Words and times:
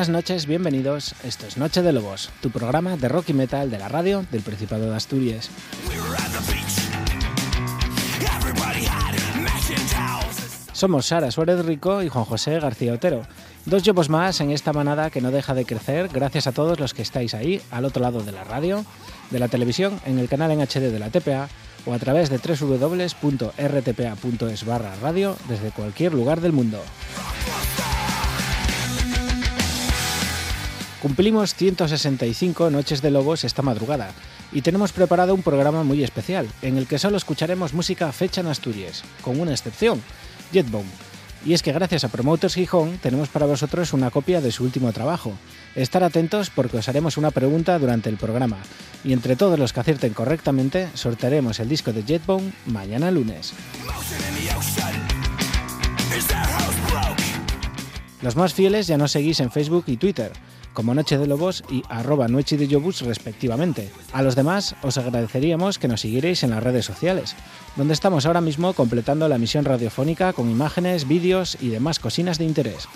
Buenas 0.00 0.16
noches, 0.16 0.46
bienvenidos. 0.46 1.14
Esto 1.24 1.46
es 1.46 1.58
Noche 1.58 1.82
de 1.82 1.92
Lobos, 1.92 2.30
tu 2.40 2.48
programa 2.48 2.96
de 2.96 3.06
rock 3.06 3.28
y 3.28 3.34
metal 3.34 3.70
de 3.70 3.78
la 3.78 3.86
radio 3.86 4.24
del 4.32 4.40
Principado 4.40 4.88
de 4.88 4.96
Asturias. 4.96 5.50
Somos 10.72 11.04
Sara 11.04 11.30
Suárez 11.30 11.66
Rico 11.66 12.02
y 12.02 12.08
Juan 12.08 12.24
José 12.24 12.58
García 12.60 12.94
Otero, 12.94 13.26
dos 13.66 13.86
lobos 13.86 14.08
más 14.08 14.40
en 14.40 14.52
esta 14.52 14.72
manada 14.72 15.10
que 15.10 15.20
no 15.20 15.30
deja 15.30 15.52
de 15.52 15.66
crecer 15.66 16.08
gracias 16.08 16.46
a 16.46 16.52
todos 16.52 16.80
los 16.80 16.94
que 16.94 17.02
estáis 17.02 17.34
ahí, 17.34 17.60
al 17.70 17.84
otro 17.84 18.00
lado 18.00 18.22
de 18.22 18.32
la 18.32 18.44
radio, 18.44 18.86
de 19.30 19.38
la 19.38 19.48
televisión, 19.48 20.00
en 20.06 20.18
el 20.18 20.30
canal 20.30 20.50
en 20.50 20.62
HD 20.62 20.90
de 20.90 20.98
la 20.98 21.10
TPA 21.10 21.50
o 21.84 21.92
a 21.92 21.98
través 21.98 22.30
de 22.30 22.38
www.rtpa.es 22.38 23.44
barra 24.64 24.94
radio 25.02 25.36
desde 25.46 25.72
cualquier 25.72 26.14
lugar 26.14 26.40
del 26.40 26.52
mundo. 26.52 26.80
Cumplimos 31.00 31.54
165 31.54 32.68
Noches 32.68 33.00
de 33.00 33.10
Lobos 33.10 33.44
esta 33.44 33.62
madrugada 33.62 34.12
y 34.52 34.60
tenemos 34.60 34.92
preparado 34.92 35.34
un 35.34 35.42
programa 35.42 35.82
muy 35.82 36.04
especial 36.04 36.46
en 36.60 36.76
el 36.76 36.86
que 36.86 36.98
solo 36.98 37.16
escucharemos 37.16 37.72
música 37.72 38.12
fecha 38.12 38.42
en 38.42 38.48
Asturias, 38.48 39.02
con 39.22 39.40
una 39.40 39.52
excepción, 39.52 40.02
Jetbone. 40.52 40.90
Y 41.46 41.54
es 41.54 41.62
que 41.62 41.72
gracias 41.72 42.04
a 42.04 42.08
Promoters 42.08 42.54
Gijón 42.54 42.98
tenemos 42.98 43.30
para 43.30 43.46
vosotros 43.46 43.94
una 43.94 44.10
copia 44.10 44.42
de 44.42 44.52
su 44.52 44.62
último 44.62 44.92
trabajo. 44.92 45.32
Estar 45.74 46.04
atentos 46.04 46.50
porque 46.50 46.76
os 46.76 46.88
haremos 46.90 47.16
una 47.16 47.30
pregunta 47.30 47.78
durante 47.78 48.10
el 48.10 48.18
programa 48.18 48.58
y 49.02 49.14
entre 49.14 49.36
todos 49.36 49.58
los 49.58 49.72
que 49.72 49.80
acierten 49.80 50.12
correctamente 50.12 50.90
sortearemos 50.92 51.60
el 51.60 51.70
disco 51.70 51.94
de 51.94 52.02
Jetbone 52.02 52.52
mañana 52.66 53.10
lunes. 53.10 53.54
Los 58.20 58.36
más 58.36 58.52
fieles 58.52 58.86
ya 58.86 58.98
nos 58.98 59.12
seguís 59.12 59.40
en 59.40 59.50
Facebook 59.50 59.84
y 59.86 59.96
Twitter 59.96 60.30
como 60.72 60.94
Noche 60.94 61.18
de 61.18 61.26
Lobos 61.26 61.64
y 61.70 61.82
arroba 61.88 62.28
Noche 62.28 62.56
de 62.56 62.68
Yobus 62.68 63.02
respectivamente. 63.02 63.90
A 64.12 64.22
los 64.22 64.36
demás 64.36 64.76
os 64.82 64.98
agradeceríamos 64.98 65.78
que 65.78 65.88
nos 65.88 66.02
siguierais 66.02 66.42
en 66.42 66.50
las 66.50 66.62
redes 66.62 66.84
sociales, 66.84 67.36
donde 67.76 67.94
estamos 67.94 68.26
ahora 68.26 68.40
mismo 68.40 68.72
completando 68.72 69.28
la 69.28 69.36
emisión 69.36 69.64
radiofónica 69.64 70.32
con 70.32 70.50
imágenes, 70.50 71.06
vídeos 71.06 71.56
y 71.60 71.68
demás 71.68 71.98
cocinas 71.98 72.38
de 72.38 72.44
interés. 72.44 72.88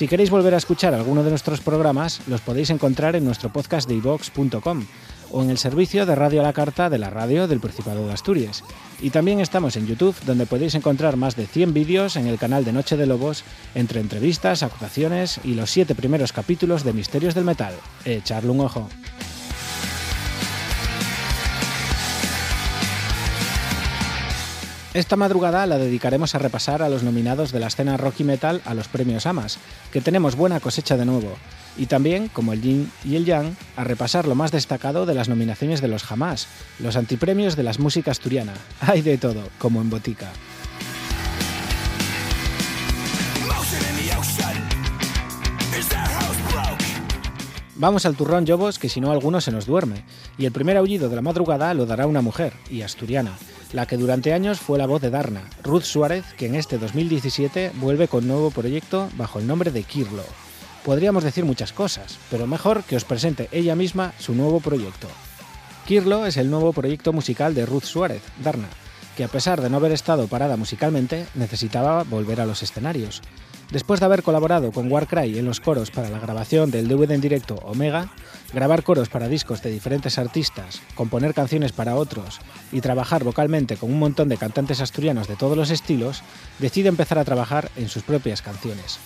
Si 0.00 0.08
queréis 0.08 0.30
volver 0.30 0.54
a 0.54 0.56
escuchar 0.56 0.94
alguno 0.94 1.22
de 1.22 1.28
nuestros 1.28 1.60
programas, 1.60 2.22
los 2.26 2.40
podéis 2.40 2.70
encontrar 2.70 3.16
en 3.16 3.24
nuestro 3.26 3.52
podcast 3.52 3.86
de 3.86 3.96
ivox.com 3.96 4.86
o 5.30 5.42
en 5.42 5.50
el 5.50 5.58
servicio 5.58 6.06
de 6.06 6.14
Radio 6.14 6.40
a 6.40 6.44
la 6.44 6.52
Carta 6.52 6.90
de 6.90 6.98
la 6.98 7.10
radio 7.10 7.48
del 7.48 7.60
Principado 7.60 8.06
de 8.06 8.12
Asturias. 8.12 8.64
Y 9.00 9.10
también 9.10 9.40
estamos 9.40 9.76
en 9.76 9.86
YouTube, 9.86 10.16
donde 10.26 10.46
podéis 10.46 10.74
encontrar 10.74 11.16
más 11.16 11.36
de 11.36 11.46
100 11.46 11.72
vídeos 11.72 12.16
en 12.16 12.26
el 12.26 12.38
canal 12.38 12.64
de 12.64 12.72
Noche 12.72 12.96
de 12.96 13.06
Lobos, 13.06 13.44
entre 13.74 14.00
entrevistas, 14.00 14.62
actuaciones 14.62 15.40
y 15.44 15.54
los 15.54 15.70
7 15.70 15.94
primeros 15.94 16.32
capítulos 16.32 16.84
de 16.84 16.92
Misterios 16.92 17.34
del 17.34 17.44
Metal. 17.44 17.74
Echarle 18.04 18.50
un 18.50 18.60
ojo. 18.60 18.88
Esta 24.92 25.14
madrugada 25.14 25.66
la 25.66 25.78
dedicaremos 25.78 26.34
a 26.34 26.40
repasar 26.40 26.82
a 26.82 26.88
los 26.88 27.04
nominados 27.04 27.52
de 27.52 27.60
la 27.60 27.68
escena 27.68 27.96
rock 27.96 28.20
y 28.20 28.24
metal 28.24 28.60
a 28.64 28.74
los 28.74 28.88
premios 28.88 29.24
AMAS, 29.24 29.58
que 29.92 30.00
tenemos 30.00 30.34
buena 30.34 30.58
cosecha 30.58 30.96
de 30.96 31.04
nuevo, 31.04 31.36
y 31.76 31.86
también, 31.86 32.26
como 32.26 32.52
el 32.52 32.60
yin 32.60 32.90
y 33.04 33.14
el 33.14 33.24
yang, 33.24 33.56
a 33.76 33.84
repasar 33.84 34.26
lo 34.26 34.34
más 34.34 34.50
destacado 34.50 35.06
de 35.06 35.14
las 35.14 35.28
nominaciones 35.28 35.80
de 35.80 35.86
los 35.86 36.02
Jamás, 36.02 36.48
los 36.80 36.96
antipremios 36.96 37.54
de 37.54 37.62
las 37.62 37.78
música 37.78 38.10
asturiana. 38.10 38.54
Hay 38.80 39.02
de 39.02 39.16
todo, 39.16 39.48
como 39.58 39.80
en 39.80 39.90
botica. 39.90 40.32
Vamos 47.76 48.04
al 48.04 48.16
turrón 48.16 48.44
Lobos, 48.44 48.80
que 48.80 48.88
si 48.88 49.00
no 49.00 49.12
alguno 49.12 49.40
se 49.40 49.52
nos 49.52 49.66
duerme, 49.66 50.04
y 50.36 50.46
el 50.46 50.52
primer 50.52 50.76
aullido 50.76 51.08
de 51.08 51.16
la 51.16 51.22
madrugada 51.22 51.72
lo 51.74 51.86
dará 51.86 52.08
una 52.08 52.20
mujer, 52.20 52.52
y 52.68 52.82
asturiana, 52.82 53.38
la 53.72 53.86
que 53.86 53.96
durante 53.96 54.32
años 54.32 54.58
fue 54.60 54.78
la 54.78 54.86
voz 54.86 55.00
de 55.00 55.10
Darna, 55.10 55.48
Ruth 55.62 55.82
Suárez, 55.82 56.24
que 56.36 56.46
en 56.46 56.54
este 56.54 56.78
2017 56.78 57.72
vuelve 57.76 58.08
con 58.08 58.26
nuevo 58.26 58.50
proyecto 58.50 59.08
bajo 59.16 59.38
el 59.38 59.46
nombre 59.46 59.70
de 59.70 59.82
Kirlo. 59.82 60.24
Podríamos 60.84 61.24
decir 61.24 61.44
muchas 61.44 61.72
cosas, 61.72 62.18
pero 62.30 62.46
mejor 62.46 62.82
que 62.84 62.96
os 62.96 63.04
presente 63.04 63.48
ella 63.52 63.76
misma 63.76 64.12
su 64.18 64.34
nuevo 64.34 64.60
proyecto. 64.60 65.08
Kirlo 65.86 66.26
es 66.26 66.36
el 66.36 66.50
nuevo 66.50 66.72
proyecto 66.72 67.12
musical 67.12 67.54
de 67.54 67.66
Ruth 67.66 67.84
Suárez, 67.84 68.22
Darna, 68.42 68.68
que 69.16 69.24
a 69.24 69.28
pesar 69.28 69.60
de 69.60 69.68
no 69.68 69.76
haber 69.76 69.92
estado 69.92 70.26
parada 70.28 70.56
musicalmente, 70.56 71.26
necesitaba 71.34 72.04
volver 72.04 72.40
a 72.40 72.46
los 72.46 72.62
escenarios. 72.62 73.22
Después 73.70 74.00
de 74.00 74.06
haber 74.06 74.22
colaborado 74.22 74.72
con 74.72 74.90
Warcry 74.90 75.38
en 75.38 75.44
los 75.44 75.60
coros 75.60 75.90
para 75.90 76.10
la 76.10 76.18
grabación 76.18 76.70
del 76.70 76.88
DVD 76.88 77.12
en 77.12 77.20
directo 77.20 77.54
Omega, 77.56 78.12
grabar 78.52 78.82
coros 78.82 79.08
para 79.08 79.28
discos 79.28 79.62
de 79.62 79.70
diferentes 79.70 80.18
artistas, 80.18 80.82
componer 80.94 81.34
canciones 81.34 81.72
para 81.72 81.94
otros 81.94 82.40
y 82.72 82.80
trabajar 82.80 83.24
vocalmente 83.24 83.76
con 83.76 83.92
un 83.92 83.98
montón 83.98 84.28
de 84.28 84.36
cantantes 84.36 84.80
asturianos 84.80 85.28
de 85.28 85.36
todos 85.36 85.56
los 85.56 85.70
estilos, 85.70 86.22
decide 86.58 86.88
empezar 86.88 87.18
a 87.18 87.24
trabajar 87.24 87.70
en 87.76 87.88
sus 87.88 88.02
propias 88.02 88.42
canciones. 88.42 88.98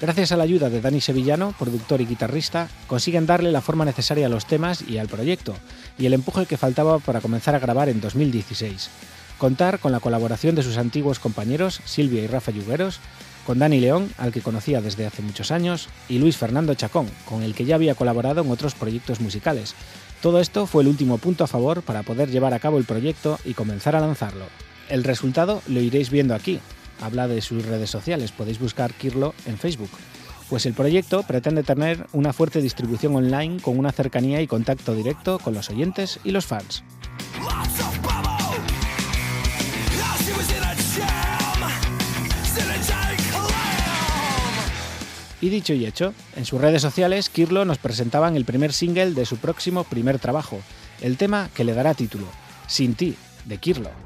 Gracias 0.00 0.32
a 0.32 0.36
la 0.36 0.44
ayuda 0.44 0.70
de 0.70 0.80
Dani 0.80 1.00
Sevillano, 1.00 1.54
productor 1.58 2.00
y 2.00 2.06
guitarrista, 2.06 2.68
consiguen 2.88 3.26
darle 3.26 3.52
la 3.52 3.60
forma 3.60 3.84
necesaria 3.84 4.26
a 4.26 4.28
los 4.28 4.44
temas 4.44 4.82
y 4.82 4.98
al 4.98 5.08
proyecto, 5.08 5.54
y 5.98 6.06
el 6.06 6.14
empuje 6.14 6.46
que 6.46 6.56
faltaba 6.56 6.98
para 6.98 7.20
comenzar 7.20 7.54
a 7.54 7.60
grabar 7.60 7.88
en 7.88 8.00
2016. 8.00 8.90
Contar 9.38 9.78
con 9.78 9.92
la 9.92 10.00
colaboración 10.00 10.54
de 10.56 10.62
sus 10.62 10.78
antiguos 10.78 11.20
compañeros 11.20 11.80
Silvia 11.84 12.22
y 12.22 12.26
Rafa 12.26 12.50
Yugueros, 12.50 13.00
con 13.46 13.58
Dani 13.58 13.80
León, 13.80 14.10
al 14.18 14.32
que 14.32 14.40
conocía 14.40 14.80
desde 14.80 15.06
hace 15.06 15.22
muchos 15.22 15.50
años, 15.50 15.88
y 16.08 16.18
Luis 16.18 16.36
Fernando 16.36 16.74
Chacón, 16.74 17.08
con 17.24 17.42
el 17.42 17.54
que 17.54 17.64
ya 17.64 17.76
había 17.76 17.94
colaborado 17.94 18.42
en 18.42 18.50
otros 18.50 18.74
proyectos 18.74 19.20
musicales. 19.20 19.74
Todo 20.22 20.40
esto 20.40 20.66
fue 20.66 20.82
el 20.82 20.88
último 20.88 21.18
punto 21.18 21.44
a 21.44 21.48
favor 21.48 21.82
para 21.82 22.02
poder 22.02 22.30
llevar 22.30 22.54
a 22.54 22.58
cabo 22.58 22.78
el 22.78 22.84
proyecto 22.84 23.38
y 23.44 23.54
comenzar 23.54 23.94
a 23.94 24.00
lanzarlo. 24.00 24.46
El 24.88 25.04
resultado 25.04 25.62
lo 25.68 25.80
iréis 25.80 26.10
viendo 26.10 26.34
aquí. 26.34 26.60
Habla 27.00 27.28
de 27.28 27.42
sus 27.42 27.64
redes 27.66 27.90
sociales, 27.90 28.32
podéis 28.32 28.58
buscar 28.58 28.92
Kirlo 28.94 29.34
en 29.46 29.58
Facebook. 29.58 29.90
Pues 30.48 30.66
el 30.66 30.74
proyecto 30.74 31.22
pretende 31.22 31.62
tener 31.62 32.06
una 32.12 32.32
fuerte 32.32 32.60
distribución 32.60 33.16
online 33.16 33.60
con 33.60 33.78
una 33.78 33.92
cercanía 33.92 34.40
y 34.40 34.46
contacto 34.46 34.94
directo 34.94 35.38
con 35.38 35.54
los 35.54 35.70
oyentes 35.70 36.20
y 36.22 36.30
los 36.30 36.46
fans. 36.46 36.84
Y 45.44 45.50
dicho 45.50 45.74
y 45.74 45.84
hecho, 45.84 46.14
en 46.36 46.46
sus 46.46 46.58
redes 46.58 46.80
sociales, 46.80 47.28
Kirlo 47.28 47.66
nos 47.66 47.76
presentaban 47.76 48.34
el 48.34 48.46
primer 48.46 48.72
single 48.72 49.12
de 49.12 49.26
su 49.26 49.36
próximo 49.36 49.84
primer 49.84 50.18
trabajo, 50.18 50.58
el 51.02 51.18
tema 51.18 51.50
que 51.54 51.64
le 51.64 51.74
dará 51.74 51.92
título, 51.92 52.24
Sin 52.66 52.94
ti, 52.94 53.14
de 53.44 53.58
Kirlo. 53.58 54.03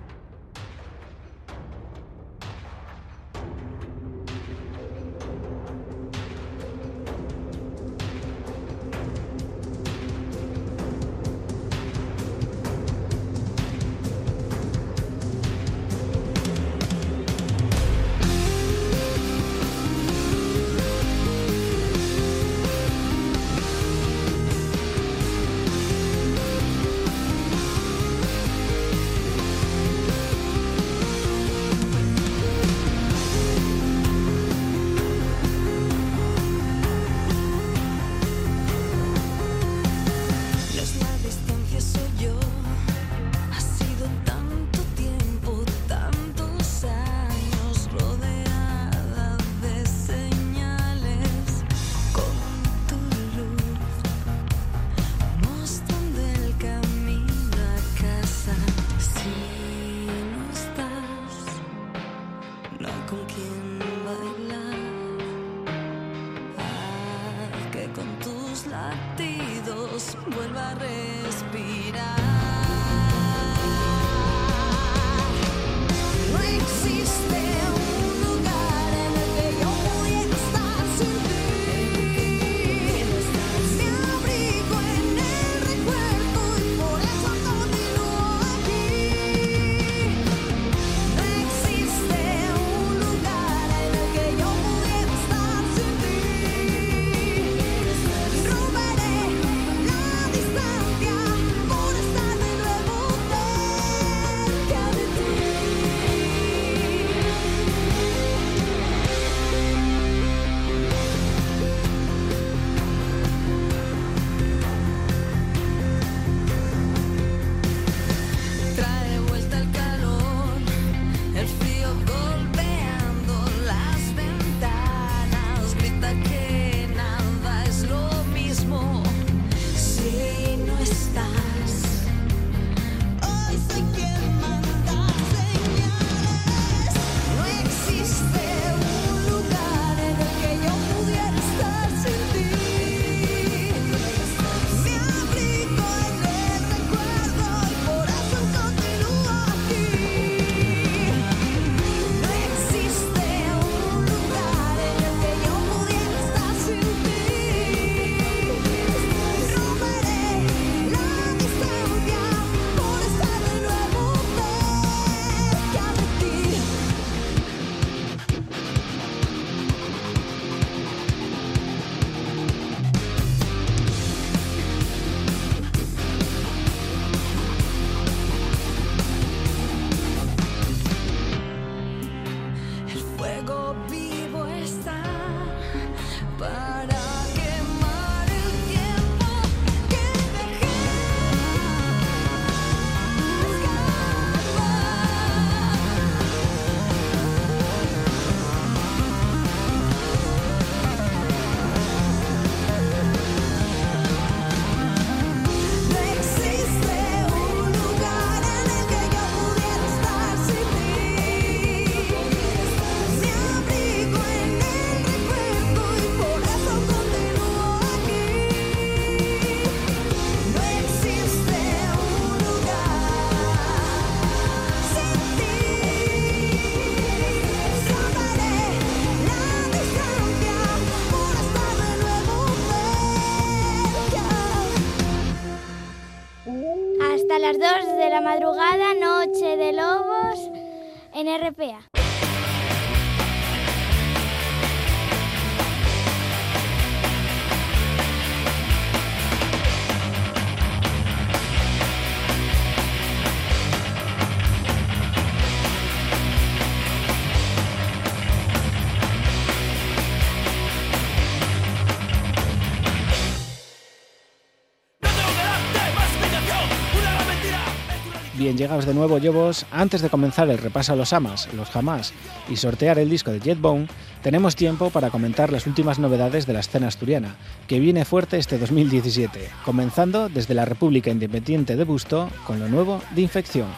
Llegaos 268.58 268.84
de 268.84 268.93
nuevo, 268.93 269.19
Lobos. 269.19 269.65
Antes 269.70 270.03
de 270.03 270.10
comenzar 270.10 270.50
el 270.50 270.58
repaso 270.58 270.93
a 270.93 270.96
los 270.96 271.12
amas, 271.12 271.48
los 271.55 271.70
jamás 271.70 272.12
y 272.48 272.56
sortear 272.56 272.98
el 272.98 273.08
disco 273.08 273.31
de 273.31 273.41
Jetbone, 273.41 273.86
tenemos 274.22 274.56
tiempo 274.56 274.91
para 274.91 275.10
comentar 275.10 275.53
las 275.53 275.67
últimas 275.67 275.98
novedades 275.98 276.46
de 276.46 276.53
la 276.53 276.60
escena 276.60 276.88
asturiana, 276.88 277.36
que 277.69 277.79
viene 277.79 278.05
fuerte 278.05 278.36
este 278.36 278.58
2017, 278.58 279.48
comenzando 279.65 280.29
desde 280.29 280.55
la 280.55 280.65
República 280.65 281.10
Independiente 281.10 281.77
de 281.77 281.84
Busto 281.84 282.29
con 282.46 282.58
lo 282.58 282.69
nuevo 282.69 283.00
de 283.15 283.22
Infección. 283.22 283.69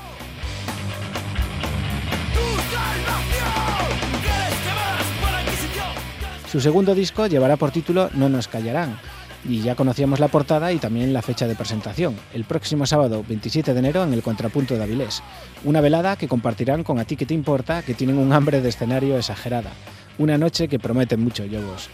Su 6.51 6.61
segundo 6.61 6.97
disco 6.97 7.29
llevará 7.29 7.57
por 7.57 7.71
título 7.71 8.11
No 8.15 8.29
nos 8.29 8.49
callarán, 8.49 8.99
y 9.45 9.63
ya 9.63 9.75
conocíamos 9.75 10.21
la 10.21 10.29
portada 10.29 10.73
y 10.73 10.79
también 10.79 11.13
la 11.13 11.23
fecha 11.23 11.47
de 11.47 11.55
presentación, 11.55 12.17
el 12.35 12.45
próximo 12.45 12.87
sábado 12.87 13.25
27 13.27 13.73
de 13.73 13.79
enero 13.79 14.05
en 14.05 14.13
el 14.13 14.23
Contrapunto 14.23 14.75
de 14.75 14.83
Avilés, 14.83 15.23
una 15.65 15.81
velada 15.81 16.17
que 16.17 16.29
compartirán 16.29 16.85
con 16.85 16.99
A 16.99 17.05
ti 17.05 17.17
que 17.17 17.27
te 17.27 17.35
importa, 17.35 17.83
que 17.83 17.95
tienen 17.95 18.19
un 18.19 18.33
hambre 18.33 18.61
de 18.61 18.69
escenario 18.69 19.17
exagerada, 19.17 19.71
una 20.19 20.39
noche 20.39 20.69
que 20.69 20.79
promete 20.79 21.17
mucho 21.17 21.45
yogos. 21.45 21.89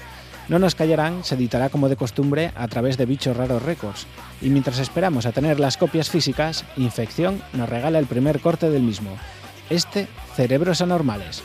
No 0.48 0.58
nos 0.58 0.74
callarán 0.74 1.24
se 1.24 1.34
editará 1.34 1.70
como 1.70 1.88
de 1.88 1.96
costumbre 1.96 2.52
a 2.54 2.68
través 2.68 2.96
de 2.96 3.06
Bichos 3.06 3.36
Raros 3.36 3.62
Records, 3.62 4.06
y 4.40 4.48
mientras 4.48 4.78
esperamos 4.78 5.26
a 5.26 5.32
tener 5.32 5.58
las 5.58 5.76
copias 5.76 6.10
físicas, 6.10 6.64
Infección 6.76 7.42
nos 7.52 7.68
regala 7.68 7.98
el 7.98 8.06
primer 8.06 8.40
corte 8.40 8.70
del 8.70 8.82
mismo, 8.82 9.10
este 9.70 10.06
Cerebros 10.36 10.80
Anormales. 10.80 11.42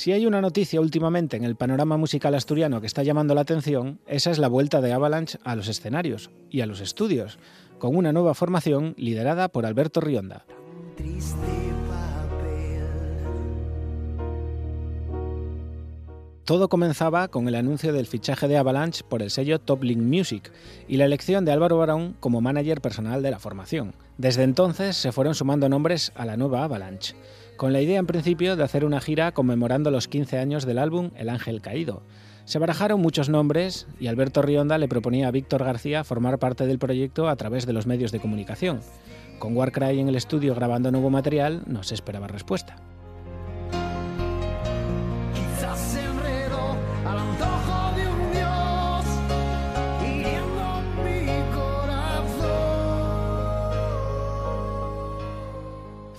Si 0.00 0.12
hay 0.12 0.24
una 0.24 0.40
noticia 0.40 0.80
últimamente 0.80 1.36
en 1.36 1.44
el 1.44 1.56
panorama 1.56 1.98
musical 1.98 2.34
asturiano 2.34 2.80
que 2.80 2.86
está 2.86 3.02
llamando 3.02 3.34
la 3.34 3.42
atención, 3.42 4.00
esa 4.06 4.30
es 4.30 4.38
la 4.38 4.48
vuelta 4.48 4.80
de 4.80 4.94
Avalanche 4.94 5.38
a 5.44 5.54
los 5.54 5.68
escenarios 5.68 6.30
y 6.48 6.62
a 6.62 6.66
los 6.66 6.80
estudios, 6.80 7.38
con 7.78 7.94
una 7.94 8.10
nueva 8.10 8.32
formación 8.32 8.94
liderada 8.96 9.48
por 9.48 9.66
Alberto 9.66 10.00
Rionda. 10.00 10.46
Todo 16.46 16.70
comenzaba 16.70 17.28
con 17.28 17.46
el 17.46 17.54
anuncio 17.54 17.92
del 17.92 18.06
fichaje 18.06 18.48
de 18.48 18.56
Avalanche 18.56 19.04
por 19.06 19.20
el 19.20 19.30
sello 19.30 19.58
Top 19.58 19.82
Link 19.84 20.00
Music 20.00 20.50
y 20.88 20.96
la 20.96 21.04
elección 21.04 21.44
de 21.44 21.52
Álvaro 21.52 21.76
Barón 21.76 22.16
como 22.20 22.40
manager 22.40 22.80
personal 22.80 23.22
de 23.22 23.32
la 23.32 23.38
formación. 23.38 23.94
Desde 24.16 24.44
entonces 24.44 24.96
se 24.96 25.12
fueron 25.12 25.34
sumando 25.34 25.68
nombres 25.68 26.10
a 26.14 26.24
la 26.24 26.38
nueva 26.38 26.64
Avalanche, 26.64 27.14
con 27.60 27.74
la 27.74 27.82
idea 27.82 27.98
en 27.98 28.06
principio 28.06 28.56
de 28.56 28.64
hacer 28.64 28.86
una 28.86 29.02
gira 29.02 29.32
conmemorando 29.32 29.90
los 29.90 30.08
15 30.08 30.38
años 30.38 30.64
del 30.64 30.78
álbum 30.78 31.10
El 31.14 31.28
Ángel 31.28 31.60
Caído. 31.60 32.02
Se 32.46 32.58
barajaron 32.58 33.02
muchos 33.02 33.28
nombres 33.28 33.86
y 34.00 34.06
Alberto 34.06 34.40
Rionda 34.40 34.78
le 34.78 34.88
proponía 34.88 35.28
a 35.28 35.30
Víctor 35.30 35.62
García 35.62 36.02
formar 36.02 36.38
parte 36.38 36.66
del 36.66 36.78
proyecto 36.78 37.28
a 37.28 37.36
través 37.36 37.66
de 37.66 37.74
los 37.74 37.86
medios 37.86 38.12
de 38.12 38.20
comunicación. 38.20 38.80
Con 39.38 39.54
Warcry 39.54 40.00
en 40.00 40.08
el 40.08 40.16
estudio 40.16 40.54
grabando 40.54 40.90
nuevo 40.90 41.10
material, 41.10 41.62
no 41.66 41.82
se 41.82 41.92
esperaba 41.92 42.28
respuesta. 42.28 42.76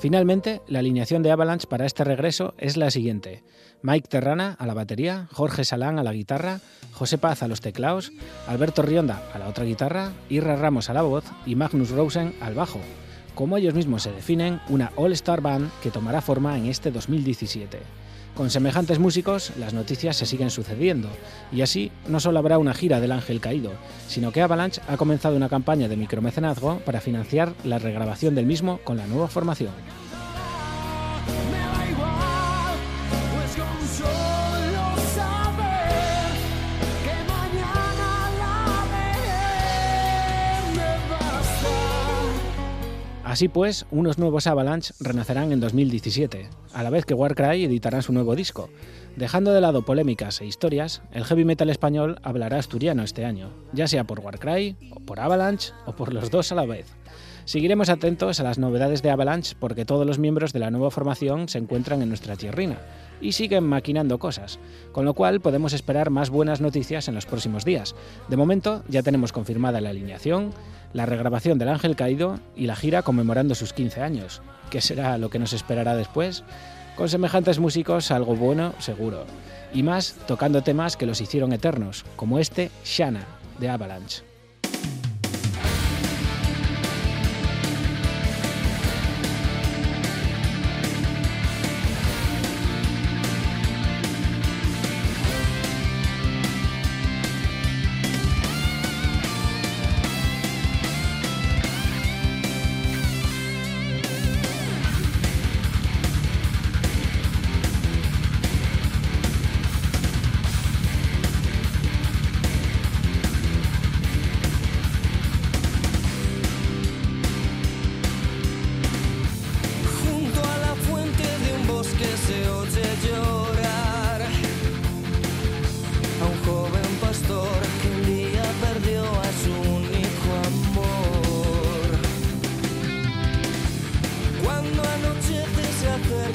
Finalmente, 0.02 0.64
la 0.68 0.80
alineación 0.80 1.22
de 1.22 1.30
Avalanche 1.30 1.68
para 1.68 1.86
este 1.86 2.04
regreso 2.04 2.56
es 2.58 2.76
la 2.76 2.90
siguiente. 2.90 3.44
Mike 3.84 4.08
Terrana 4.08 4.56
a 4.58 4.66
la 4.66 4.74
batería, 4.74 5.28
Jorge 5.32 5.64
Salán 5.64 6.00
a 6.00 6.04
la 6.04 6.12
guitarra, 6.12 6.60
José 6.92 7.20
Paz 7.20 7.44
a 7.44 7.48
los 7.48 7.62
teclados, 7.62 8.12
Alberto 8.48 8.82
Rionda 8.82 9.22
a 9.32 9.38
la 9.38 9.48
otra 9.48 9.64
guitarra, 9.64 10.12
Irra 10.28 10.56
Ramos 10.56 10.90
a 10.90 10.94
la 10.94 11.04
voz 11.04 11.26
y 11.46 11.56
Magnus 11.56 11.92
Rosen 11.92 12.34
al 12.42 12.56
bajo. 12.56 12.80
Como 13.36 13.58
ellos 13.58 13.76
mismos 13.76 14.02
se 14.02 14.12
definen, 14.12 14.60
una 14.70 14.92
All-Star 14.96 15.40
Band 15.40 15.70
que 15.84 15.92
tomará 15.92 16.20
forma 16.22 16.58
en 16.58 16.66
este 16.66 16.90
2017. 16.90 17.78
Con 18.42 18.50
semejantes 18.50 18.98
músicos, 18.98 19.52
las 19.60 19.72
noticias 19.76 20.18
se 20.18 20.26
siguen 20.26 20.50
sucediendo, 20.50 21.12
y 21.52 21.62
así 21.62 21.92
no 22.08 22.20
solo 22.20 22.40
habrá 22.40 22.58
una 22.58 22.74
gira 22.74 23.00
del 23.00 23.12
Ángel 23.12 23.40
Caído, 23.40 23.72
sino 24.08 24.32
que 24.32 24.42
Avalanche 24.42 24.82
ha 24.88 24.98
comenzado 24.98 25.36
una 25.36 25.48
campaña 25.48 25.88
de 25.88 25.96
micromecenazgo 25.96 26.80
para 26.80 27.02
financiar 27.02 27.54
la 27.64 27.78
regrabación 27.78 28.34
del 28.34 28.48
mismo 28.48 28.80
con 28.84 28.98
la 28.98 29.06
nueva 29.06 29.28
formación. 29.28 29.70
Así 43.32 43.48
pues, 43.48 43.86
unos 43.92 44.18
nuevos 44.18 44.46
Avalanche 44.46 44.94
renacerán 45.00 45.54
en 45.54 45.62
2017, 45.62 46.50
a 46.74 46.84
la 46.84 46.90
vez 46.90 47.06
que 47.06 47.14
Warcry 47.14 47.64
editará 47.64 48.02
su 48.02 48.12
nuevo 48.12 48.36
disco. 48.36 48.70
Dejando 49.16 49.54
de 49.54 49.62
lado 49.62 49.86
polémicas 49.86 50.42
e 50.42 50.46
historias, 50.46 51.02
el 51.14 51.24
heavy 51.24 51.46
metal 51.46 51.70
español 51.70 52.20
hablará 52.24 52.60
asturiano 52.60 53.04
este 53.04 53.24
año, 53.24 53.52
ya 53.72 53.88
sea 53.88 54.04
por 54.04 54.20
Warcry, 54.20 54.76
o 54.92 55.00
por 55.00 55.22
Avalanche, 55.22 55.72
o 55.86 55.96
por 55.96 56.14
los 56.14 56.30
dos 56.30 56.52
a 56.52 56.56
la 56.56 56.66
vez. 56.66 56.88
Seguiremos 57.46 57.88
atentos 57.88 58.42
a 58.42 58.44
las 58.44 58.60
novedades 58.60 59.02
de 59.02 59.12
Avalanche 59.12 59.56
porque 59.58 59.86
todos 59.86 60.06
los 60.06 60.20
miembros 60.20 60.52
de 60.52 60.60
la 60.60 60.70
nueva 60.70 60.92
formación 60.92 61.48
se 61.48 61.58
encuentran 61.58 62.02
en 62.02 62.10
nuestra 62.10 62.36
tierrina 62.36 62.80
y 63.22 63.32
siguen 63.32 63.64
maquinando 63.64 64.20
cosas, 64.20 64.60
con 64.92 65.06
lo 65.06 65.14
cual 65.14 65.42
podemos 65.42 65.74
esperar 65.74 66.10
más 66.10 66.30
buenas 66.30 66.60
noticias 66.60 67.08
en 67.08 67.16
los 67.16 67.26
próximos 67.26 67.66
días. 67.66 67.96
De 68.28 68.38
momento 68.38 68.84
ya 68.90 69.04
tenemos 69.04 69.32
confirmada 69.32 69.80
la 69.80 69.90
alineación, 69.90 70.52
la 70.94 71.06
regrabación 71.06 71.58
del 71.58 71.70
Ángel 71.70 71.96
Caído 71.96 72.40
y 72.56 72.66
la 72.68 72.76
gira 72.76 73.02
conmemorando 73.02 73.56
sus 73.56 73.74
15 73.74 74.02
años. 74.02 74.42
¿Qué 74.70 74.82
será 74.82 75.18
lo 75.18 75.30
que 75.30 75.40
nos 75.40 75.54
esperará 75.54 75.96
después? 75.96 76.44
Con 76.96 77.10
semejantes 77.10 77.60
músicos 77.60 78.12
algo 78.12 78.36
bueno 78.36 78.74
seguro. 78.80 79.26
Y 79.74 79.84
más 79.84 80.16
tocando 80.28 80.62
temas 80.62 80.98
que 80.98 81.06
los 81.06 81.22
hicieron 81.22 81.54
eternos, 81.54 82.06
como 82.16 82.40
este 82.40 82.72
Shana 82.84 83.26
de 83.60 83.70
Avalanche. 83.70 84.24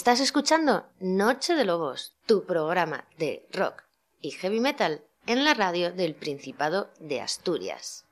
Estás 0.04 0.20
escuchando 0.20 0.84
Noche 1.00 1.54
de 1.54 1.64
Lobos, 1.64 2.12
tu 2.26 2.44
programa 2.44 3.06
de 3.16 3.48
rock 3.54 3.84
y 4.20 4.32
heavy 4.32 4.60
metal 4.60 5.00
en 5.26 5.44
la 5.44 5.54
radio 5.54 5.92
del 5.92 6.14
Principado 6.14 6.90
de 7.00 7.22
Asturias. 7.22 8.04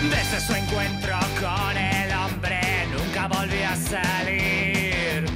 Desde 0.00 0.40
su 0.40 0.54
encuentro 0.54 1.14
con 1.42 1.76
el 1.76 2.10
hombre 2.14 2.86
nunca 2.90 3.28
volvió 3.28 3.68
a 3.68 3.76
salir. 3.76 5.26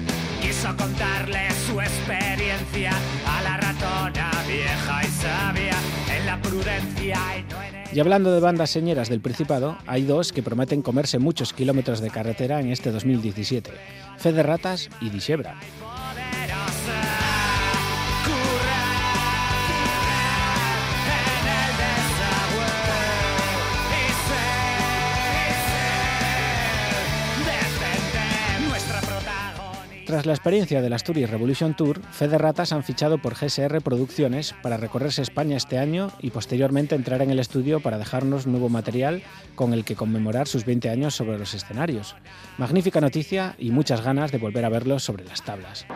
Quiso 0.41 0.75
contarle 0.75 1.51
su 1.67 1.79
experiencia 1.79 2.93
a 3.27 3.43
la 3.43 3.57
ratona 3.59 4.22
y 7.93 8.01
hablando 8.01 8.33
de 8.33 8.41
bandas 8.41 8.71
señeras 8.71 9.09
del 9.09 9.21
Principado, 9.21 9.77
hay 9.87 10.03
dos 10.03 10.33
que 10.33 10.43
prometen 10.43 10.83
comerse 10.83 11.19
muchos 11.19 11.53
kilómetros 11.53 12.01
de 12.01 12.11
carretera 12.11 12.61
en 12.61 12.71
este 12.71 12.91
2017. 12.91 13.71
Fe 14.17 14.33
de 14.33 14.43
Ratas 14.43 14.89
y 15.01 15.11
Dishebra. 15.11 15.57
Tras 30.13 30.27
la 30.27 30.35
experiencia 30.35 30.83
del 30.83 30.93
Asturias 30.93 31.31
Revolution 31.31 31.75
Tour, 31.75 32.03
Fe 32.13 32.29
de 32.29 32.37
Ratas 32.37 32.75
han 32.75 32.85
fichado 32.85 33.17
por 33.17 33.35
GSR 33.35 33.81
Producciones 33.81 34.55
para 34.63 34.77
recorrerse 34.77 35.23
España 35.23 35.57
este 35.57 35.79
año 35.79 36.13
y 36.21 36.29
posteriormente 36.29 36.95
entrar 36.95 37.23
en 37.23 37.31
el 37.31 37.39
estudio 37.39 37.81
para 37.81 37.97
dejarnos 37.97 38.47
nuevo 38.47 38.69
material 38.69 39.23
con 39.55 39.73
el 39.73 39.87
que 39.87 39.97
conmemorar 39.97 40.49
sus 40.49 40.67
20 40.67 40.91
años 40.91 41.15
sobre 41.15 41.39
los 41.39 41.55
escenarios. 41.55 42.15
Magnífica 42.59 43.01
noticia 43.01 43.57
y 43.59 43.71
muchas 43.71 44.05
ganas 44.05 44.33
de 44.33 44.37
volver 44.37 44.67
a 44.67 44.69
verlos 44.69 45.03
sobre 45.03 45.25
las 45.25 45.43
tablas. 45.43 45.87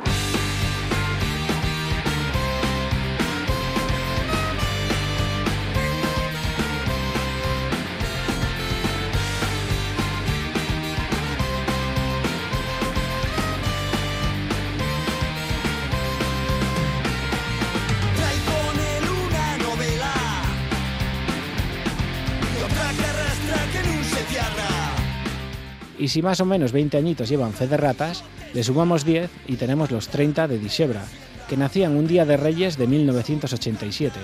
Y 26.07 26.09
si 26.09 26.23
más 26.23 26.40
o 26.40 26.45
menos 26.45 26.71
20 26.71 26.99
añitos 26.99 27.29
llevan 27.29 27.53
Fe 27.53 27.66
de 27.66 27.77
Ratas, 27.77 28.23
le 28.55 28.62
sumamos 28.62 29.05
10 29.05 29.29
y 29.49 29.57
tenemos 29.57 29.90
los 29.90 30.07
30 30.07 30.47
de 30.47 30.57
Dishebra, 30.57 31.03
que 31.49 31.57
nacían 31.57 31.97
un 31.97 32.07
día 32.07 32.25
de 32.25 32.37
Reyes 32.37 32.79
de 32.79 32.87
1987. 32.87 34.21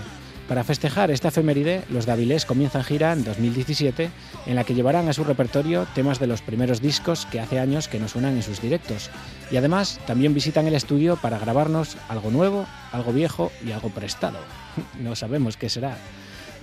Para 0.46 0.62
festejar 0.62 1.10
esta 1.10 1.26
efeméride, 1.26 1.82
los 1.90 2.06
Davilés 2.06 2.46
comienzan 2.46 2.84
gira 2.84 3.12
en 3.12 3.24
2017, 3.24 4.10
en 4.46 4.54
la 4.54 4.62
que 4.62 4.76
llevarán 4.76 5.08
a 5.08 5.12
su 5.12 5.24
repertorio 5.24 5.88
temas 5.92 6.20
de 6.20 6.28
los 6.28 6.40
primeros 6.40 6.80
discos 6.80 7.26
que 7.26 7.40
hace 7.40 7.58
años 7.58 7.88
que 7.88 7.98
no 7.98 8.06
suenan 8.06 8.36
en 8.36 8.44
sus 8.44 8.62
directos. 8.62 9.10
Y 9.50 9.56
además 9.56 9.98
también 10.06 10.34
visitan 10.34 10.68
el 10.68 10.76
estudio 10.76 11.16
para 11.16 11.40
grabarnos 11.40 11.96
algo 12.08 12.30
nuevo, 12.30 12.64
algo 12.92 13.12
viejo 13.12 13.50
y 13.66 13.72
algo 13.72 13.88
prestado. 13.90 14.38
No 15.00 15.16
sabemos 15.16 15.56
qué 15.56 15.68
será. 15.68 15.96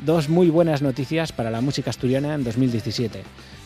Dos 0.05 0.29
muy 0.29 0.49
buenas 0.49 0.81
noticias 0.81 1.33
para 1.33 1.51
la 1.51 1.59
música 1.59 1.89
asturiana 1.89 2.35
en 2.35 2.45
2017. 2.45 3.21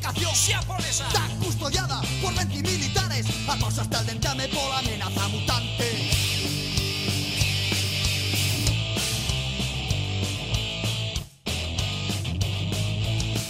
vasco 0.00 0.20
y 0.20 0.24
fabricación. 0.24 0.60
Japonesa. 0.60 1.06
Está 1.06 1.28
custodiada 1.44 2.00
por 2.22 2.34
20 2.34 2.62
militares. 2.62 3.26
Armados 3.48 3.78
hasta 3.78 4.00
el 4.00 4.06
dentame 4.06 4.48
por 4.48 4.68
la 4.68 4.78
amenaza 4.78 5.28
mutante. 5.28 6.10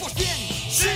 Pues 0.00 0.14
bien, 0.14 0.36
Sí. 0.70 0.88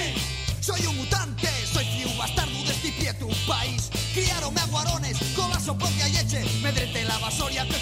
soy 0.60 0.86
un 0.86 0.96
mutante, 0.96 1.48
soy 1.72 1.84
fiu 1.84 2.08
bastardo 2.16 2.52
de 2.64 2.72
este 2.72 3.24
un 3.24 3.34
país. 3.46 3.90
Criaronme 4.14 4.60
a 4.60 4.66
guarones 4.66 5.16
con 5.36 5.50
la 5.50 5.60
su 5.60 5.76
propia 5.76 6.08
leche. 6.08 6.44
Me 6.62 6.72
drete 6.72 7.04
la 7.04 7.18
basoria 7.18 7.66
que 7.66 7.74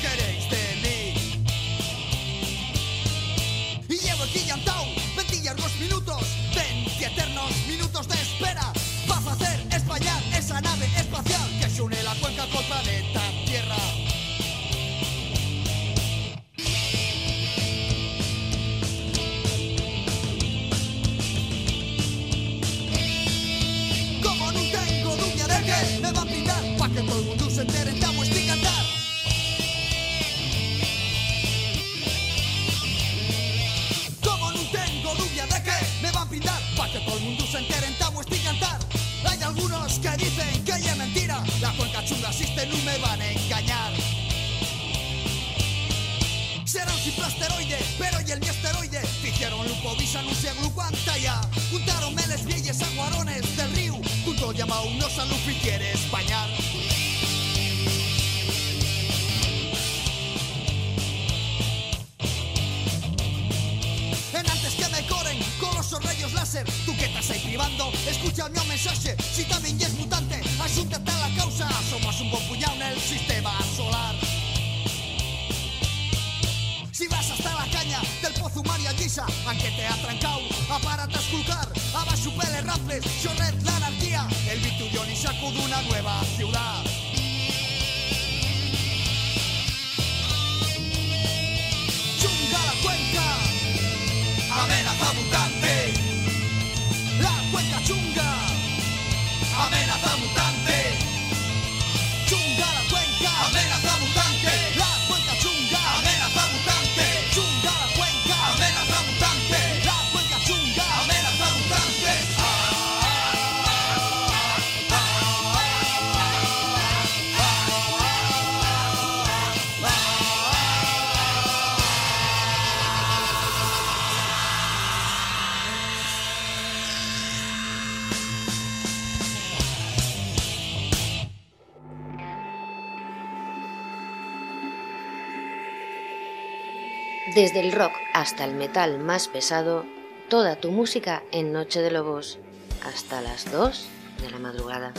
Desde 137.42 137.58
el 137.58 137.72
rock 137.72 137.90
hasta 138.14 138.44
el 138.44 138.54
metal 138.54 139.00
más 139.00 139.26
pesado, 139.26 139.84
toda 140.28 140.54
tu 140.54 140.70
música 140.70 141.24
en 141.32 141.52
Noche 141.52 141.80
de 141.80 141.90
Lobos, 141.90 142.38
hasta 142.86 143.20
las 143.20 143.50
2 143.50 143.88
de 144.22 144.30
la 144.30 144.38
madrugada. 144.38 144.92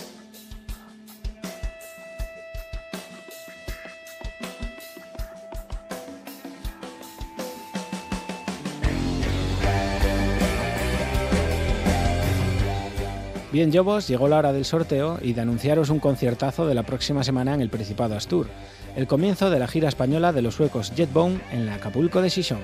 Bien, 13.54 13.72
Jobos, 13.72 14.10
llegó 14.10 14.28
la 14.28 14.40
hora 14.40 14.52
del 14.52 14.66
sorteo 14.66 15.18
y 15.22 15.32
de 15.32 15.40
anunciaros 15.40 15.90
un 15.90 16.00
conciertazo 16.00 16.68
de 16.68 16.74
la 16.74 16.84
próxima 16.84 17.24
semana 17.24 17.54
en 17.54 17.62
el 17.62 17.70
Principado 17.70 18.16
Astur, 18.16 18.50
el 18.96 19.08
comienzo 19.08 19.50
de 19.50 19.60
la 19.60 19.68
gira 19.68 19.90
española 19.90 20.34
de 20.34 20.42
los 20.42 20.56
suecos 20.56 20.92
Jetbone 20.96 21.40
en 21.52 21.66
la 21.66 21.76
Acapulco 21.76 22.22
de 22.22 22.30
Shishon. 22.30 22.62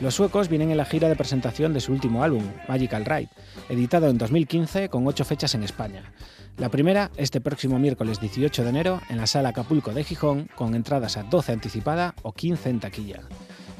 Los 0.00 0.14
suecos 0.14 0.48
vienen 0.48 0.70
en 0.70 0.78
la 0.78 0.86
gira 0.86 1.08
de 1.08 1.16
presentación 1.16 1.74
de 1.74 1.80
su 1.80 1.92
último 1.92 2.24
álbum, 2.24 2.42
Magical 2.68 3.04
Ride, 3.04 3.28
editado 3.68 4.08
en 4.08 4.16
2015 4.16 4.88
con 4.88 5.06
ocho 5.06 5.26
fechas 5.26 5.54
en 5.54 5.62
España. 5.62 6.12
La 6.56 6.70
primera, 6.70 7.10
este 7.16 7.40
próximo 7.40 7.78
miércoles 7.78 8.18
18 8.18 8.64
de 8.64 8.70
enero, 8.70 9.00
en 9.10 9.18
la 9.18 9.26
sala 9.26 9.50
Acapulco 9.50 9.92
de 9.92 10.04
Gijón, 10.04 10.48
con 10.54 10.74
entradas 10.74 11.18
a 11.18 11.22
12 11.22 11.52
anticipada 11.52 12.14
o 12.22 12.32
15 12.32 12.70
en 12.70 12.80
taquilla. 12.80 13.20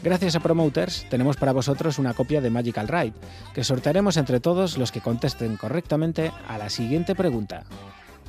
Gracias 0.02 0.34
a 0.34 0.40
Promoters, 0.40 1.06
tenemos 1.10 1.36
para 1.36 1.52
vosotros 1.52 1.98
una 1.98 2.14
copia 2.14 2.40
de 2.40 2.48
Magical 2.48 2.88
Ride, 2.88 3.12
que 3.52 3.64
sortearemos 3.64 4.16
entre 4.16 4.40
todos 4.40 4.78
los 4.78 4.92
que 4.92 5.02
contesten 5.02 5.58
correctamente 5.58 6.32
a 6.48 6.56
la 6.56 6.70
siguiente 6.70 7.14
pregunta. 7.14 7.64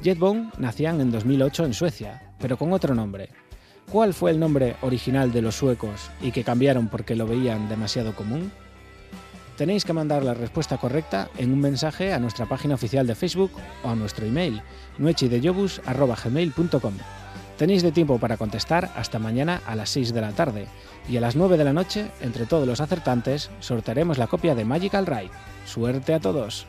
Jetbone 0.04 0.52
nacían 0.58 1.00
en 1.00 1.12
2008 1.12 1.64
en 1.64 1.74
Suecia, 1.74 2.34
pero 2.40 2.58
con 2.58 2.74
otro 2.74 2.94
nombre. 2.94 3.30
¿Cuál 3.90 4.14
fue 4.14 4.32
el 4.32 4.40
nombre 4.40 4.76
original 4.82 5.32
de 5.32 5.42
los 5.42 5.56
suecos 5.56 6.12
y 6.22 6.34
que 6.34 6.44
cambiaron 6.44 6.90
porque 6.90 7.16
lo 7.16 7.26
veían 7.26 7.70
demasiado 7.70 8.14
común? 8.16 8.52
Tenéis 9.56 9.86
que 9.86 9.94
mandar 9.94 10.24
la 10.24 10.34
respuesta 10.34 10.78
correcta 10.78 11.30
en 11.38 11.54
un 11.54 11.62
mensaje 11.62 12.12
a 12.12 12.20
nuestra 12.20 12.48
página 12.48 12.76
oficial 12.76 13.08
de 13.08 13.16
Facebook 13.16 13.52
o 13.84 13.90
a 13.90 13.96
nuestro 13.96 14.26
email 14.26 14.62
nuechideyobus.gmail.com. 14.98 16.94
Tenéis 17.62 17.84
de 17.84 17.92
tiempo 17.92 18.18
para 18.18 18.38
contestar 18.38 18.90
hasta 18.96 19.20
mañana 19.20 19.62
a 19.68 19.76
las 19.76 19.92
6 19.92 20.16
de 20.16 20.22
la 20.22 20.32
tarde 20.32 20.66
y 21.08 21.18
a 21.18 21.22
las 21.22 21.36
9 21.36 21.58
de 21.60 21.64
la 21.64 21.74
noche, 21.74 22.08
entre 22.20 22.48
todos 22.48 22.68
los 22.68 22.82
acertantes, 22.82 23.52
sortearemos 23.60 24.18
la 24.18 24.26
copia 24.26 24.56
de 24.56 24.66
Magical 24.66 25.06
Ride. 25.06 25.30
¡Suerte 25.68 26.16
a 26.16 26.20
todos! 26.20 26.66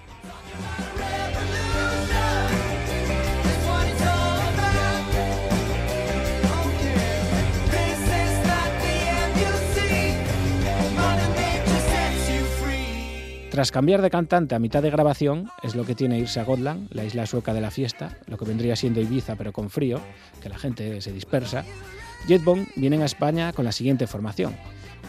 Tras 13.52 13.70
cambiar 13.70 14.00
de 14.00 14.08
cantante 14.08 14.54
a 14.54 14.58
mitad 14.58 14.82
de 14.82 14.88
grabación, 14.88 15.50
es 15.62 15.74
lo 15.74 15.84
que 15.84 15.94
tiene 15.94 16.18
irse 16.18 16.40
a 16.40 16.44
Gotland, 16.44 16.88
la 16.90 17.04
isla 17.04 17.26
sueca 17.26 17.52
de 17.52 17.60
la 17.60 17.70
fiesta, 17.70 18.16
lo 18.26 18.38
que 18.38 18.46
vendría 18.46 18.76
siendo 18.76 19.02
Ibiza 19.02 19.36
pero 19.36 19.52
con 19.52 19.68
frío, 19.68 20.00
que 20.40 20.48
la 20.48 20.56
gente 20.56 21.02
se 21.02 21.12
dispersa, 21.12 21.62
Jetbone 22.26 22.68
vienen 22.76 23.02
a 23.02 23.04
España 23.04 23.52
con 23.52 23.66
la 23.66 23.72
siguiente 23.72 24.06
formación. 24.06 24.56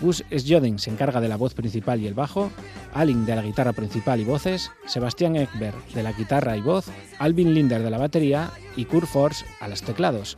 Gus 0.02 0.26
Sjoden 0.30 0.78
se 0.78 0.90
encarga 0.90 1.22
de 1.22 1.30
la 1.30 1.38
voz 1.38 1.54
principal 1.54 2.02
y 2.02 2.08
el 2.08 2.16
bajo, 2.16 2.52
Alin 2.94 3.26
de 3.26 3.38
la 3.38 3.44
guitarra 3.44 3.72
principal 3.72 4.20
y 4.20 4.26
voces, 4.26 4.72
Sebastián 4.88 5.38
Ekberg 5.38 5.82
de 5.94 6.04
la 6.04 6.12
guitarra 6.12 6.58
y 6.58 6.62
voz, 6.62 6.88
Alvin 7.20 7.54
Linder 7.54 7.82
de 7.82 7.92
la 7.92 7.98
batería 7.98 8.52
y 8.76 8.84
Kurt 8.84 9.08
Force 9.08 9.46
a 9.62 9.70
los 9.70 9.84
teclados. 9.84 10.36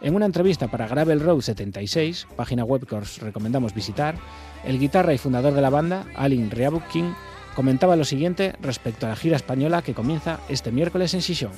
En 0.00 0.14
una 0.14 0.26
entrevista 0.26 0.68
para 0.68 0.86
Gravel 0.86 1.18
Road 1.18 1.40
76, 1.40 2.28
página 2.36 2.62
web 2.62 2.86
que 2.86 2.94
os 2.94 3.18
recomendamos 3.18 3.74
visitar, 3.74 4.14
el 4.64 4.78
guitarra 4.78 5.12
y 5.12 5.18
fundador 5.18 5.54
de 5.54 5.60
la 5.60 5.70
banda, 5.70 6.06
Alin 6.14 6.52
Reabukin, 6.52 7.16
comentaba 7.58 7.96
lo 7.96 8.04
siguiente 8.04 8.54
respecto 8.60 9.06
a 9.06 9.08
la 9.08 9.16
gira 9.16 9.34
española 9.34 9.82
que 9.82 9.92
comienza 9.92 10.38
este 10.48 10.70
miércoles 10.70 11.12
en 11.14 11.22
Sison. 11.22 11.50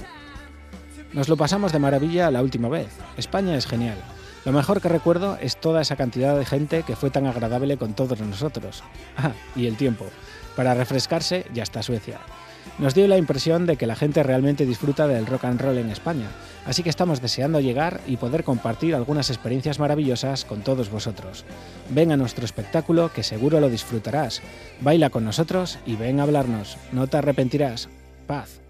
Nos 1.12 1.28
lo 1.28 1.36
pasamos 1.36 1.72
de 1.72 1.78
maravilla 1.78 2.30
la 2.30 2.40
última 2.40 2.70
vez. 2.70 2.88
España 3.18 3.54
es 3.54 3.66
genial. 3.66 3.98
Lo 4.46 4.52
mejor 4.52 4.80
que 4.80 4.88
recuerdo 4.88 5.36
es 5.42 5.60
toda 5.60 5.82
esa 5.82 5.96
cantidad 5.96 6.38
de 6.38 6.46
gente 6.46 6.84
que 6.84 6.96
fue 6.96 7.10
tan 7.10 7.26
agradable 7.26 7.76
con 7.76 7.92
todos 7.92 8.18
nosotros. 8.18 8.82
Ah, 9.18 9.32
y 9.54 9.66
el 9.66 9.76
tiempo. 9.76 10.06
Para 10.56 10.72
refrescarse 10.72 11.44
ya 11.52 11.64
está 11.64 11.82
Suecia. 11.82 12.18
Nos 12.81 12.95
dio 12.95 13.07
la 13.09 13.19
impresión 13.19 13.66
de 13.66 13.77
que 13.77 13.87
la 13.87 13.95
gente 13.95 14.23
realmente 14.23 14.64
disfruta 14.64 15.07
del 15.07 15.27
rock 15.27 15.45
and 15.45 15.61
roll 15.61 15.77
en 15.77 15.90
España, 15.90 16.29
así 16.64 16.83
que 16.83 16.88
estamos 16.88 17.21
deseando 17.21 17.61
llegar 17.61 18.01
y 18.07 18.16
poder 18.16 18.43
compartir 18.43 18.95
algunas 18.95 19.29
experiencias 19.29 19.79
maravillosas 19.79 20.47
con 20.47 20.62
todos 20.62 20.90
vosotros. 20.90 21.45
Ven 21.90 22.11
a 22.11 22.16
nuestro 22.16 22.47
espectáculo 22.47 23.12
que 23.12 23.23
seguro 23.23 23.61
lo 23.61 23.69
disfrutarás. 23.69 24.40
Baila 24.81 25.11
con 25.11 25.27
nosotros 25.27 25.79
y 25.85 25.97
ven 25.97 26.21
a 26.21 26.23
hablarnos. 26.23 26.79
No 26.90 27.07
te 27.07 27.19
arrepentirás. 27.19 27.90
Paz. 28.27 28.62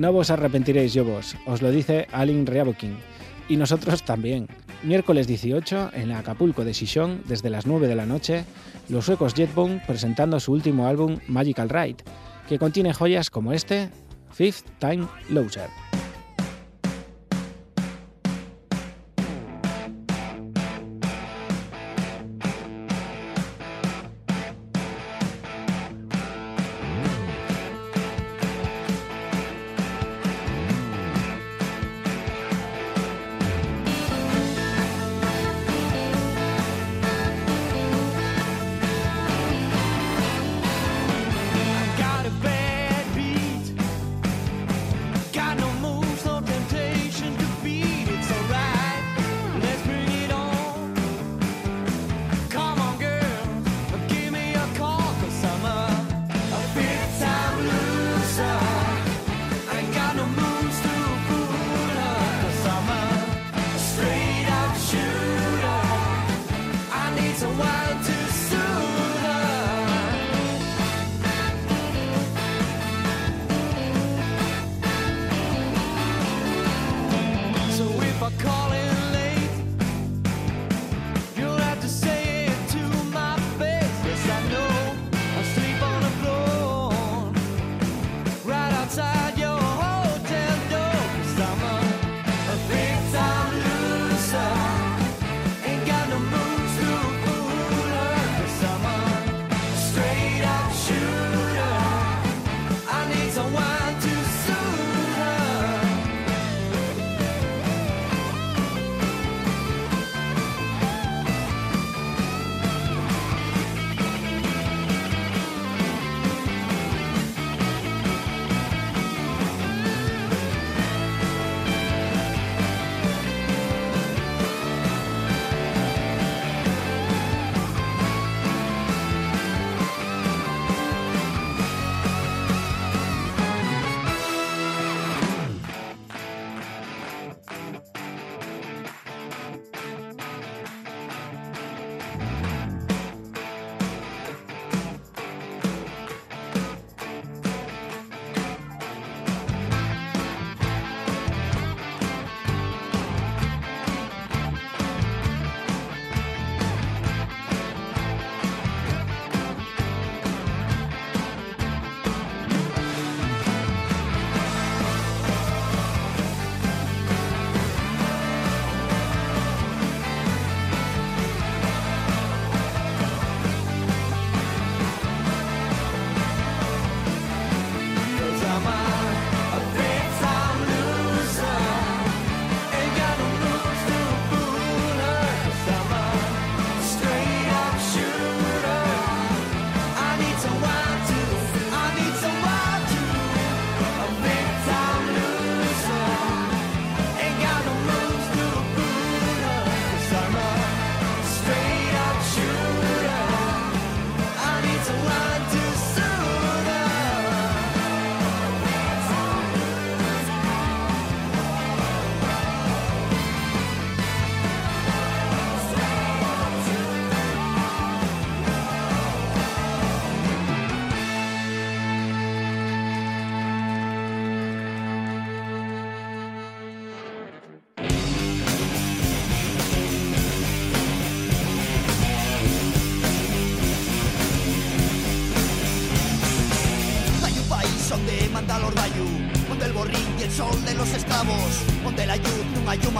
No 0.00 0.14
vos 0.14 0.30
arrepentiréis, 0.30 0.94
yo 0.94 1.04
vos, 1.04 1.36
os 1.44 1.60
lo 1.60 1.70
dice 1.70 2.06
Alin 2.10 2.46
Reaboking. 2.46 2.96
Y 3.50 3.58
nosotros 3.58 4.02
también. 4.02 4.48
Miércoles 4.82 5.26
18, 5.26 5.90
en 5.92 6.12
Acapulco 6.12 6.64
de 6.64 6.72
Sison, 6.72 7.20
desde 7.28 7.50
las 7.50 7.66
9 7.66 7.86
de 7.86 7.96
la 7.96 8.06
noche, 8.06 8.46
los 8.88 9.04
suecos 9.04 9.34
Jetbone 9.34 9.82
presentando 9.86 10.40
su 10.40 10.52
último 10.52 10.86
álbum 10.86 11.18
Magical 11.28 11.68
Ride, 11.68 12.02
que 12.48 12.58
contiene 12.58 12.94
joyas 12.94 13.28
como 13.28 13.52
este, 13.52 13.90
Fifth 14.30 14.64
Time 14.78 15.06
Loser. 15.28 15.68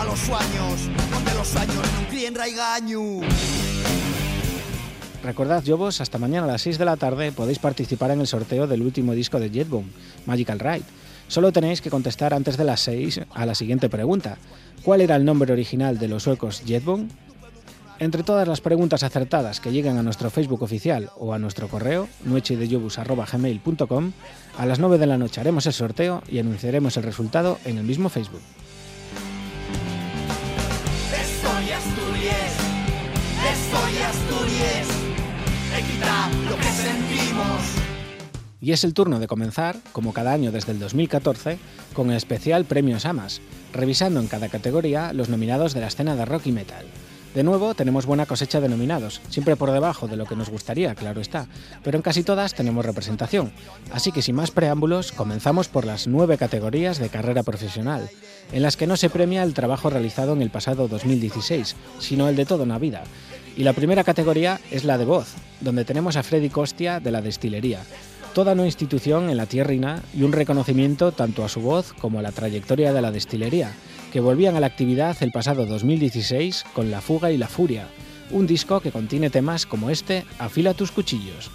Ayuma 0.00 0.04
los 0.04 0.18
sueños 0.20 0.88
Donde 1.12 1.34
los 1.34 1.48
sueños 1.48 1.76
Recordad, 5.22 5.62
Jobos, 5.66 6.00
hasta 6.00 6.18
mañana 6.18 6.44
a 6.44 6.52
las 6.52 6.62
6 6.62 6.78
de 6.78 6.84
la 6.84 6.96
tarde 6.96 7.30
podéis 7.30 7.58
participar 7.58 8.10
en 8.10 8.20
el 8.20 8.26
sorteo 8.26 8.66
del 8.66 8.80
último 8.82 9.12
disco 9.12 9.38
de 9.38 9.50
Jetbone, 9.50 9.88
Magical 10.24 10.58
Ride. 10.58 10.84
Solo 11.28 11.52
tenéis 11.52 11.82
que 11.82 11.90
contestar 11.90 12.32
antes 12.32 12.56
de 12.56 12.64
las 12.64 12.80
6 12.80 13.20
a 13.32 13.46
la 13.46 13.54
siguiente 13.54 13.90
pregunta. 13.90 14.38
¿Cuál 14.82 15.02
era 15.02 15.16
el 15.16 15.26
nombre 15.26 15.52
original 15.52 15.98
de 15.98 16.08
los 16.08 16.22
suecos 16.22 16.62
Jetbone? 16.66 17.08
Entre 17.98 18.22
todas 18.22 18.48
las 18.48 18.62
preguntas 18.62 19.02
acertadas 19.02 19.60
que 19.60 19.72
lleguen 19.72 19.98
a 19.98 20.02
nuestro 20.02 20.30
Facebook 20.30 20.62
oficial 20.62 21.10
o 21.18 21.34
a 21.34 21.38
nuestro 21.38 21.68
correo, 21.68 22.08
nochedejobus.gmail.com, 22.24 24.12
a 24.56 24.66
las 24.66 24.78
9 24.78 24.96
de 24.96 25.06
la 25.06 25.18
noche 25.18 25.42
haremos 25.42 25.66
el 25.66 25.74
sorteo 25.74 26.22
y 26.30 26.38
anunciaremos 26.38 26.96
el 26.96 27.02
resultado 27.02 27.58
en 27.66 27.76
el 27.76 27.84
mismo 27.84 28.08
Facebook. 28.08 28.40
Estoy 33.70 34.02
Asturias, 34.02 34.88
lo 36.48 36.56
que 36.56 36.64
sentimos. 36.64 37.60
Y 38.60 38.72
es 38.72 38.84
el 38.84 38.94
turno 38.94 39.20
de 39.20 39.26
comenzar, 39.26 39.76
como 39.92 40.12
cada 40.12 40.32
año 40.32 40.50
desde 40.50 40.72
el 40.72 40.80
2014, 40.80 41.58
con 41.94 42.10
el 42.10 42.16
especial 42.16 42.64
Premios 42.64 43.06
Amas, 43.06 43.40
revisando 43.72 44.20
en 44.20 44.26
cada 44.26 44.48
categoría 44.48 45.12
los 45.12 45.28
nominados 45.28 45.72
de 45.72 45.80
la 45.80 45.86
escena 45.86 46.16
de 46.16 46.24
rock 46.24 46.46
y 46.46 46.52
metal. 46.52 46.84
De 47.34 47.44
nuevo, 47.44 47.74
tenemos 47.74 48.06
buena 48.06 48.26
cosecha 48.26 48.60
de 48.60 48.68
nominados, 48.68 49.20
siempre 49.28 49.54
por 49.54 49.70
debajo 49.70 50.08
de 50.08 50.16
lo 50.16 50.26
que 50.26 50.34
nos 50.34 50.50
gustaría, 50.50 50.96
claro 50.96 51.20
está, 51.20 51.46
pero 51.84 51.96
en 51.96 52.02
casi 52.02 52.24
todas 52.24 52.54
tenemos 52.54 52.84
representación. 52.84 53.52
Así 53.92 54.10
que 54.10 54.20
sin 54.20 54.34
más 54.34 54.50
preámbulos, 54.50 55.12
comenzamos 55.12 55.68
por 55.68 55.84
las 55.84 56.08
nueve 56.08 56.38
categorías 56.38 56.98
de 56.98 57.08
carrera 57.08 57.44
profesional, 57.44 58.10
en 58.50 58.62
las 58.62 58.76
que 58.76 58.88
no 58.88 58.96
se 58.96 59.10
premia 59.10 59.44
el 59.44 59.54
trabajo 59.54 59.90
realizado 59.90 60.32
en 60.32 60.42
el 60.42 60.50
pasado 60.50 60.88
2016, 60.88 61.76
sino 62.00 62.28
el 62.28 62.34
de 62.34 62.46
toda 62.46 62.64
una 62.64 62.80
vida. 62.80 63.04
Y 63.60 63.62
la 63.62 63.74
primera 63.74 64.04
categoría 64.04 64.58
es 64.70 64.84
la 64.84 64.96
de 64.96 65.04
voz, 65.04 65.34
donde 65.60 65.84
tenemos 65.84 66.16
a 66.16 66.22
Freddy 66.22 66.48
Costia 66.48 66.98
de 66.98 67.10
la 67.10 67.20
Destilería, 67.20 67.82
toda 68.32 68.54
una 68.54 68.64
institución 68.64 69.28
en 69.28 69.36
la 69.36 69.44
tierrina 69.44 70.00
y 70.14 70.22
un 70.22 70.32
reconocimiento 70.32 71.12
tanto 71.12 71.44
a 71.44 71.50
su 71.50 71.60
voz 71.60 71.92
como 71.92 72.18
a 72.18 72.22
la 72.22 72.32
trayectoria 72.32 72.94
de 72.94 73.02
la 73.02 73.10
destilería, 73.10 73.72
que 74.14 74.20
volvían 74.20 74.56
a 74.56 74.60
la 74.60 74.66
actividad 74.66 75.14
el 75.20 75.30
pasado 75.30 75.66
2016 75.66 76.64
con 76.72 76.90
La 76.90 77.02
Fuga 77.02 77.32
y 77.32 77.36
la 77.36 77.48
Furia, 77.48 77.86
un 78.30 78.46
disco 78.46 78.80
que 78.80 78.92
contiene 78.92 79.28
temas 79.28 79.66
como 79.66 79.90
este 79.90 80.24
Afila 80.38 80.72
tus 80.72 80.90
cuchillos. 80.90 81.50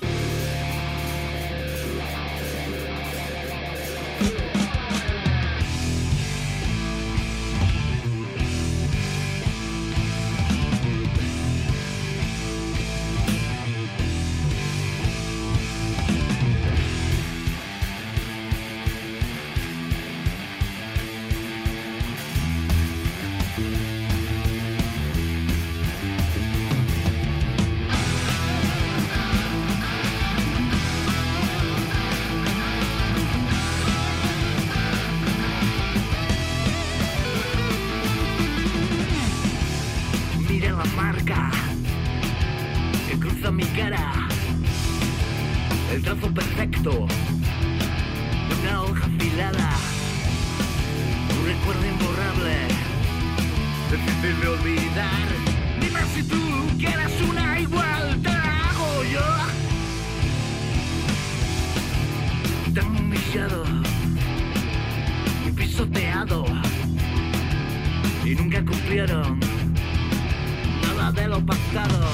De 71.11 71.27
lo 71.27 71.39
pactado. 71.45 72.07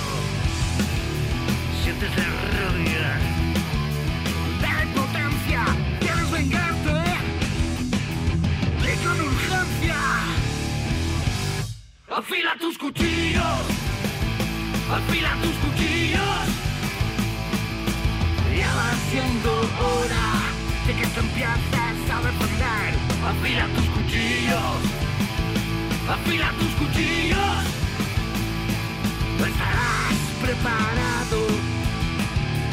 Sientes 1.84 2.10
rabia, 2.16 3.20
la 4.62 4.84
impotencia, 4.84 5.66
quieres 6.00 6.32
vengarte 6.32 7.04
y 8.84 9.06
con 9.06 9.22
urgencia. 9.22 9.98
Afila 12.18 12.56
tus 12.60 12.78
cuchillos, 12.78 13.64
afila 14.94 15.36
tus 15.42 15.56
cuchillos. 15.64 16.46
Ya 18.58 18.76
va 18.76 18.92
siendo 19.10 19.52
hora 19.88 20.28
de 20.86 20.94
que 20.94 21.08
te 21.08 21.20
empieces 21.20 22.12
a 22.12 22.22
defender. 22.22 22.94
Afila 23.30 23.66
tus 23.76 23.86
cuchillos, 23.86 24.80
afila 26.10 26.52
tus 26.60 26.72
cuchillos. 26.76 27.82
¿Estarás 30.52 31.28
preparado 31.28 31.48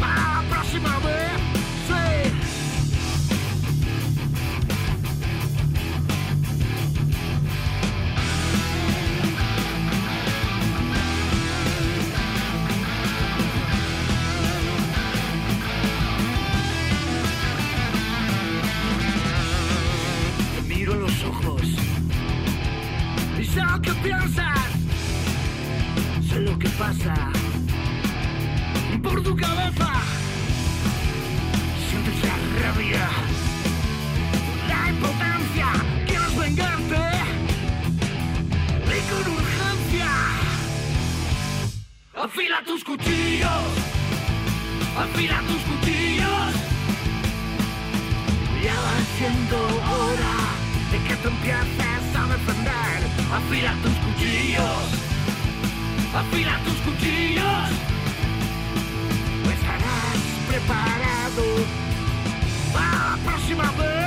para 0.01 0.43
la 0.43 0.49
próxima 0.51 0.99
vez? 0.99 1.39
Sé 23.47 23.63
lo 23.63 23.81
que 23.81 23.93
piensas 24.03 24.69
sé 26.29 26.41
lo 26.41 26.59
que 26.59 26.69
pasa 26.71 27.38
tu 29.29 29.37
cabeza. 29.37 29.91
Sientes 31.89 32.17
la 32.25 32.37
rabia, 32.63 33.09
la 34.71 34.81
impotencia, 34.93 35.69
quieres 36.07 36.35
vengarte 36.43 37.03
y 38.97 39.01
con 39.11 39.25
urgencia. 39.39 40.11
Afila 42.25 42.59
tus 42.65 42.83
cuchillos, 42.85 43.71
afila 45.05 45.39
tus 45.49 45.63
cuchillos. 45.69 46.51
Ya 48.65 48.77
va 48.87 48.97
siendo 49.19 49.59
hora 49.93 50.37
de 50.93 50.99
que 51.07 51.15
te 51.23 51.29
empieces 51.29 52.07
a 52.21 52.25
defender. 52.35 52.99
Afila 53.37 53.73
tus 53.83 53.97
cuchillos 54.05 55.09
afila 56.15 56.59
tus 56.65 56.79
cuchillos. 56.87 57.98
No 60.69 60.75
estarás 60.75 61.31
preparado 63.49 63.98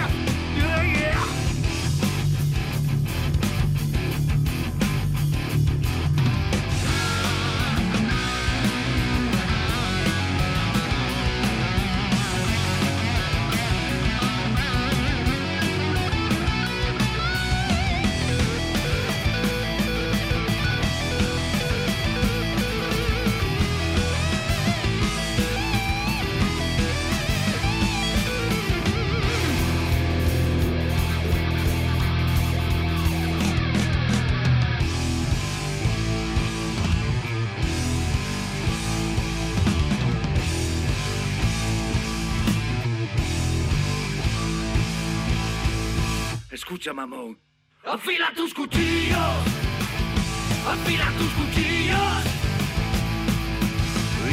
Escucha, 46.82 46.96
mamón. 46.96 47.38
Afila 47.86 48.34
tus 48.36 48.56
cuchillos. 48.56 49.38
Afila 50.68 51.12
tus 51.20 51.32
cuchillos. 51.38 52.24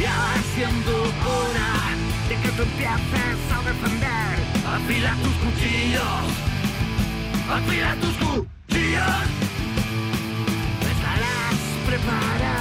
ya 0.01 0.17
va 0.17 0.33
siendo 0.55 0.93
hora 1.29 1.69
de 2.27 2.35
que 2.41 2.49
tú 2.55 2.63
empieces 2.63 3.37
a 3.53 3.59
defender. 3.69 4.33
Afila 4.65 5.13
tus 5.21 5.35
cuchillos, 5.43 6.25
afila 7.53 7.95
tus 8.01 8.15
cuchillos. 8.17 9.25
Estarás 10.91 11.59
preparado 11.85 12.58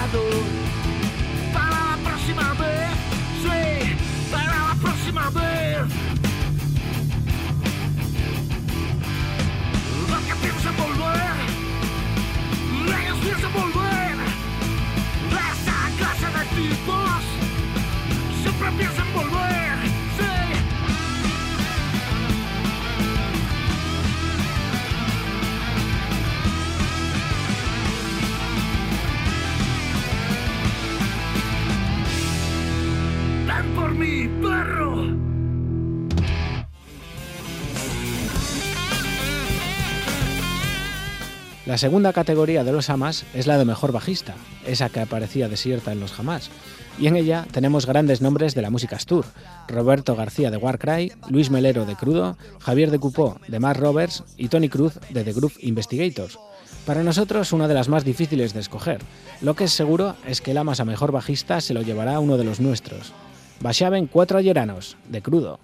La 41.68 41.76
segunda 41.76 42.14
categoría 42.14 42.64
de 42.64 42.72
los 42.72 42.88
Amas 42.88 43.26
es 43.34 43.46
la 43.46 43.58
de 43.58 43.66
mejor 43.66 43.92
bajista, 43.92 44.34
esa 44.66 44.88
que 44.88 45.00
aparecía 45.00 45.50
desierta 45.50 45.92
en 45.92 46.00
los 46.00 46.12
Jamás. 46.12 46.48
Y 46.98 47.08
en 47.08 47.16
ella 47.16 47.46
tenemos 47.52 47.84
grandes 47.84 48.22
nombres 48.22 48.54
de 48.54 48.62
la 48.62 48.70
música 48.70 48.96
Astur, 48.96 49.26
Roberto 49.68 50.16
García 50.16 50.50
de 50.50 50.56
Warcry, 50.56 51.12
Luis 51.28 51.50
Melero 51.50 51.84
de 51.84 51.94
Crudo, 51.94 52.38
Javier 52.58 52.90
de 52.90 52.98
Cupó 52.98 53.38
de 53.46 53.60
Mark 53.60 53.78
Roberts 53.80 54.24
y 54.38 54.48
Tony 54.48 54.70
Cruz 54.70 54.94
de 55.10 55.22
The 55.22 55.34
Groove 55.34 55.58
Investigators. 55.60 56.38
Para 56.86 57.02
nosotros 57.02 57.52
una 57.52 57.68
de 57.68 57.74
las 57.74 57.90
más 57.90 58.02
difíciles 58.02 58.54
de 58.54 58.60
escoger. 58.60 59.02
Lo 59.42 59.52
que 59.52 59.64
es 59.64 59.72
seguro 59.72 60.16
es 60.26 60.40
que 60.40 60.52
el 60.52 60.56
Amas 60.56 60.80
a 60.80 60.86
mejor 60.86 61.12
bajista 61.12 61.60
se 61.60 61.74
lo 61.74 61.82
llevará 61.82 62.18
uno 62.18 62.38
de 62.38 62.44
los 62.44 62.60
nuestros. 62.60 63.12
Bashaben 63.60 64.06
Cuatro 64.06 64.38
Ayeranos, 64.38 64.96
de 65.10 65.20
Crudo. 65.20 65.60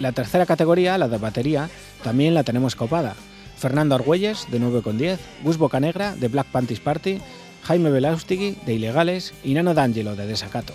La 0.00 0.12
tercera 0.12 0.46
categoría, 0.46 0.96
la 0.96 1.08
de 1.08 1.18
batería, 1.18 1.68
también 2.02 2.34
la 2.34 2.44
tenemos 2.44 2.76
copada. 2.76 3.16
Fernando 3.56 3.96
Argüelles, 3.96 4.46
de 4.50 4.60
9,10, 4.60 5.18
Gus 5.42 5.58
Bocanegra, 5.58 6.14
de 6.14 6.28
Black 6.28 6.46
Panties 6.46 6.80
Party, 6.80 7.18
Jaime 7.64 7.90
Belaustigui, 7.90 8.56
de 8.64 8.74
Ilegales, 8.74 9.34
y 9.42 9.54
Nano 9.54 9.74
D'Angelo, 9.74 10.14
de 10.14 10.26
Desacato. 10.26 10.74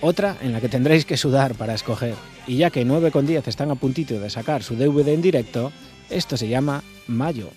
Otra 0.00 0.36
en 0.42 0.52
la 0.52 0.60
que 0.60 0.68
tendréis 0.68 1.04
que 1.04 1.16
sudar 1.16 1.54
para 1.54 1.74
escoger, 1.74 2.14
y 2.46 2.56
ya 2.56 2.70
que 2.70 2.84
9,10 2.84 3.46
están 3.46 3.70
a 3.70 3.76
puntito 3.76 4.18
de 4.18 4.30
sacar 4.30 4.62
su 4.62 4.74
DVD 4.74 5.08
en 5.08 5.22
directo, 5.22 5.72
esto 6.10 6.36
se 6.36 6.48
llama 6.48 6.82
Mayo. 7.06 7.50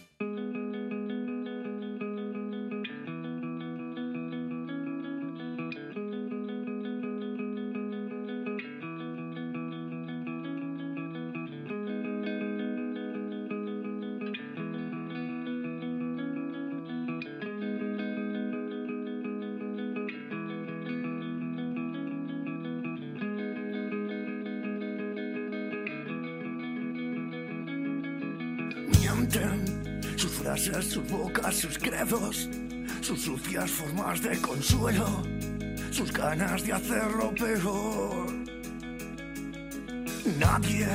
Sus 30.91 31.09
bocas, 31.09 31.55
sus 31.55 31.77
credos, 31.77 32.49
sus 32.99 33.21
sucias 33.21 33.71
formas 33.71 34.21
de 34.21 34.37
consuelo, 34.41 35.23
sus 35.89 36.11
ganas 36.11 36.65
de 36.65 36.73
hacerlo 36.73 37.33
peor. 37.33 38.27
Nadie 40.37 40.87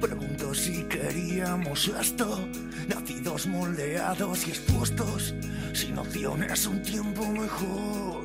preguntó 0.00 0.54
si 0.54 0.84
queríamos 0.84 1.88
esto, 1.88 2.48
nacidos 2.86 3.48
moldeados 3.48 4.46
y 4.46 4.50
expuestos, 4.50 5.34
sin 5.72 5.98
opciones 5.98 6.64
un 6.64 6.80
tiempo 6.80 7.26
mejor. 7.26 8.24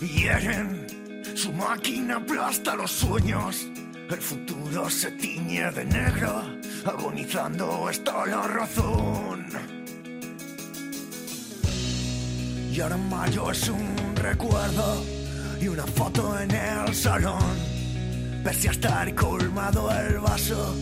Hieren, 0.00 0.86
su 1.36 1.52
máquina 1.52 2.16
aplasta 2.16 2.74
los 2.74 2.90
sueños, 2.90 3.68
el 4.10 4.20
futuro 4.20 4.90
se 4.90 5.12
tiñe 5.12 5.70
de 5.70 5.84
negro, 5.84 6.53
agonizando 6.86 7.88
está 7.88 8.26
la 8.26 8.46
razón. 8.46 9.46
Y 12.72 12.80
ahora 12.80 12.96
mayo 12.96 13.50
es 13.50 13.68
un 13.68 14.16
recuerdo 14.16 15.04
y 15.60 15.68
una 15.68 15.86
foto 15.86 16.38
en 16.40 16.50
el 16.50 16.94
salón. 16.94 17.56
Pese 18.42 18.68
a 18.68 18.72
estar 18.72 19.14
colmado 19.14 19.90
el 19.90 20.18
vaso, 20.18 20.74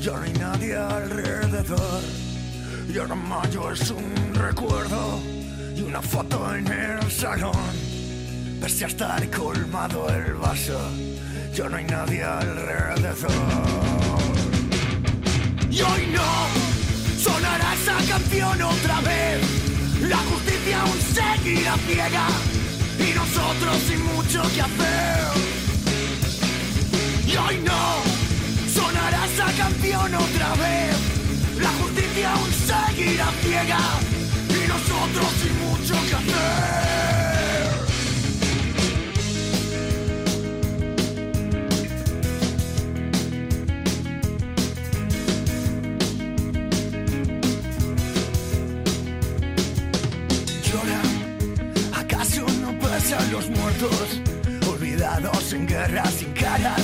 ya 0.00 0.12
no 0.12 0.22
hay 0.22 0.32
nadie 0.34 0.76
alrededor. 0.76 2.02
Y 2.88 2.98
ahora 2.98 3.14
mayo 3.14 3.72
es 3.72 3.90
un 3.90 4.34
recuerdo 4.34 5.20
y 5.74 5.82
una 5.82 6.02
foto 6.02 6.54
en 6.54 6.66
el 6.66 7.10
salón. 7.10 7.72
Pese 8.60 8.84
a 8.84 8.88
estar 8.88 9.30
colmado 9.30 10.08
el 10.10 10.34
vaso, 10.34 10.78
ya 11.54 11.68
no 11.68 11.76
hay 11.76 11.84
nadie 11.84 12.22
alrededor. 12.22 13.89
Y 15.70 15.80
hoy 15.82 16.06
no 16.12 16.22
sonará 17.22 17.74
esa 17.74 17.96
canción 18.08 18.60
otra 18.60 19.00
vez. 19.02 19.40
La 20.00 20.16
justicia 20.16 20.82
aún 20.82 20.98
seguirá 21.14 21.76
ciega 21.86 22.26
y 22.98 23.14
nosotros 23.14 23.76
sin 23.86 24.04
mucho 24.04 24.42
que 24.52 24.62
hacer. 24.62 25.20
Y 27.24 27.36
hoy 27.36 27.58
no 27.64 28.02
sonará 28.74 29.26
esa 29.26 29.46
canción 29.56 30.14
otra 30.14 30.54
vez. 30.54 30.96
La 31.60 31.70
justicia 31.80 32.32
aún 32.32 32.50
seguirá 32.50 33.26
ciega 33.42 33.78
y 34.48 34.68
nosotros 34.68 35.28
sin 35.40 35.56
mucho 35.60 35.94
que 36.08 36.14
hacer. 36.16 37.29
Olvidados 53.82 55.54
en 55.54 55.66
guerras 55.66 56.12
sin 56.12 56.32
caras 56.34 56.82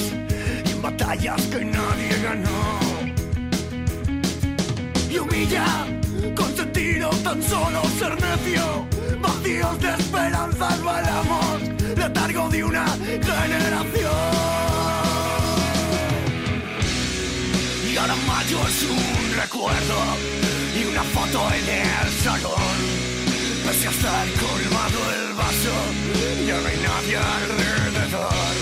y 0.64 0.70
en 0.70 0.80
batallas 0.80 1.42
que 1.42 1.62
nadie 1.62 2.22
ganó. 2.22 2.78
Y 5.10 5.18
humilla 5.18 5.86
con 6.34 6.56
sentido 6.56 7.10
tan 7.22 7.42
solo 7.42 7.82
ser 7.98 8.14
necio. 8.14 8.86
Vacíos 9.20 9.78
de 9.78 9.90
esperanzas 9.90 10.82
balamos, 10.82 11.60
letargo 11.98 12.48
de 12.48 12.64
una 12.64 12.86
generación. 12.86 14.12
Y 17.92 17.96
ahora 17.98 18.16
mayo 18.26 18.58
es 18.66 18.82
un 18.84 19.36
recuerdo 19.38 19.98
y 20.80 20.86
una 20.86 21.02
foto 21.02 21.46
en 21.52 21.68
el 21.68 22.12
salón. 22.24 23.05
A 23.76 23.90
estar 23.90 24.26
colmado 24.32 24.98
el 25.12 25.34
vaso, 25.34 25.74
ya 26.46 26.58
no 26.60 26.66
hay 26.66 26.76
nadie 26.78 27.16
alrededor. 27.18 28.54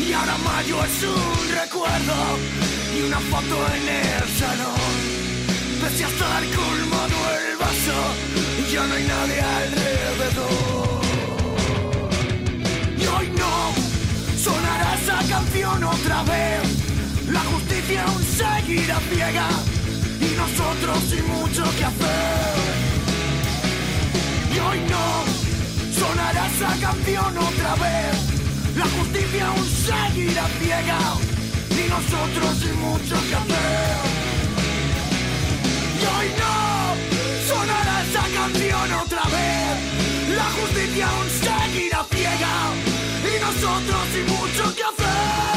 Y 0.00 0.12
ahora 0.12 0.38
mayo 0.38 0.84
es 0.84 1.02
un 1.02 1.54
recuerdo 1.54 2.14
y 2.96 3.02
una 3.02 3.18
foto 3.18 3.56
en 3.74 3.88
el 3.88 4.28
salón. 4.38 4.94
Pese 5.82 6.04
a 6.04 6.08
estar 6.08 6.42
colmado 6.54 7.18
el 7.36 7.56
vaso, 7.58 7.98
ya 8.72 8.86
no 8.86 8.94
hay 8.94 9.04
nadie 9.04 9.40
alrededor. 9.42 11.00
Y 12.96 13.06
hoy 13.06 13.28
no 13.36 13.74
sonará 14.42 14.94
esa 14.94 15.18
canción 15.28 15.84
otra 15.84 16.22
vez. 16.22 16.62
La 17.30 17.40
justicia 17.40 18.04
aún 18.04 18.22
seguirá 18.22 19.00
ciega 19.10 19.48
y 20.20 20.34
nosotros 20.34 20.98
sin 21.10 21.26
mucho 21.26 21.64
que 21.76 21.84
hacer. 21.84 22.85
Hoy 24.68 24.80
no 24.90 25.06
sonará 25.92 26.46
esa 26.48 26.72
canción 26.80 27.38
otra 27.38 27.74
vez. 27.76 28.16
La 28.76 28.86
justicia 28.86 29.46
aún 29.46 29.64
seguirá 29.64 30.46
ciega 30.58 30.98
y 31.70 31.88
nosotros 31.88 32.58
sin 32.58 32.80
mucho 32.80 33.14
que 33.28 33.34
hacer. 33.40 33.96
Y 36.00 36.04
hoy 36.14 36.28
no 36.42 36.56
sonará 37.48 38.02
esa 38.02 38.24
canción 38.38 38.92
otra 39.04 39.22
vez. 39.36 40.36
La 40.36 40.48
justicia 40.58 41.06
aún 41.08 41.28
seguirá 41.30 42.04
ciega 42.10 42.54
y 43.30 43.40
nosotros 43.40 44.02
sin 44.12 44.26
mucho 44.26 44.74
que 44.74 44.82
hacer. 44.82 45.55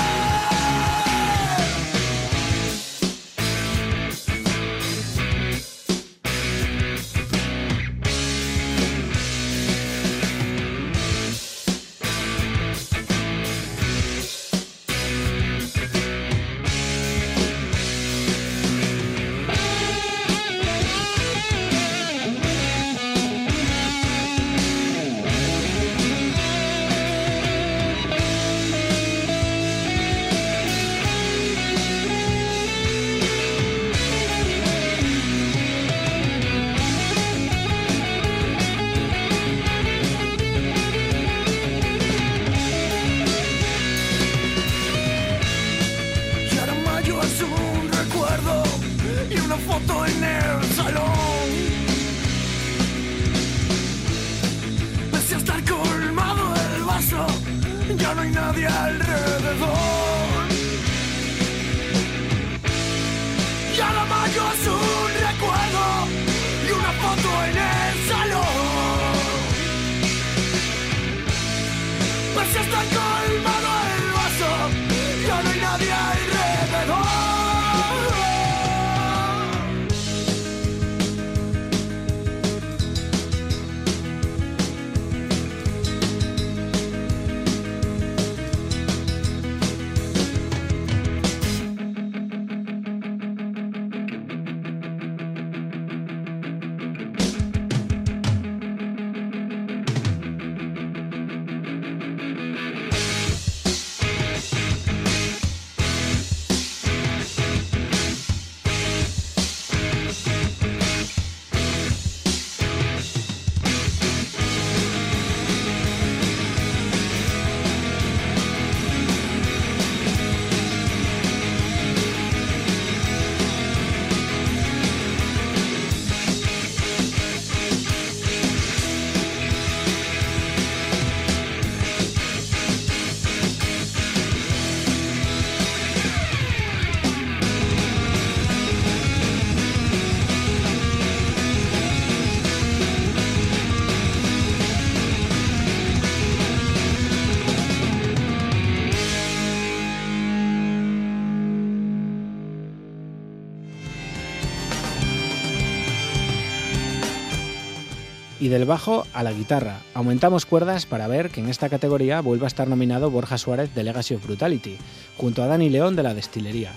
Y 158.49 158.51
del 158.51 158.65
bajo 158.65 159.05
a 159.13 159.21
la 159.21 159.31
guitarra. 159.31 159.81
Aumentamos 159.93 160.47
cuerdas 160.47 160.87
para 160.87 161.07
ver 161.07 161.29
que 161.29 161.39
en 161.39 161.49
esta 161.49 161.69
categoría 161.69 162.19
vuelve 162.19 162.45
a 162.45 162.47
estar 162.47 162.67
nominado 162.67 163.11
Borja 163.11 163.37
Suárez 163.37 163.75
de 163.75 163.83
Legacy 163.83 164.15
of 164.15 164.25
Brutality, 164.25 164.75
junto 165.17 165.43
a 165.43 165.45
Dani 165.45 165.69
León 165.69 165.95
de 165.95 166.01
la 166.01 166.15
Destilería. 166.15 166.71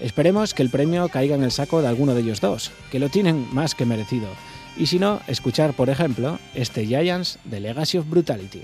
Esperemos 0.00 0.54
que 0.54 0.62
el 0.62 0.70
premio 0.70 1.10
caiga 1.10 1.34
en 1.34 1.42
el 1.42 1.50
saco 1.50 1.82
de 1.82 1.88
alguno 1.88 2.14
de 2.14 2.22
ellos 2.22 2.40
dos, 2.40 2.72
que 2.90 2.98
lo 2.98 3.10
tienen 3.10 3.46
más 3.52 3.74
que 3.74 3.84
merecido. 3.84 4.28
Y 4.78 4.86
si 4.86 4.98
no, 4.98 5.20
escuchar, 5.26 5.74
por 5.74 5.90
ejemplo, 5.90 6.38
este 6.54 6.86
Giants 6.86 7.38
de 7.44 7.60
Legacy 7.60 7.98
of 7.98 8.08
Brutality. 8.08 8.62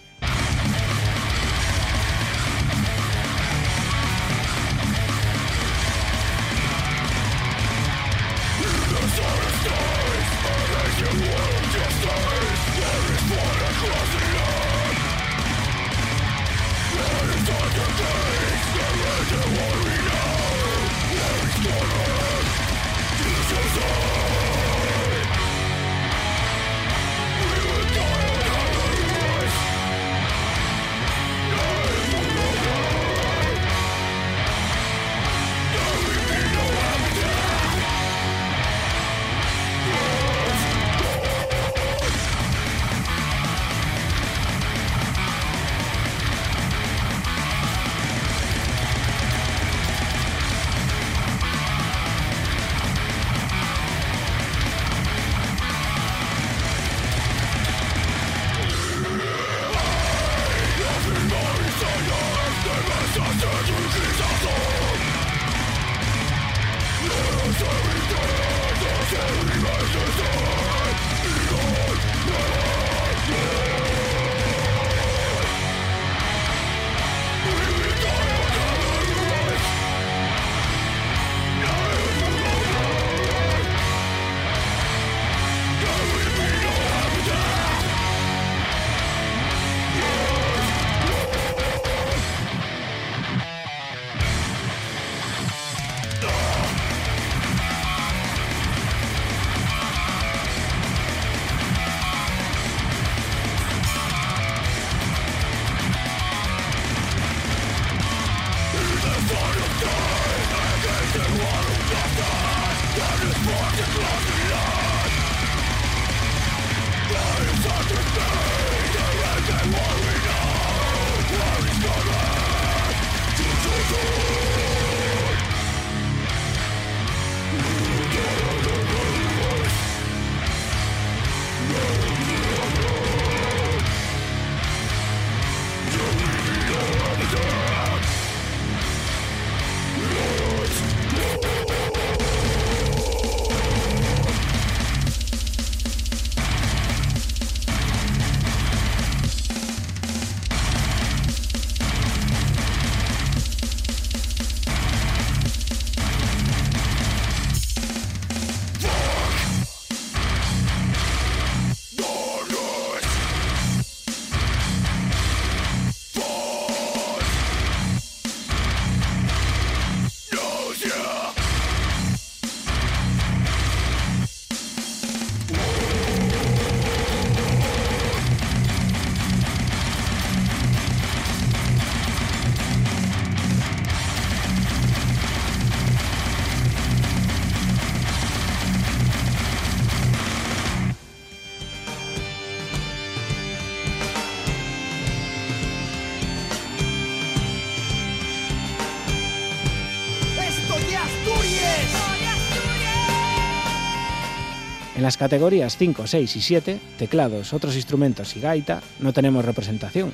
Las 205.07 205.17
categorías 205.17 205.77
5, 205.77 206.05
6 206.05 206.35
y 206.35 206.41
7, 206.41 206.81
teclados, 206.99 207.53
otros 207.53 207.77
instrumentos 207.77 208.35
y 208.35 208.41
gaita, 208.41 208.83
no 208.99 209.13
tenemos 209.13 209.45
representación, 209.45 210.13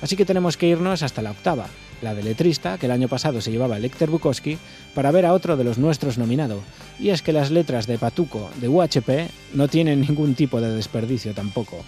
así 0.00 0.16
que 0.16 0.24
tenemos 0.24 0.56
que 0.56 0.66
irnos 0.66 1.04
hasta 1.04 1.22
la 1.22 1.30
octava, 1.30 1.68
la 2.02 2.12
de 2.12 2.24
letrista, 2.24 2.76
que 2.76 2.86
el 2.86 2.92
año 2.92 3.06
pasado 3.06 3.40
se 3.40 3.52
llevaba 3.52 3.78
Lecter 3.78 4.10
Bukowski, 4.10 4.58
para 4.96 5.12
ver 5.12 5.26
a 5.26 5.32
otro 5.32 5.56
de 5.56 5.62
los 5.62 5.78
nuestros 5.78 6.18
nominado. 6.18 6.60
Y 6.98 7.10
es 7.10 7.22
que 7.22 7.32
las 7.32 7.52
letras 7.52 7.86
de 7.86 7.98
Patuco 7.98 8.50
de 8.60 8.66
UHP 8.66 9.30
no 9.54 9.68
tienen 9.68 10.00
ningún 10.00 10.34
tipo 10.34 10.60
de 10.60 10.74
desperdicio 10.74 11.34
tampoco. 11.34 11.84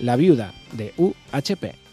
La 0.00 0.16
viuda 0.16 0.54
de 0.72 0.94
UHP. 0.96 1.89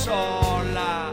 Sola. 0.00 1.12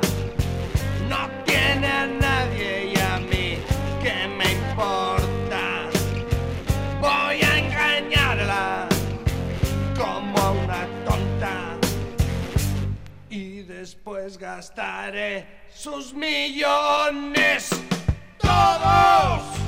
No 1.09 1.29
tiene 1.43 1.87
a 1.87 2.07
nadie 2.07 2.93
y 2.93 2.99
a 2.99 3.19
mí 3.19 3.57
que 4.01 4.27
me 4.37 4.53
importa. 4.53 5.61
Voy 7.01 7.41
a 7.43 7.57
engañarla 7.57 8.87
como 9.95 10.51
una 10.63 10.87
tonta. 11.05 11.77
Y 13.29 13.63
después 13.63 14.37
gastaré 14.37 15.45
sus 15.73 16.13
millones. 16.13 17.69
Todos. 18.37 19.66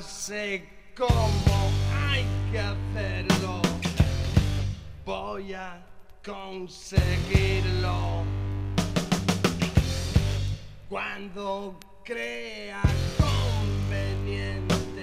Sé 0.00 0.66
cómo 0.96 1.70
hay 1.92 2.24
que 2.50 2.58
hacerlo. 2.58 3.60
Voy 5.04 5.52
a 5.52 5.84
conseguirlo. 6.24 8.24
Cuando 10.88 11.78
crea 12.04 12.80
conveniente, 13.18 15.02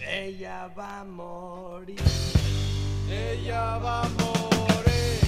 ella 0.00 0.68
va 0.76 1.00
a 1.00 1.04
morir. 1.04 2.02
Ella 3.10 3.78
va 3.78 4.02
a 4.02 4.08
morir. 4.08 5.20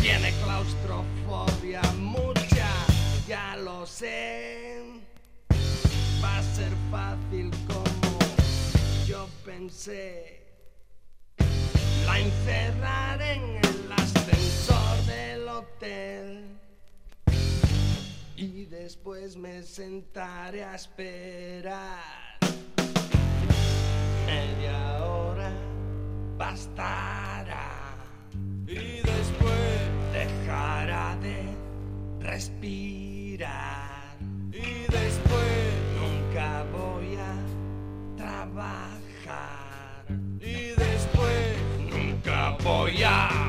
Tiene 0.00 0.32
claustrofobia 0.44 1.82
mucha, 1.98 2.68
ya 3.26 3.56
lo 3.56 3.84
sé. 3.86 4.65
Fácil 6.90 7.50
como 7.66 8.18
yo 9.06 9.28
pensé. 9.44 10.42
La 12.04 12.20
encerraré 12.20 13.32
en 13.34 13.56
el 13.56 13.92
ascensor 13.92 15.04
del 15.06 15.48
hotel. 15.48 16.44
Y 18.36 18.66
después 18.66 19.36
me 19.36 19.62
sentaré 19.62 20.62
a 20.64 20.74
esperar. 20.74 22.00
Media 24.26 25.04
hora 25.04 25.50
bastará. 26.36 27.96
Y 28.66 29.00
después 29.00 29.80
dejará 30.12 31.16
de 31.22 31.56
respirar. 32.20 34.16
Y 34.52 34.92
después 34.92 35.55
voy 36.64 37.16
a 37.16 37.36
trabajar. 38.16 40.06
Y 40.40 40.74
después 40.76 41.56
nunca 41.90 42.56
voy 42.62 43.02
a 43.02 43.45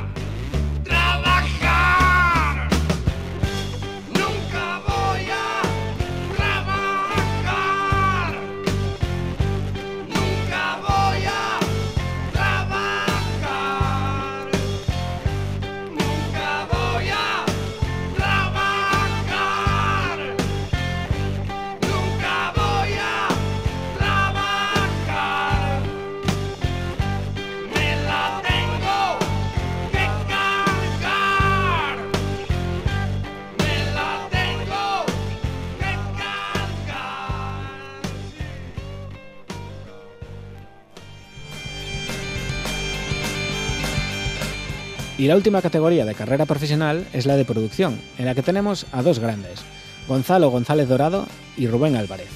Y 45.27 45.29
la 45.29 45.35
última 45.35 45.61
categoría 45.61 46.05
de 46.05 46.15
carrera 46.15 46.45
profesional 46.45 47.05
es 47.11 47.25
la 47.25 47.35
de 47.35 47.43
producción, 47.43 47.99
en 48.17 48.27
la 48.27 48.33
que 48.33 48.41
tenemos 48.41 48.85
a 48.93 49.01
dos 49.01 49.19
grandes, 49.19 49.59
Gonzalo 50.07 50.49
González 50.49 50.87
Dorado 50.87 51.27
y 51.57 51.67
Rubén 51.67 51.97
Álvarez. 51.97 52.29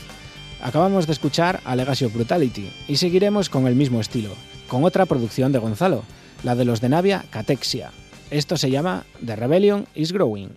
Acabamos 0.62 1.08
de 1.08 1.14
escuchar 1.14 1.62
a 1.64 1.78
Legacy 1.78 2.04
of 2.04 2.14
Brutality 2.14 2.70
y 2.90 2.98
seguiremos 2.98 3.48
con 3.48 3.66
el 3.66 3.76
mismo 3.76 4.02
estilo, 4.02 4.32
con 4.68 4.84
otra 4.84 5.06
producción 5.06 5.54
de 5.54 5.60
Gonzalo, 5.60 6.04
la 6.44 6.54
de 6.54 6.66
los 6.66 6.82
de 6.82 6.90
Navia 6.90 7.24
Catexia. 7.30 7.92
Esto 8.30 8.58
se 8.58 8.70
llama 8.70 9.06
The 9.26 9.38
Rebellion 9.38 9.88
is 9.96 10.12
Growing. 10.12 10.50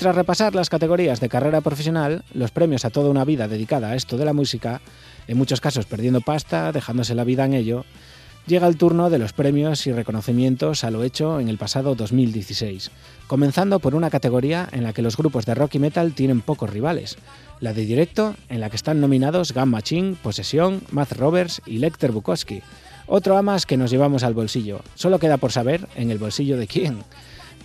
Tras 0.00 0.16
repasar 0.16 0.54
las 0.54 0.70
categorías 0.70 1.20
de 1.20 1.28
carrera 1.28 1.60
profesional, 1.60 2.24
los 2.32 2.52
premios 2.52 2.86
a 2.86 2.90
toda 2.90 3.10
una 3.10 3.26
vida 3.26 3.48
dedicada 3.48 3.90
a 3.90 3.96
esto 3.96 4.16
de 4.16 4.24
la 4.24 4.32
música, 4.32 4.80
en 5.28 5.36
muchos 5.36 5.60
casos 5.60 5.84
perdiendo 5.84 6.22
pasta, 6.22 6.72
dejándose 6.72 7.14
la 7.14 7.22
vida 7.22 7.44
en 7.44 7.52
ello, 7.52 7.84
llega 8.46 8.66
el 8.66 8.78
turno 8.78 9.10
de 9.10 9.18
los 9.18 9.34
premios 9.34 9.86
y 9.86 9.92
reconocimientos 9.92 10.84
a 10.84 10.90
lo 10.90 11.02
hecho 11.02 11.38
en 11.38 11.50
el 11.50 11.58
pasado 11.58 11.94
2016, 11.96 12.90
comenzando 13.26 13.78
por 13.78 13.94
una 13.94 14.08
categoría 14.08 14.66
en 14.72 14.84
la 14.84 14.94
que 14.94 15.02
los 15.02 15.18
grupos 15.18 15.44
de 15.44 15.54
rock 15.54 15.74
y 15.74 15.80
metal 15.80 16.14
tienen 16.14 16.40
pocos 16.40 16.70
rivales, 16.70 17.18
la 17.60 17.74
de 17.74 17.84
directo, 17.84 18.36
en 18.48 18.60
la 18.60 18.70
que 18.70 18.76
están 18.76 19.02
nominados 19.02 19.52
Gun 19.52 19.68
Machine, 19.68 20.16
Posesión, 20.22 20.80
Matt 20.92 21.12
Roberts 21.12 21.60
y 21.66 21.76
Lecter 21.76 22.10
Bukowski. 22.10 22.62
Otro 23.06 23.36
amas 23.36 23.66
que 23.66 23.76
nos 23.76 23.90
llevamos 23.90 24.22
al 24.22 24.32
bolsillo. 24.32 24.80
Solo 24.94 25.18
queda 25.18 25.36
por 25.36 25.52
saber 25.52 25.86
en 25.94 26.10
el 26.10 26.16
bolsillo 26.16 26.56
de 26.56 26.66
quién 26.66 27.04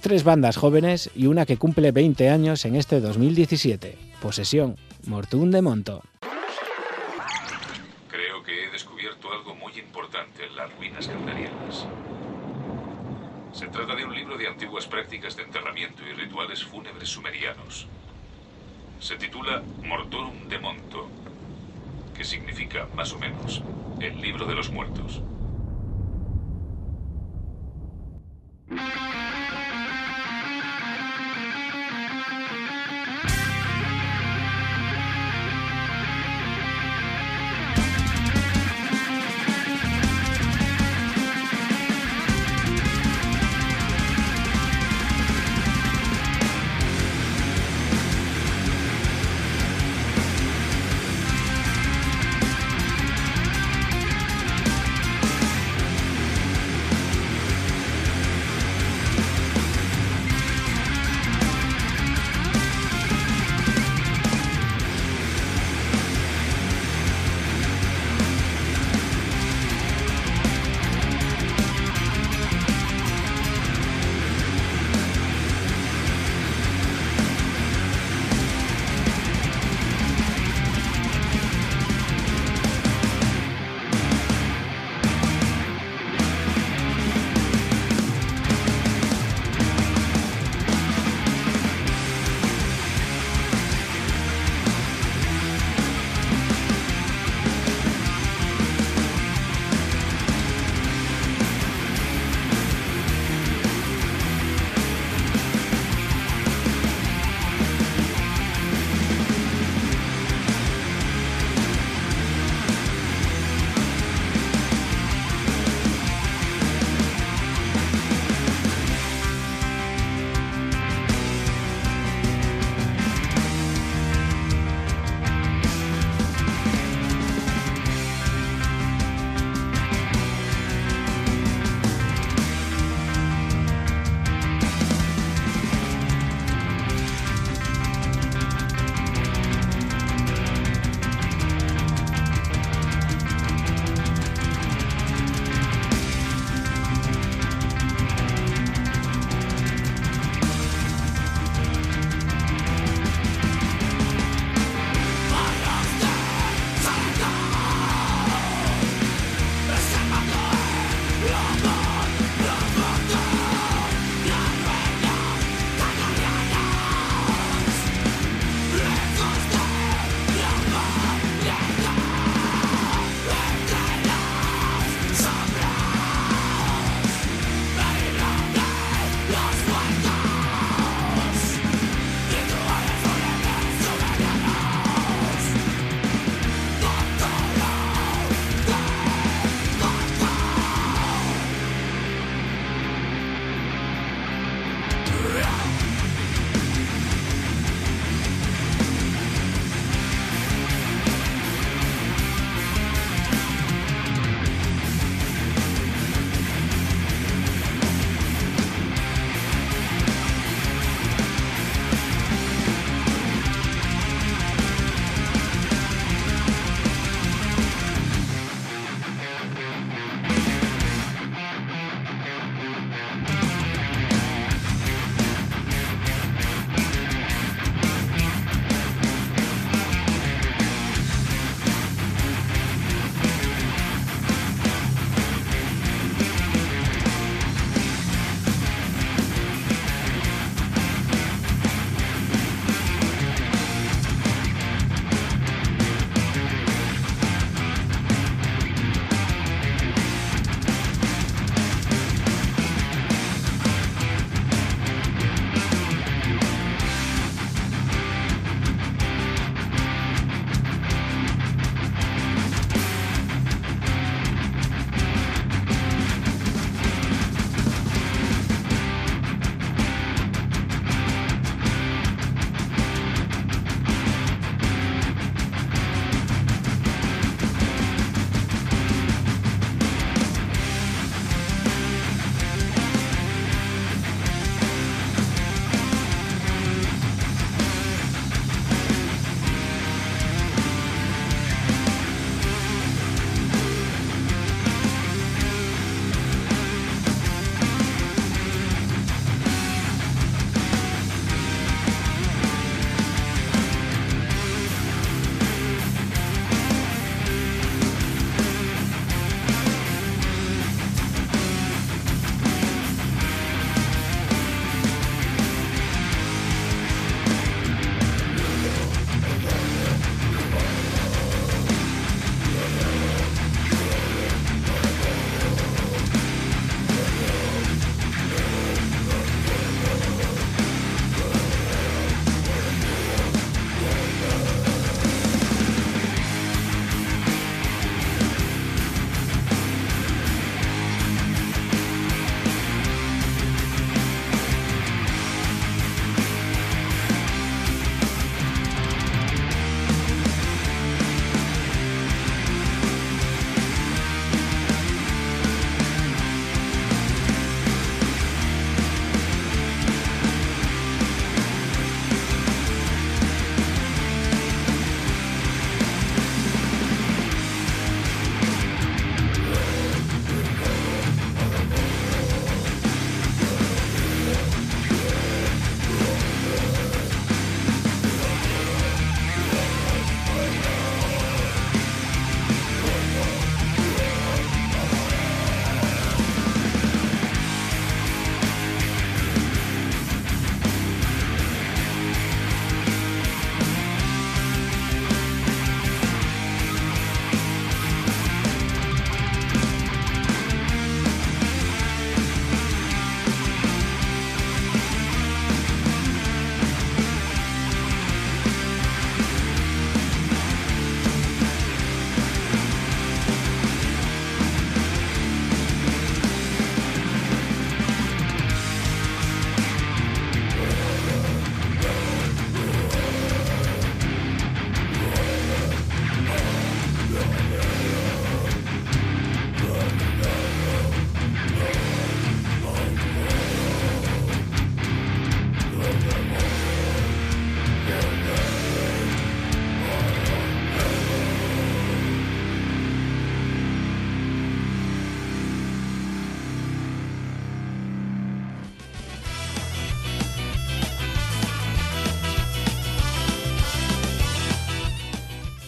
tres 0.05 0.23
bandas 0.23 0.55
jóvenes 0.55 1.09
y 1.15 1.25
una 1.25 1.47
que 1.47 1.57
cumple 1.57 1.91
20 1.91 2.29
años 2.29 2.63
en 2.65 2.75
este 2.75 2.99
2017. 2.99 3.97
Posesión, 4.21 4.77
Mortún 5.07 5.49
de 5.49 5.63
Monto. 5.63 6.03
Creo 8.11 8.43
que 8.43 8.65
he 8.65 8.69
descubierto 8.69 9.33
algo 9.33 9.55
muy 9.55 9.73
importante 9.79 10.45
en 10.45 10.55
las 10.55 10.71
ruinas 10.77 11.07
calderianas. 11.07 11.87
Se 13.51 13.65
trata 13.65 13.95
de 13.95 14.05
un 14.05 14.13
libro 14.13 14.37
de 14.37 14.47
antiguas 14.47 14.85
prácticas 14.85 15.35
de 15.37 15.41
enterramiento 15.41 16.03
y 16.07 16.13
rituales 16.13 16.63
fúnebres 16.63 17.09
sumerianos. 17.09 17.87
Se 18.99 19.15
titula 19.15 19.63
Mortorum 19.83 20.47
de 20.47 20.59
Monto, 20.59 21.09
que 22.15 22.23
significa, 22.23 22.87
más 22.95 23.11
o 23.11 23.17
menos, 23.17 23.63
el 23.99 24.21
libro 24.21 24.45
de 24.45 24.53
los 24.53 24.69
muertos. 24.69 25.23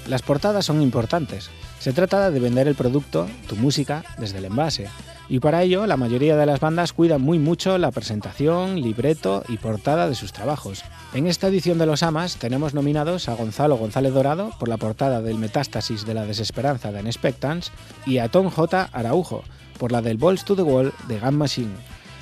Las 0.08 0.22
portadas 0.22 0.66
son 0.66 0.82
importantes. 0.82 1.50
Se 1.80 1.92
trata 1.92 2.32
de 2.32 2.40
vender 2.40 2.68
el 2.68 2.76
producto, 2.76 3.28
tu 3.48 3.58
música, 3.58 4.04
desde 4.18 4.38
el 4.38 4.46
envase. 4.46 4.88
Y 5.28 5.40
para 5.40 5.64
ello, 5.64 5.86
la 5.86 5.98
mayoría 5.98 6.38
de 6.38 6.46
las 6.46 6.62
bandas 6.62 6.94
cuidan 6.94 7.22
muy 7.22 7.40
mucho 7.40 7.78
la 7.78 7.92
presentación, 7.92 8.82
libreto 8.82 9.44
y 9.50 9.58
portada 9.58 10.08
de 10.08 10.16
sus 10.16 10.32
trabajos. 10.32 10.86
En 11.14 11.28
esta 11.28 11.48
edición 11.48 11.78
de 11.78 11.86
Los 11.86 12.04
Amas 12.04 12.38
tenemos 12.38 12.74
nominados 12.74 13.28
a 13.28 13.36
Gonzalo 13.36 13.76
González 13.76 14.14
Dorado 14.14 14.52
por 14.58 14.70
la 14.70 14.78
portada 14.78 15.22
del 15.22 15.38
Metástasis 15.38 16.06
de 16.06 16.14
la 16.14 16.26
Desesperanza 16.26 16.94
de 16.94 17.02
Unexpectance 17.02 17.72
y 18.06 18.20
a 18.20 18.30
Tom 18.30 18.50
J. 18.50 18.90
Araujo 18.94 19.44
por 19.78 19.92
la 19.92 20.02
del 20.02 20.18
Balls 20.18 20.46
to 20.46 20.56
the 20.56 20.62
Wall 20.62 20.94
de 21.10 21.20
Gun 21.20 21.36
Machine. 21.36 21.76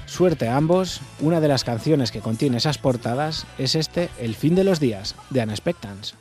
Suerte 0.07 0.47
a 0.47 0.57
ambos, 0.57 1.01
una 1.19 1.39
de 1.39 1.47
las 1.47 1.63
canciones 1.63 2.11
que 2.11 2.21
contiene 2.21 2.57
esas 2.57 2.79
portadas 2.79 3.45
es 3.59 3.75
este 3.75 4.09
El 4.19 4.35
fin 4.35 4.55
de 4.55 4.63
los 4.63 4.79
días 4.79 5.15
de 5.29 5.43
Unexpectance. 5.43 6.15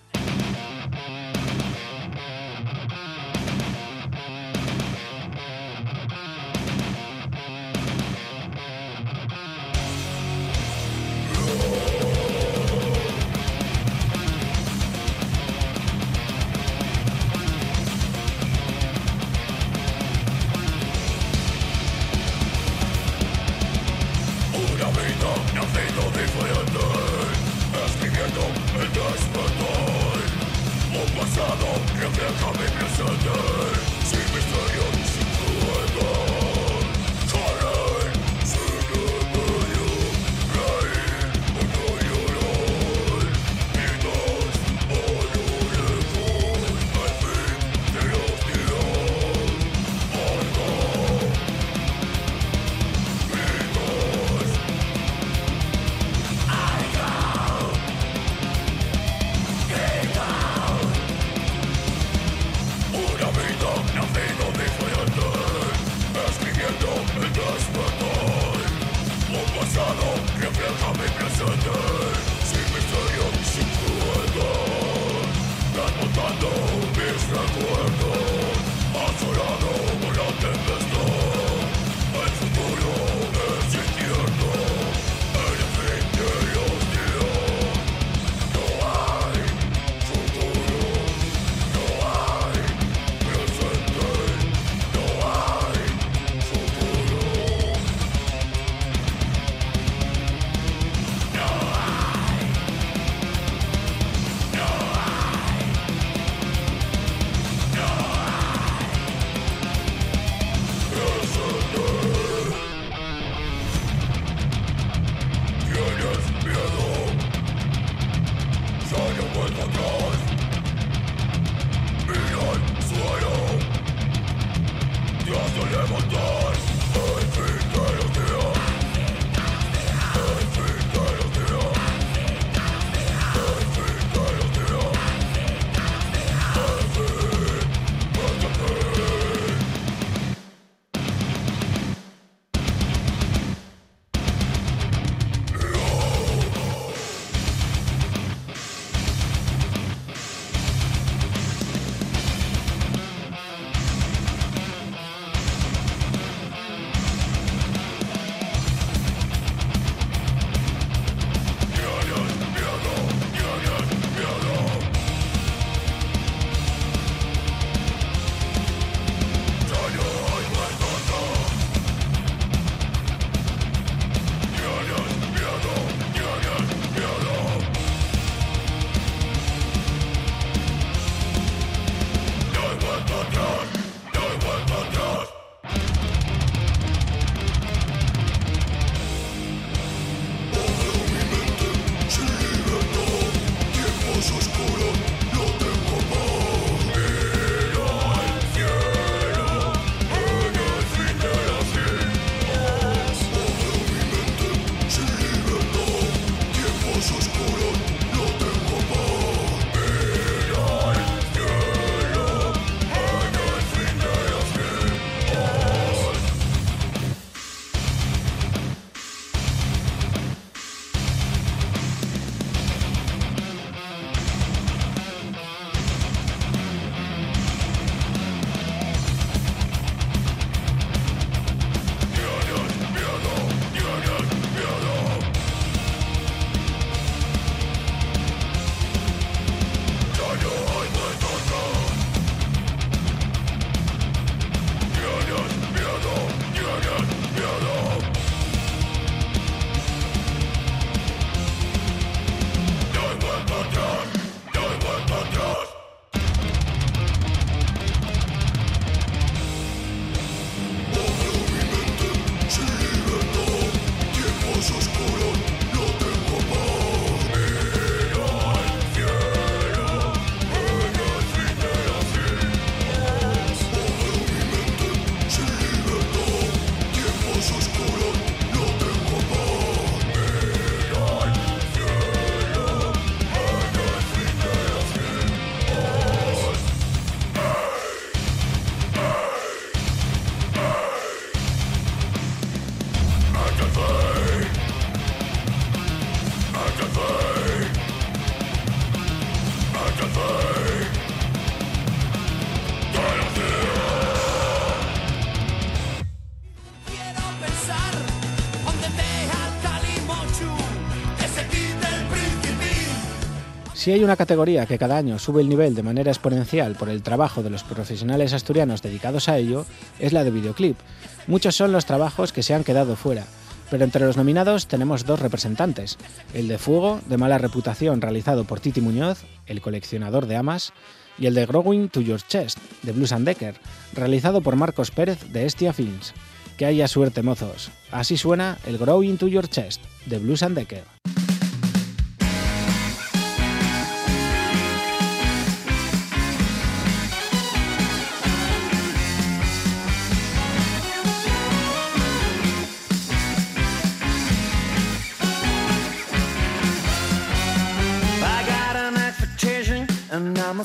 Si 313.84 313.92
hay 313.92 314.02
una 314.02 314.16
categoría 314.16 314.64
que 314.64 314.78
cada 314.78 314.96
año 314.96 315.18
sube 315.18 315.42
el 315.42 315.48
nivel 315.50 315.74
de 315.74 315.82
manera 315.82 316.10
exponencial 316.10 316.74
por 316.74 316.88
el 316.88 317.02
trabajo 317.02 317.42
de 317.42 317.50
los 317.50 317.64
profesionales 317.64 318.32
asturianos 318.32 318.80
dedicados 318.80 319.28
a 319.28 319.36
ello, 319.36 319.66
es 319.98 320.14
la 320.14 320.24
de 320.24 320.30
videoclip. 320.30 320.78
Muchos 321.26 321.54
son 321.54 321.70
los 321.70 321.84
trabajos 321.84 322.32
que 322.32 322.42
se 322.42 322.54
han 322.54 322.64
quedado 322.64 322.96
fuera, 322.96 323.26
pero 323.70 323.84
entre 323.84 324.06
los 324.06 324.16
nominados 324.16 324.68
tenemos 324.68 325.04
dos 325.04 325.20
representantes, 325.20 325.98
el 326.32 326.48
de 326.48 326.56
Fuego, 326.56 327.02
de 327.10 327.18
mala 327.18 327.36
reputación, 327.36 328.00
realizado 328.00 328.44
por 328.44 328.58
Titi 328.58 328.80
Muñoz, 328.80 329.20
el 329.44 329.60
coleccionador 329.60 330.24
de 330.28 330.36
amas, 330.36 330.72
y 331.18 331.26
el 331.26 331.34
de 331.34 331.44
Growing 331.44 331.90
to 331.90 332.00
Your 332.00 332.22
Chest, 332.22 332.56
de 332.84 332.92
Blues 332.92 333.12
and 333.12 333.26
Decker, 333.26 333.56
realizado 333.92 334.40
por 334.40 334.56
Marcos 334.56 334.92
Pérez 334.92 335.30
de 335.30 335.44
Estia 335.44 335.74
Films. 335.74 336.14
Que 336.56 336.64
haya 336.64 336.88
suerte, 336.88 337.22
mozos. 337.22 337.70
Así 337.90 338.16
suena 338.16 338.56
el 338.64 338.78
Growing 338.78 339.18
to 339.18 339.28
Your 339.28 339.46
Chest, 339.46 339.82
de 340.06 340.16
Blues 340.20 340.42
and 340.42 340.56
Decker. 340.56 340.84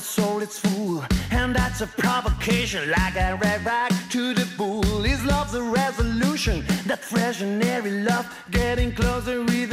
A 0.00 0.02
soul 0.02 0.40
its 0.40 0.58
fool. 0.58 1.04
And 1.30 1.54
that's 1.54 1.80
a 1.82 1.86
provocation, 1.86 2.90
like 2.90 3.16
a 3.16 3.36
read 3.36 3.64
rag 3.64 3.92
to 4.10 4.32
the 4.32 4.46
pool. 4.56 5.02
His 5.02 5.22
love's 5.24 5.54
a 5.54 5.62
resolution, 5.62 6.64
that 6.86 7.00
fresh 7.04 7.42
and 7.42 7.62
airy 7.62 8.02
love. 8.10 8.26
Getting 8.50 8.92
closer 8.94 9.42
with 9.44 9.72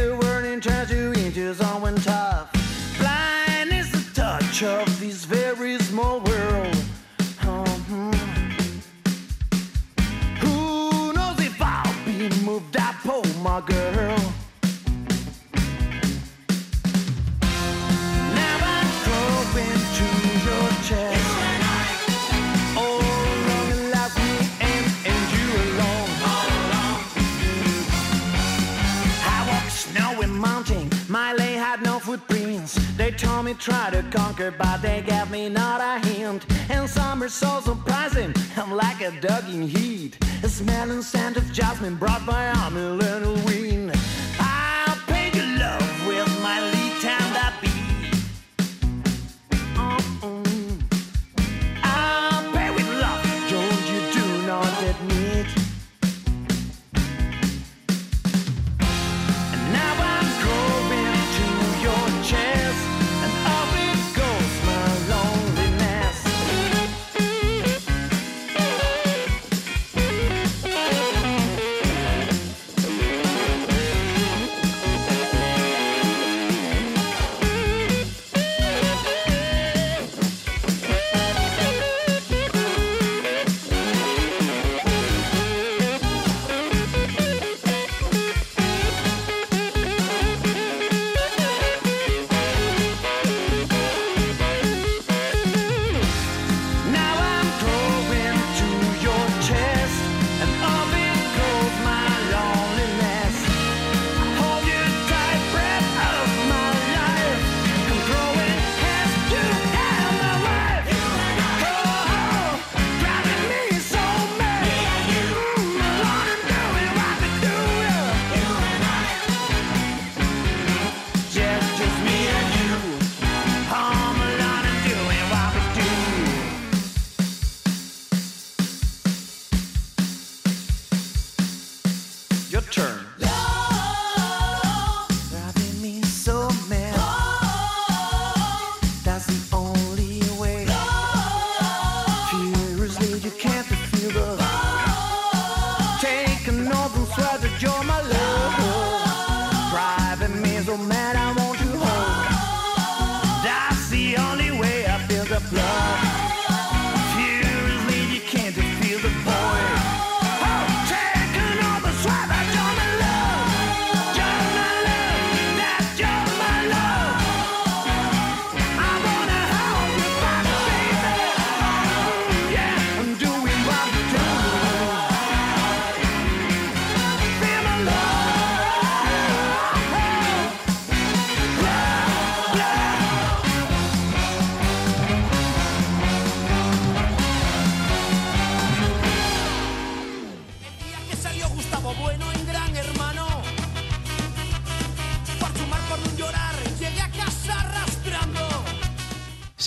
me 33.44 33.53
try 33.53 33.89
to 33.89 34.03
conquer, 34.11 34.52
but 34.52 34.81
they 34.81 35.02
gave 35.02 35.30
me 35.31 35.49
not 35.49 35.81
a 35.81 36.06
hint. 36.07 36.45
And 36.69 36.89
summer 36.89 37.30
so 37.30 37.60
surprising, 37.61 38.34
I'm 38.56 38.72
like 38.72 39.02
a 39.02 39.11
dog 39.19 39.49
in 39.49 39.68
heat. 39.68 40.18
A 40.44 40.49
and 40.91 41.03
scent 41.03 41.35
of 41.38 41.52
jasmine 41.52 41.95
brought 41.95 42.26
by 42.26 42.45
a 42.77 42.91
little 42.91 43.35
wind. 43.45 43.91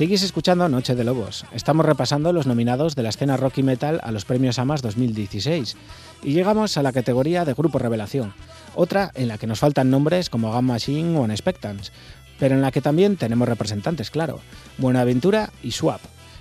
Seguís 0.01 0.23
escuchando 0.23 0.67
Noche 0.67 0.95
de 0.95 1.05
Lobos. 1.05 1.45
Estamos 1.53 1.85
repasando 1.85 2.33
los 2.33 2.47
nominados 2.47 2.97
de 2.97 3.03
la 3.03 3.11
escena 3.11 3.37
rock 3.37 3.59
y 3.59 3.63
metal 3.63 4.01
a 4.03 4.13
los 4.13 4.25
premios 4.25 4.59
AMAS 4.59 4.81
2016 4.81 5.77
y 6.23 6.33
llegamos 6.33 6.79
a 6.79 6.83
la 6.83 6.95
categoría 6.95 7.45
de 7.45 7.53
Grupo 7.53 7.79
Revelación, 7.79 8.33
otra 8.75 9.11
en 9.15 9.29
la 9.29 9.37
que 9.37 9.47
nos 9.47 9.59
faltan 9.59 9.91
nombres 9.91 10.31
como 10.31 10.53
Gamma 10.53 10.73
Machine 10.73 11.19
o 11.19 11.21
Unexpectants, 11.21 11.93
pero 12.39 12.55
en 12.55 12.63
la 12.63 12.73
que 12.73 12.81
también 12.81 13.17
tenemos 13.19 13.47
representantes, 13.47 14.11
claro, 14.11 14.41
Buenaventura 14.79 15.51
y 15.63 15.73
Swap. 15.73 16.01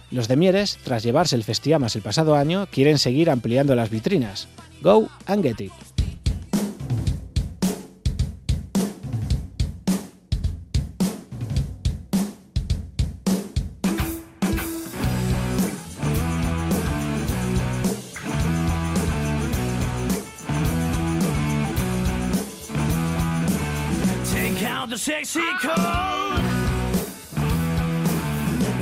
Los 0.10 0.30
de 0.30 0.38
Mieres, 0.38 0.80
tras 0.86 1.04
llevarse 1.04 1.36
el 1.36 1.44
Festiamas 1.44 1.98
el 1.98 2.02
pasado 2.02 2.36
año, 2.36 2.66
quieren 2.72 2.98
seguir 2.98 3.30
ampliando 3.30 3.76
las 3.76 3.90
vitrinas. 3.90 4.48
Go 4.82 5.10
and 5.26 5.44
get 5.44 5.60
it. 5.60 5.89
Mexico. 25.36 25.76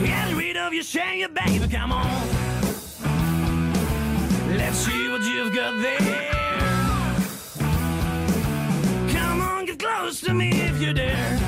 Get 0.01 0.33
rid 0.33 0.55
of 0.55 0.73
your 0.73 0.83
shame, 0.83 1.27
baby, 1.33 1.67
come 1.67 1.91
on. 1.91 2.07
Let's 4.55 4.77
see 4.77 5.09
what 5.09 5.23
you've 5.23 5.53
got 5.53 5.81
there. 5.81 6.59
Come 9.09 9.41
on, 9.41 9.65
get 9.65 9.77
close 9.77 10.21
to 10.21 10.33
me 10.33 10.51
if 10.51 10.81
you 10.81 10.93
dare. 10.93 11.46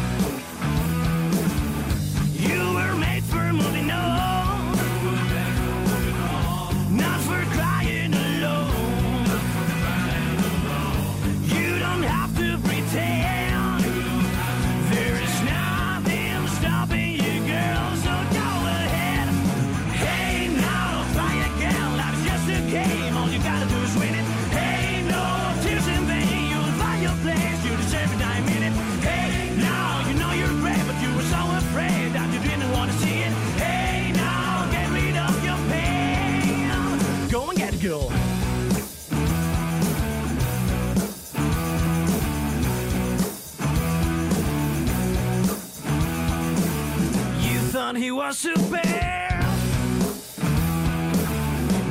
Thought 47.89 47.97
he 47.97 48.11
was 48.11 48.37
super. 48.37 48.87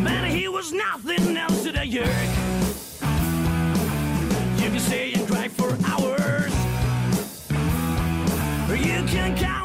Man, 0.00 0.30
he 0.30 0.46
was 0.46 0.72
nothing 0.72 1.36
else 1.36 1.64
to 1.64 1.72
the 1.72 1.84
yerk. 1.84 2.06
You 4.62 4.70
can 4.70 4.78
stay 4.78 5.12
and 5.14 5.26
cry 5.26 5.48
for 5.48 5.76
hours. 5.84 6.54
Or 8.70 8.76
you 8.76 9.02
can 9.08 9.36
count 9.36 9.57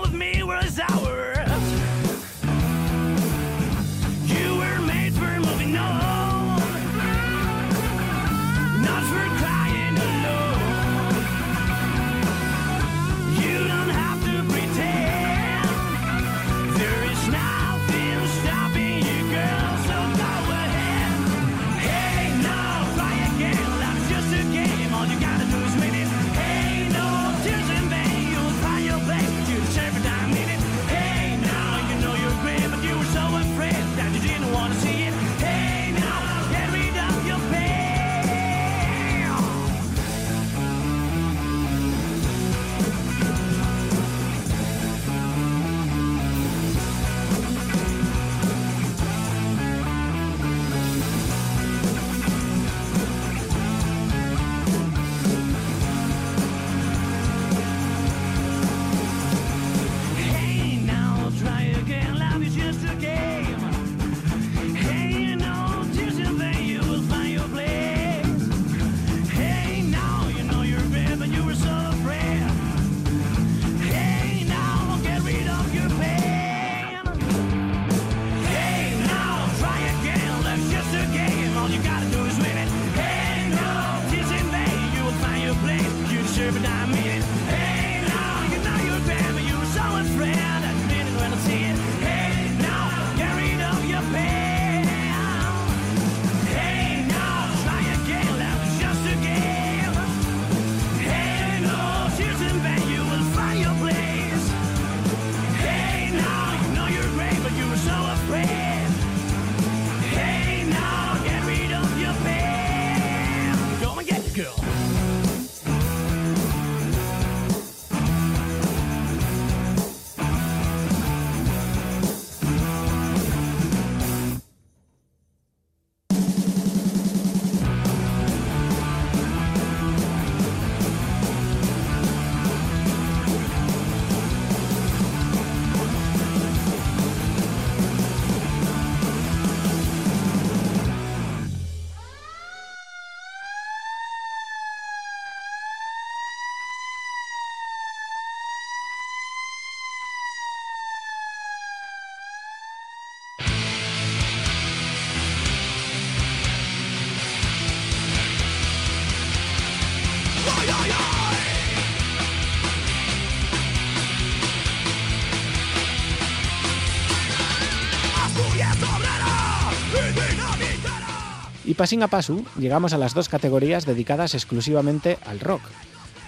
pasín 171.83 172.01
a 172.01 172.09
llegamos 172.57 172.93
a 172.93 172.97
las 172.97 173.13
dos 173.13 173.27
categorías 173.27 173.85
dedicadas 173.85 174.35
exclusivamente 174.35 175.17
al 175.25 175.41
rock. 175.41 175.61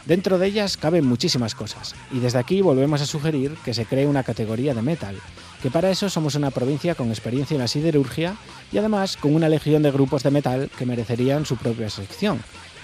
Dentro 0.06 0.38
de 0.38 0.48
ellas 0.48 0.76
caben 0.76 1.06
muchísimas 1.06 1.56
cosas, 1.56 1.96
y 2.12 2.20
desde 2.20 2.40
aquí 2.40 2.62
volvemos 2.62 3.00
a 3.00 3.06
sugerir 3.06 3.56
que 3.64 3.74
se 3.74 3.86
cree 3.86 4.06
una 4.06 4.24
categoría 4.24 4.74
de 4.74 4.82
metal, 4.82 5.16
que 5.62 5.72
para 5.72 5.90
eso 5.90 6.10
somos 6.10 6.36
una 6.36 6.52
provincia 6.52 6.94
con 6.94 7.08
experiencia 7.08 7.56
en 7.56 7.62
la 7.62 7.70
siderurgia 7.70 8.36
y 8.74 8.80
además 8.80 9.16
con 9.16 9.34
una 9.34 9.48
legión 9.48 9.82
de 9.82 9.92
grupos 9.92 10.24
de 10.24 10.32
metal 10.32 10.70
que 10.78 10.86
merecerían 10.86 11.46
su 11.46 11.56
propia 11.56 11.90
sección. 11.90 12.44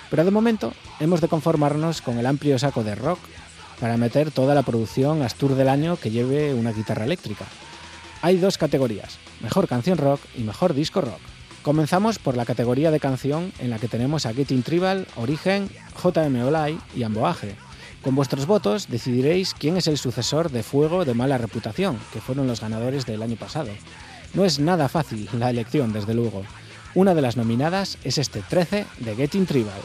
Pero 0.10 0.23
de 0.23 0.31
momento 0.31 0.72
hemos 1.02 1.19
de 1.19 1.27
conformarnos 1.27 2.02
con 2.02 2.19
el 2.19 2.26
amplio 2.26 2.57
saco 2.57 2.85
de 2.85 2.95
rock 2.95 3.19
para 3.81 3.98
meter 3.98 4.31
toda 4.31 4.56
la 4.56 4.64
producción 4.64 5.23
Astur 5.23 5.56
del 5.56 5.68
año 5.68 5.98
que 5.98 6.10
lleve 6.10 6.53
una 6.53 6.72
guitarra 6.72 7.03
eléctrica. 7.03 7.43
Hay 8.22 8.38
dos 8.38 8.57
categorías, 8.57 9.18
mejor 9.41 9.68
canción 9.68 9.98
rock 9.98 10.22
y 10.38 10.43
mejor 10.43 10.73
disco 10.73 11.02
rock. 11.02 11.30
Comenzamos 11.63 12.17
por 12.17 12.35
la 12.35 12.45
categoría 12.45 12.89
de 12.89 12.99
canción 12.99 13.53
en 13.59 13.69
la 13.69 13.77
que 13.77 13.88
tenemos 13.88 14.25
a 14.25 14.33
Getting 14.33 14.63
Tribal, 14.63 15.05
Origen, 15.15 15.69
JM 16.01 16.35
y 16.95 17.03
Amboaje. 17.03 17.55
Con 18.01 18.15
vuestros 18.15 18.47
votos 18.47 18.88
decidiréis 18.89 19.53
quién 19.53 19.77
es 19.77 19.85
el 19.85 19.99
sucesor 19.99 20.49
de 20.49 20.63
Fuego 20.63 21.05
de 21.05 21.13
Mala 21.13 21.38
Reputación, 21.38 21.99
que 22.11 22.19
fueron 22.19 22.47
los 22.47 22.61
ganadores 22.61 23.05
del 23.05 23.21
año 23.21 23.35
pasado. 23.35 23.69
No 24.33 24.43
es 24.43 24.59
nada 24.59 24.89
fácil 24.89 25.29
la 25.38 25.51
elección, 25.51 25.93
desde 25.93 26.15
luego. 26.15 26.41
Una 26.95 27.13
de 27.13 27.21
las 27.21 27.38
nominadas 27.38 27.99
es 28.03 28.17
este 28.17 28.41
13 28.41 28.88
de 28.97 29.15
Getting 29.15 29.45
Tribal. 29.45 29.81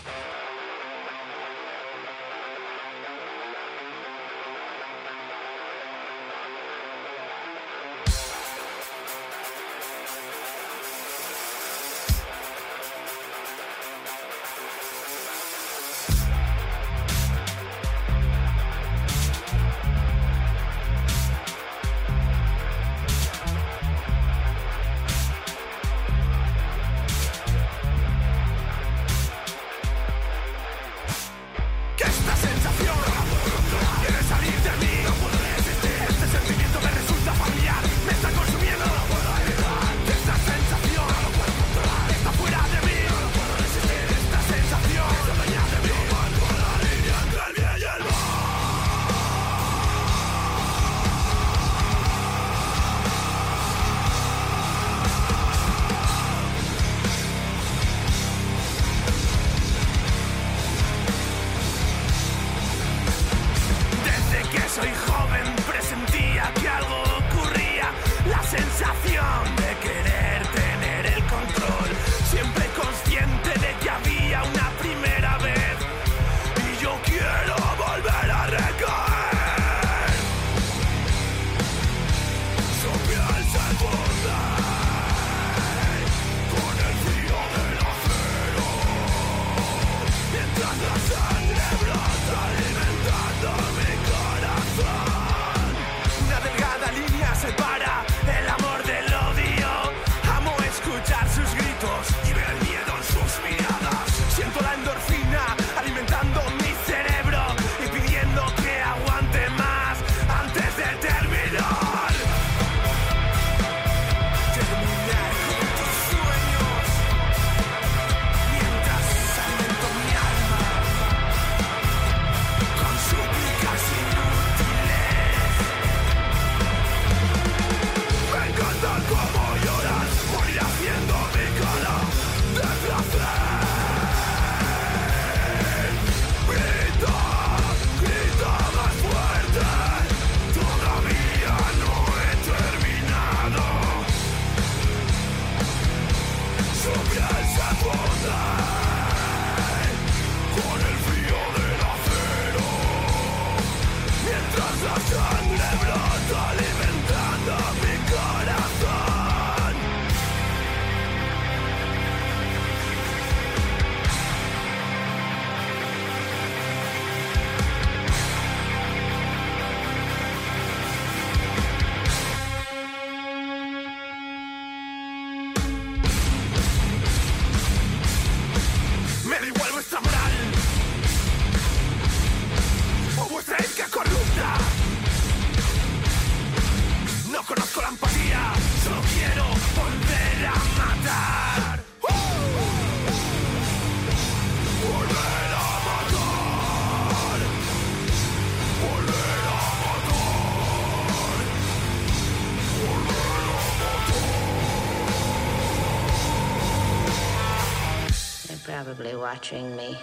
Watching 209.26 209.74
me. 209.74 209.98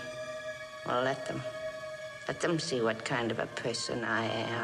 Well, 0.86 1.02
let 1.02 1.26
them. 1.26 1.42
Let 2.28 2.42
them 2.42 2.60
see 2.60 2.82
what 2.82 3.06
kind 3.06 3.32
of 3.32 3.40
a 3.40 3.48
person 3.66 4.04
I 4.04 4.26
am. 4.26 4.63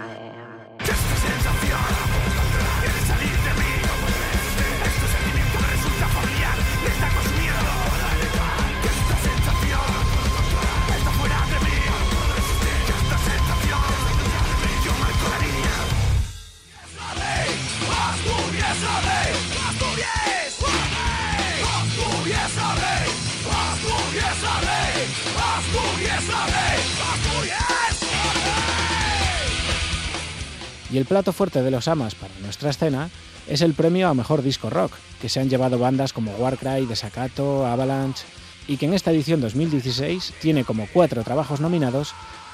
Y 30.91 30.97
el 30.97 31.05
plato 31.05 31.33
fuerte 31.33 31.61
de 31.61 31.71
los 31.71 31.87
Amas 31.87 32.15
para 32.15 32.33
nuestra 32.41 32.71
escena 32.71 33.09
es 33.47 33.61
el 33.61 33.73
premio 33.73 34.09
a 34.09 34.13
Mejor 34.13 34.41
Disco 34.41 34.69
Rock, 34.69 34.93
que 35.21 35.29
se 35.29 35.39
han 35.39 35.49
llevado 35.49 35.77
bandas 35.77 36.13
como 36.13 36.31
Warcry, 36.35 36.85
Desacato, 36.85 37.65
Avalanche, 37.65 38.25
y 38.67 38.77
que 38.77 38.85
en 38.85 38.93
esta 38.93 39.11
edición 39.11 39.41
2016 39.41 40.33
tiene 40.41 40.63
como 40.63 40.87
cuatro 40.91 41.23
trabajos 41.23 41.59
nominados 41.59 42.13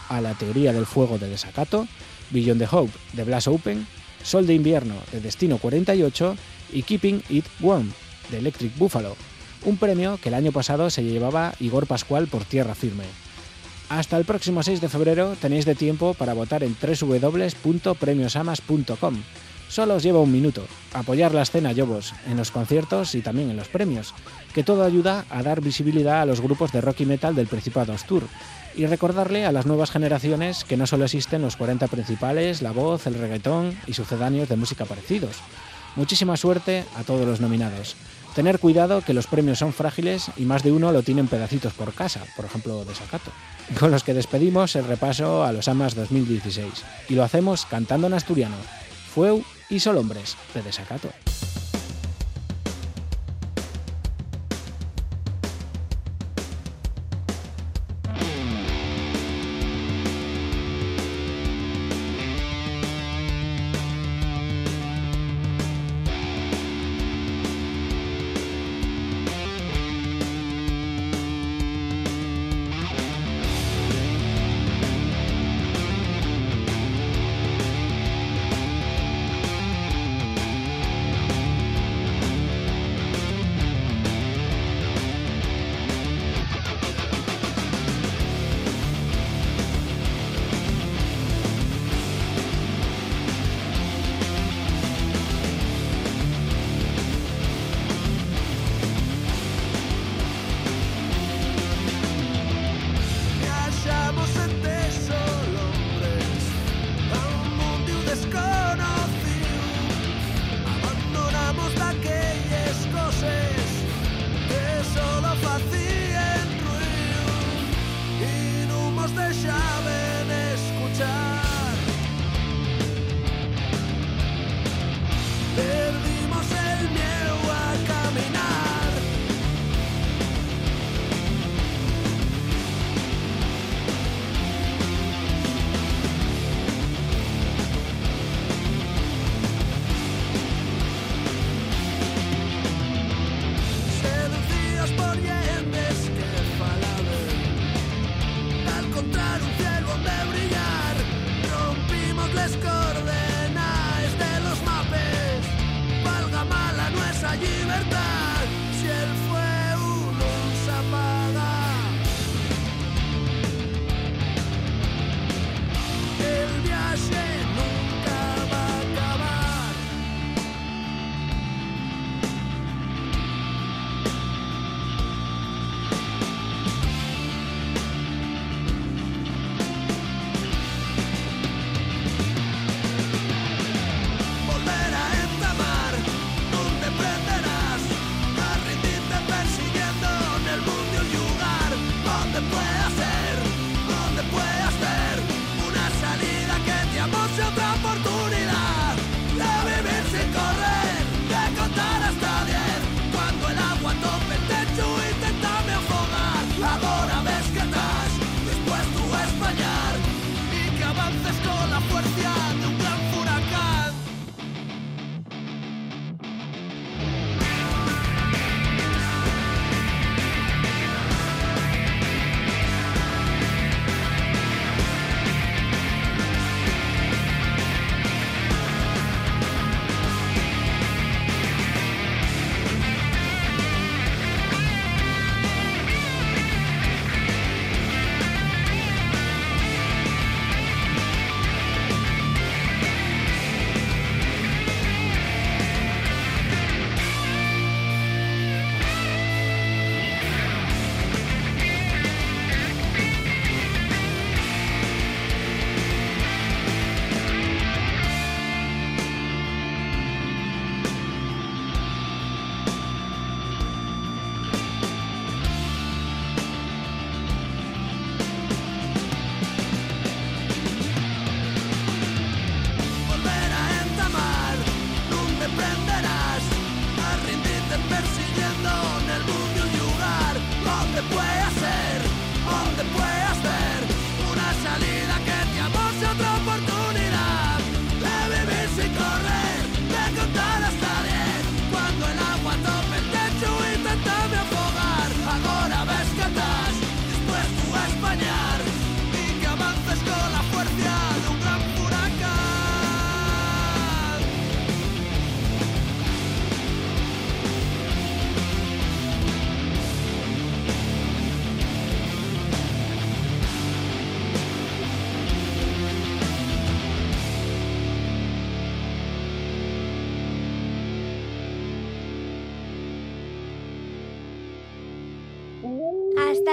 a 0.09 0.21
La 0.21 0.33
Teoría 0.33 0.73
del 0.73 0.85
Fuego 0.85 1.17
de 1.17 1.29
Desacato, 1.29 1.87
Beyond 2.31 2.61
the 2.61 2.67
Hope 2.71 2.91
de 3.13 3.23
Blast 3.23 3.47
Open, 3.47 3.87
Sol 4.23 4.47
de 4.47 4.53
Invierno 4.53 4.95
de 5.11 5.21
Destino 5.21 5.57
48 5.57 6.35
y 6.73 6.83
Keeping 6.83 7.23
It 7.29 7.45
Warm 7.59 7.91
de 8.31 8.37
Electric 8.39 8.77
Buffalo, 8.77 9.15
un 9.65 9.77
premio 9.77 10.17
que 10.21 10.29
el 10.29 10.35
año 10.35 10.51
pasado 10.51 10.89
se 10.89 11.03
llevaba 11.03 11.53
Igor 11.59 11.87
Pascual 11.87 12.27
por 12.27 12.45
Tierra 12.45 12.75
Firme. 12.75 13.03
Hasta 13.89 14.17
el 14.17 14.25
próximo 14.25 14.63
6 14.63 14.81
de 14.81 14.89
febrero 14.89 15.35
tenéis 15.39 15.65
de 15.65 15.75
tiempo 15.75 16.15
para 16.15 16.33
votar 16.33 16.63
en 16.63 16.75
www.premiosamas.com. 16.75 19.21
Solo 19.67 19.95
os 19.95 20.03
lleva 20.03 20.19
un 20.19 20.31
minuto. 20.31 20.63
Apoyar 20.93 21.33
la 21.33 21.41
escena 21.41 21.71
Yobos 21.71 22.13
en 22.27 22.37
los 22.37 22.51
conciertos 22.51 23.15
y 23.15 23.21
también 23.21 23.49
en 23.49 23.57
los 23.57 23.67
premios, 23.67 24.13
que 24.53 24.63
todo 24.63 24.83
ayuda 24.83 25.25
a 25.29 25.41
dar 25.43 25.61
visibilidad 25.61 26.21
a 26.21 26.25
los 26.25 26.41
grupos 26.41 26.71
de 26.71 26.81
rock 26.81 27.01
y 27.01 27.05
metal 27.05 27.35
del 27.35 27.47
Principado 27.47 27.95
Tour 28.07 28.23
y 28.75 28.85
recordarle 28.87 29.45
a 29.45 29.51
las 29.51 29.65
nuevas 29.65 29.91
generaciones 29.91 30.63
que 30.63 30.77
no 30.77 30.87
solo 30.87 31.05
existen 31.05 31.41
los 31.41 31.55
40 31.55 31.87
principales, 31.87 32.61
la 32.61 32.71
voz, 32.71 33.07
el 33.07 33.15
reggaetón 33.15 33.77
y 33.87 33.93
sucedáneos 33.93 34.49
de 34.49 34.55
música 34.55 34.85
parecidos. 34.85 35.37
Muchísima 35.95 36.37
suerte 36.37 36.83
a 36.97 37.03
todos 37.03 37.25
los 37.25 37.39
nominados. 37.39 37.95
Tener 38.35 38.59
cuidado 38.59 39.01
que 39.01 39.13
los 39.13 39.27
premios 39.27 39.59
son 39.59 39.71
frágiles 39.71 40.29
y 40.35 40.43
más 40.43 40.61
de 40.61 40.73
uno 40.73 40.91
lo 40.91 41.03
tienen 41.03 41.29
pedacitos 41.29 41.71
por 41.71 41.93
casa, 41.93 42.21
por 42.35 42.43
ejemplo 42.43 42.83
de 42.83 42.93
Sacato. 42.93 43.31
Con 43.79 43.91
los 43.91 44.03
que 44.03 44.13
despedimos 44.13 44.75
el 44.75 44.85
repaso 44.85 45.45
a 45.45 45.53
los 45.53 45.69
AMAS 45.69 45.95
2016. 45.95 46.67
Y 47.07 47.15
lo 47.15 47.23
hacemos 47.23 47.65
cantando 47.65 48.07
en 48.07 48.13
asturiano. 48.13 48.57
Fueu 49.13 49.41
y 49.69 49.79
Sol 49.79 49.97
Hombres, 49.97 50.35
de 50.53 50.61
Desacato. 50.61 51.09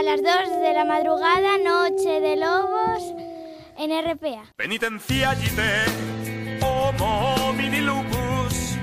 Hasta 0.02 0.16
las 0.16 0.48
2 0.50 0.60
de 0.62 0.72
la 0.74 0.84
madrugada, 0.84 1.58
Noche 1.58 2.20
de 2.20 2.36
Lobos 2.36 3.14
en 3.78 3.90
RPA. 4.04 4.42
Penitenciagite, 4.56 5.84
homo 6.60 7.52
mini 7.52 7.80
lupus, 7.80 8.76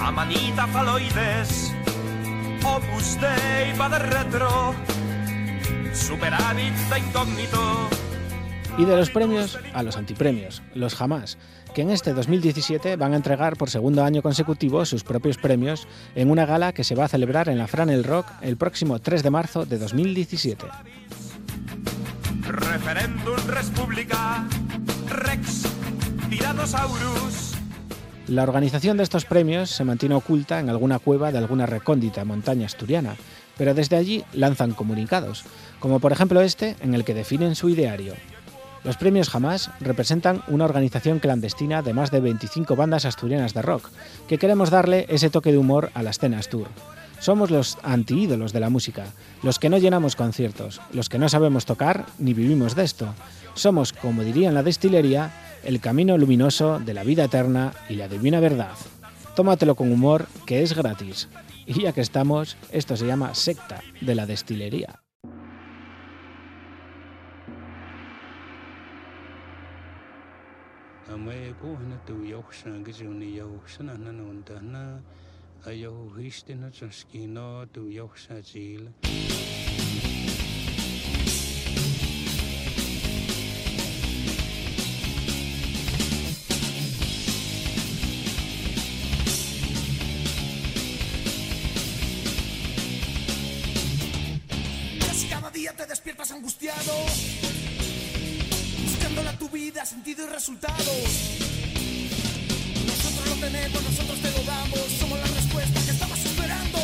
amanita 0.00 0.68
faloides, 0.68 1.74
opus 2.64 3.18
dei 3.20 3.72
va 3.76 3.88
retro, 3.98 4.74
superávit 5.92 6.74
de 6.90 6.98
incógnito. 7.00 7.87
Y 8.78 8.84
de 8.84 8.96
los 8.96 9.10
premios 9.10 9.58
a 9.74 9.82
los 9.82 9.96
antipremios, 9.96 10.62
los 10.74 10.94
jamás, 10.94 11.36
que 11.74 11.82
en 11.82 11.90
este 11.90 12.14
2017 12.14 12.96
van 12.96 13.12
a 13.12 13.16
entregar 13.16 13.56
por 13.56 13.70
segundo 13.70 14.04
año 14.04 14.22
consecutivo 14.22 14.84
sus 14.86 15.04
propios 15.04 15.36
premios 15.36 15.86
en 16.14 16.30
una 16.30 16.46
gala 16.46 16.72
que 16.72 16.84
se 16.84 16.94
va 16.94 17.04
a 17.04 17.08
celebrar 17.08 17.48
en 17.48 17.58
la 17.58 17.66
Fran 17.66 17.90
El 17.90 18.04
Rock 18.04 18.26
el 18.40 18.56
próximo 18.56 19.00
3 19.00 19.22
de 19.22 19.30
marzo 19.30 19.66
de 19.66 19.78
2017. 19.78 20.66
Referendum 22.46 23.36
Respublica, 23.46 24.46
Rex. 25.08 25.68
La 28.26 28.42
organización 28.42 28.98
de 28.98 29.02
estos 29.02 29.24
premios 29.24 29.70
se 29.70 29.84
mantiene 29.84 30.14
oculta 30.14 30.60
en 30.60 30.68
alguna 30.68 30.98
cueva 30.98 31.32
de 31.32 31.38
alguna 31.38 31.64
recóndita 31.64 32.24
montaña 32.26 32.66
asturiana, 32.66 33.16
pero 33.56 33.72
desde 33.72 33.96
allí 33.96 34.24
lanzan 34.34 34.72
comunicados, 34.72 35.44
como 35.80 35.98
por 35.98 36.12
ejemplo 36.12 36.42
este 36.42 36.76
en 36.80 36.94
el 36.94 37.04
que 37.04 37.14
definen 37.14 37.54
su 37.54 37.70
ideario. 37.70 38.14
Los 38.84 38.96
premios 38.96 39.28
Jamás 39.28 39.70
representan 39.80 40.42
una 40.48 40.64
organización 40.64 41.18
clandestina 41.18 41.82
de 41.82 41.94
más 41.94 42.10
de 42.10 42.20
25 42.20 42.76
bandas 42.76 43.04
asturianas 43.04 43.54
de 43.54 43.62
rock, 43.62 43.90
que 44.28 44.38
queremos 44.38 44.70
darle 44.70 45.06
ese 45.08 45.30
toque 45.30 45.52
de 45.52 45.58
humor 45.58 45.90
a 45.94 46.02
la 46.02 46.10
escena 46.10 46.38
Astur. 46.38 46.68
Somos 47.20 47.50
los 47.50 47.78
antiídolos 47.82 48.52
de 48.52 48.60
la 48.60 48.70
música, 48.70 49.06
los 49.42 49.58
que 49.58 49.68
no 49.68 49.78
llenamos 49.78 50.14
conciertos, 50.14 50.80
los 50.92 51.08
que 51.08 51.18
no 51.18 51.28
sabemos 51.28 51.66
tocar 51.66 52.06
ni 52.18 52.32
vivimos 52.32 52.76
de 52.76 52.84
esto. 52.84 53.12
Somos, 53.54 53.92
como 53.92 54.22
diría 54.22 54.48
en 54.48 54.54
la 54.54 54.62
destilería, 54.62 55.32
el 55.64 55.80
camino 55.80 56.16
luminoso 56.16 56.78
de 56.78 56.94
la 56.94 57.02
vida 57.02 57.24
eterna 57.24 57.72
y 57.88 57.94
la 57.94 58.06
divina 58.06 58.38
verdad. 58.38 58.74
Tómatelo 59.34 59.74
con 59.74 59.90
humor, 59.90 60.28
que 60.46 60.62
es 60.62 60.74
gratis. 60.74 61.28
Y 61.66 61.82
ya 61.82 61.92
que 61.92 62.00
estamos, 62.00 62.56
esto 62.70 62.96
se 62.96 63.06
llama 63.06 63.34
secta 63.34 63.82
de 64.00 64.14
la 64.14 64.26
destilería. 64.26 65.00
amay 71.18 71.50
ko 71.58 71.74
hana 71.74 71.98
tu 72.06 72.14
yahu 72.22 72.46
sangi 72.54 72.92
zuni 72.94 73.28
yahu 73.38 73.58
sana 73.66 73.98
hana 73.98 74.22
onda 74.22 74.54
hana 74.62 75.02
ayahu 75.66 76.14
histe 76.14 76.54
na 76.54 76.70
chanski 76.70 77.26
no 77.26 77.66
tu 77.74 77.90
yahu 77.90 78.14
sa 78.14 78.38
zila. 78.38 78.90
Cada 95.28 95.50
día 95.50 95.72
te 95.76 95.86
despiertas 95.86 96.30
angustiado 96.32 96.94
buscándole 99.18 99.28
a 99.28 99.38
tu 99.38 99.48
vida 99.48 99.84
sentido 99.84 100.24
y 100.24 100.28
resultados. 100.28 100.86
Nosotros 102.86 103.28
lo 103.28 103.46
tenemos, 103.46 103.82
nosotros 103.82 104.18
te 104.20 104.30
lo 104.30 104.44
damos, 104.44 104.80
somos 104.98 105.18
la 105.18 105.26
respuesta 105.26 105.80
que 105.84 105.90
estabas 105.90 106.24
esperando. 106.24 106.78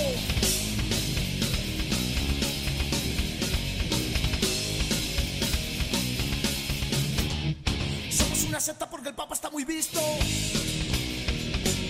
Somos 8.10 8.44
una 8.44 8.60
secta 8.60 8.88
porque 8.88 9.08
el 9.08 9.14
Papa 9.14 9.34
está 9.34 9.50
muy 9.50 9.64
visto. 9.64 10.00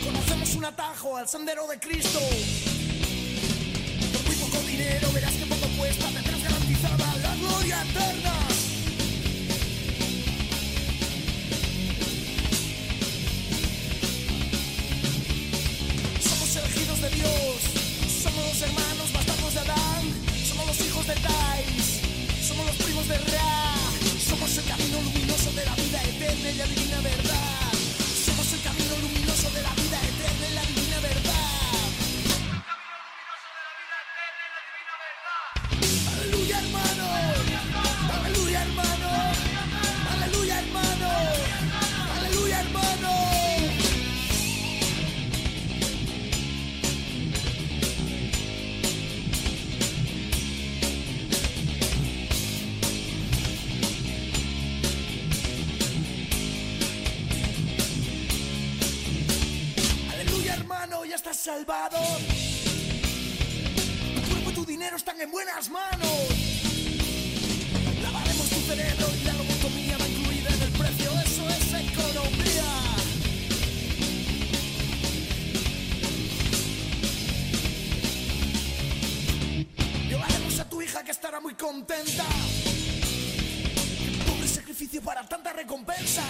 Conocemos 0.05 0.55
un 0.55 0.65
atajo 0.65 1.17
al 1.17 1.29
sendero 1.29 1.67
de 1.69 1.79
Cristo. 1.79 2.21
Por 4.13 4.27
muy 4.27 4.37
poco 4.37 4.59
dinero 4.67 5.09
verás 5.13 5.33
que 5.33 5.44
hermanos 18.65 19.13
bastardos 19.13 19.55
de 19.55 19.61
Adán, 19.61 20.05
somos 20.49 20.67
los 20.67 20.81
hijos 20.81 21.07
de 21.07 21.15
Tais, 21.15 22.01
somos 22.47 22.67
los 22.67 22.77
primos 22.77 23.09
de 23.09 23.19
Ra, 23.19 23.75
somos 24.29 24.59
el 24.59 24.65
camino 24.65 24.94
buenas 65.35 65.69
manos. 65.69 66.29
Lavaremos 68.03 68.49
tu 68.51 68.61
cerebro 68.69 69.07
y 69.21 69.25
la 69.25 69.33
lobotomía 69.33 69.99
va 69.99 70.07
incluida 70.07 70.49
en 70.49 70.63
el 70.63 70.71
precio. 70.71 71.11
Eso 71.27 71.49
es 71.49 71.75
economía. 71.91 72.71
Violaremos 80.09 80.61
a 80.61 80.69
tu 80.69 80.81
hija 80.81 81.03
que 81.03 81.11
estará 81.11 81.41
muy 81.41 81.55
contenta. 81.55 82.25
Pobre 84.29 84.47
sacrificio 84.47 85.03
para 85.03 85.27
tanta 85.27 85.53
recompensa. 85.53 86.23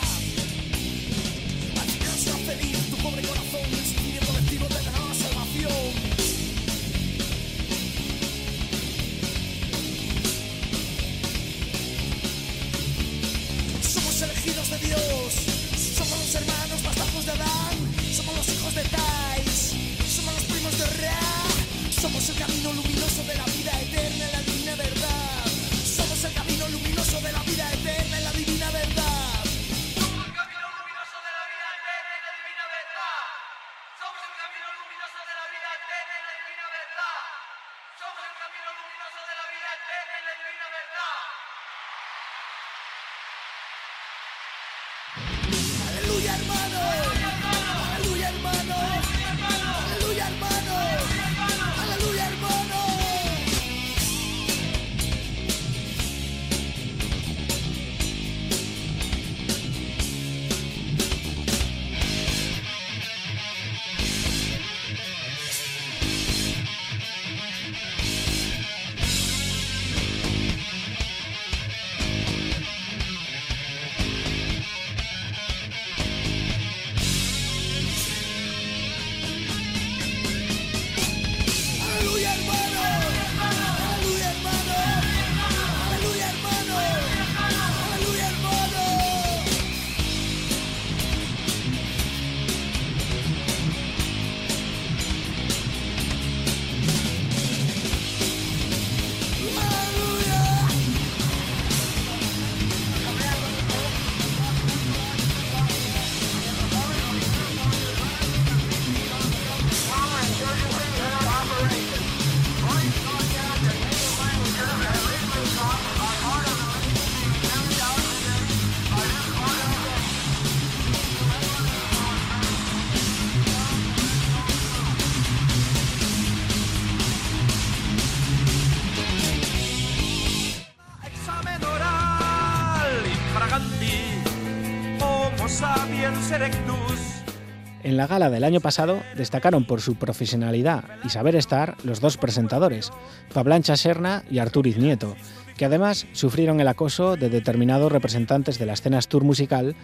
En 137.95 137.99
la 137.99 138.09
gala 138.09 138.29
del 138.29 138.43
año 138.43 138.59
pasado 138.59 139.01
destacaron 139.17 139.67
por 139.67 139.81
su 139.81 139.95
profesionalidad 139.95 140.83
y 141.05 141.11
saber 141.11 141.37
estar 141.37 141.77
los 141.85 142.01
dos 142.01 142.17
presentadores, 142.17 142.91
Pablancha 143.33 143.77
Serna 143.77 144.25
y 144.29 144.41
Arturiz 144.41 144.79
Nieto, 144.79 145.15
que 145.57 145.67
además 145.67 146.09
sufrieron 146.11 146.59
el 146.59 146.67
acoso 146.67 147.15
de 147.15 147.31
determinados 147.31 147.93
representantes 147.93 148.59
de 148.59 148.67
la 148.67 148.73
escena 148.73 149.01
tour 149.03 149.23
musical 149.23 149.77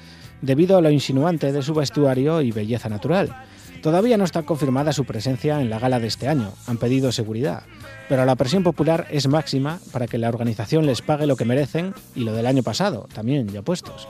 debido 0.42 0.76
a 0.76 0.80
lo 0.80 0.90
insinuante 0.90 1.52
de 1.52 1.62
su 1.62 1.72
vestuario 1.72 2.42
y 2.42 2.50
belleza 2.50 2.88
natural. 2.88 3.44
Todavía 3.80 4.16
no 4.16 4.24
está 4.24 4.42
confirmada 4.42 4.92
su 4.92 5.04
presencia 5.04 5.60
en 5.60 5.70
la 5.70 5.78
gala 5.78 6.00
de 6.00 6.08
este 6.08 6.26
año, 6.26 6.52
han 6.66 6.78
pedido 6.78 7.12
seguridad, 7.12 7.62
pero 8.08 8.24
la 8.24 8.34
presión 8.34 8.64
popular 8.64 9.06
es 9.12 9.28
máxima 9.28 9.78
para 9.92 10.08
que 10.08 10.18
la 10.18 10.30
organización 10.30 10.84
les 10.84 11.00
pague 11.00 11.28
lo 11.28 11.36
que 11.36 11.44
merecen 11.44 11.94
y 12.16 12.24
lo 12.24 12.32
del 12.32 12.46
año 12.46 12.64
pasado, 12.64 13.06
también 13.14 13.46
ya 13.46 13.62
puestos. 13.62 14.08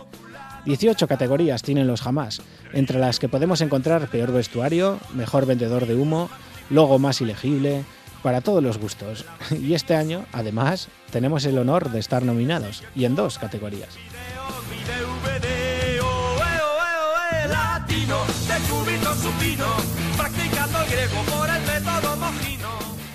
18 0.65 1.09
categorías 1.09 1.63
tienen 1.63 1.87
los 1.87 2.03
jamás, 2.03 2.43
entre 2.73 2.99
las 2.99 3.19
que 3.19 3.29
podemos 3.29 3.61
encontrar 3.61 4.09
peor 4.09 4.33
vestuario, 4.33 4.99
mejor 5.15 5.47
vendedor 5.47 5.87
de 5.87 5.95
humo, 5.95 6.29
logo 6.69 6.99
más 6.99 7.21
ilegible, 7.21 7.85
para 8.23 8.41
todos 8.41 8.63
los 8.63 8.79
gustos. 8.79 9.25
Y 9.51 9.75
este 9.75 9.95
año, 9.95 10.27
además, 10.33 10.89
tenemos 11.11 11.45
el 11.45 11.59
honor 11.59 11.91
de 11.91 11.99
estar 11.99 12.23
nominados, 12.25 12.83
y 12.95 13.05
en 13.05 13.15
dos 13.15 13.39
categorías. 13.39 13.97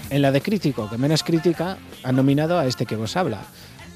En 0.10 0.22
la 0.22 0.32
de 0.32 0.42
crítico, 0.42 0.90
que 0.90 0.98
menos 0.98 1.24
crítica, 1.24 1.78
han 2.04 2.16
nominado 2.16 2.58
a 2.58 2.66
este 2.68 2.86
que 2.86 2.96
vos 2.96 3.18
habla. 3.18 3.42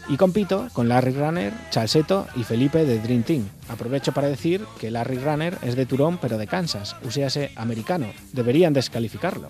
Y 0.09 0.17
compito 0.17 0.67
con 0.73 0.89
Larry 0.89 1.11
Runner, 1.11 1.53
Chalseto 1.69 2.25
y 2.35 2.43
Felipe 2.43 2.83
de 2.83 2.99
Dream 2.99 3.21
Team. 3.21 3.47
Aprovecho 3.69 4.11
para 4.11 4.27
decir 4.27 4.65
que 4.79 4.89
Larry 4.89 5.19
Runner 5.19 5.55
es 5.61 5.75
de 5.75 5.85
Turón 5.85 6.17
pero 6.17 6.39
de 6.39 6.47
Kansas, 6.47 6.95
uséase 7.03 7.51
americano. 7.55 8.07
Deberían 8.33 8.73
descalificarlo. 8.73 9.49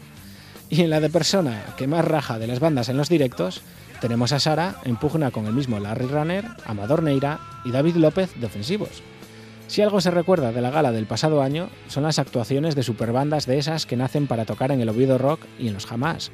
Y 0.69 0.81
en 0.81 0.89
la 0.89 0.99
de 0.99 1.09
persona 1.09 1.63
que 1.77 1.87
más 1.87 2.03
raja 2.03 2.37
de 2.39 2.47
las 2.47 2.59
bandas 2.59 2.89
en 2.89 2.97
los 2.97 3.07
directos, 3.07 3.61
tenemos 4.01 4.33
a 4.33 4.39
Sara 4.41 4.75
en 4.83 4.97
pugna 4.97 5.31
con 5.31 5.45
el 5.45 5.53
mismo 5.53 5.79
Larry 5.79 6.07
Runner, 6.07 6.45
Amador 6.65 7.03
Neira 7.03 7.39
y 7.63 7.71
David 7.71 7.95
López 7.95 8.37
de 8.37 8.45
Ofensivos. 8.45 9.01
Si 9.67 9.81
algo 9.81 10.01
se 10.01 10.11
recuerda 10.11 10.51
de 10.51 10.61
la 10.61 10.71
gala 10.71 10.91
del 10.91 11.05
pasado 11.05 11.41
año, 11.41 11.69
son 11.87 12.03
las 12.03 12.19
actuaciones 12.19 12.75
de 12.75 12.83
superbandas 12.83 13.45
de 13.45 13.59
esas 13.59 13.85
que 13.85 13.95
nacen 13.95 14.27
para 14.27 14.45
tocar 14.45 14.71
en 14.71 14.81
el 14.81 14.89
Oviedo 14.89 15.17
Rock 15.17 15.41
y 15.57 15.67
en 15.67 15.73
los 15.73 15.85
Jamás. 15.85 16.31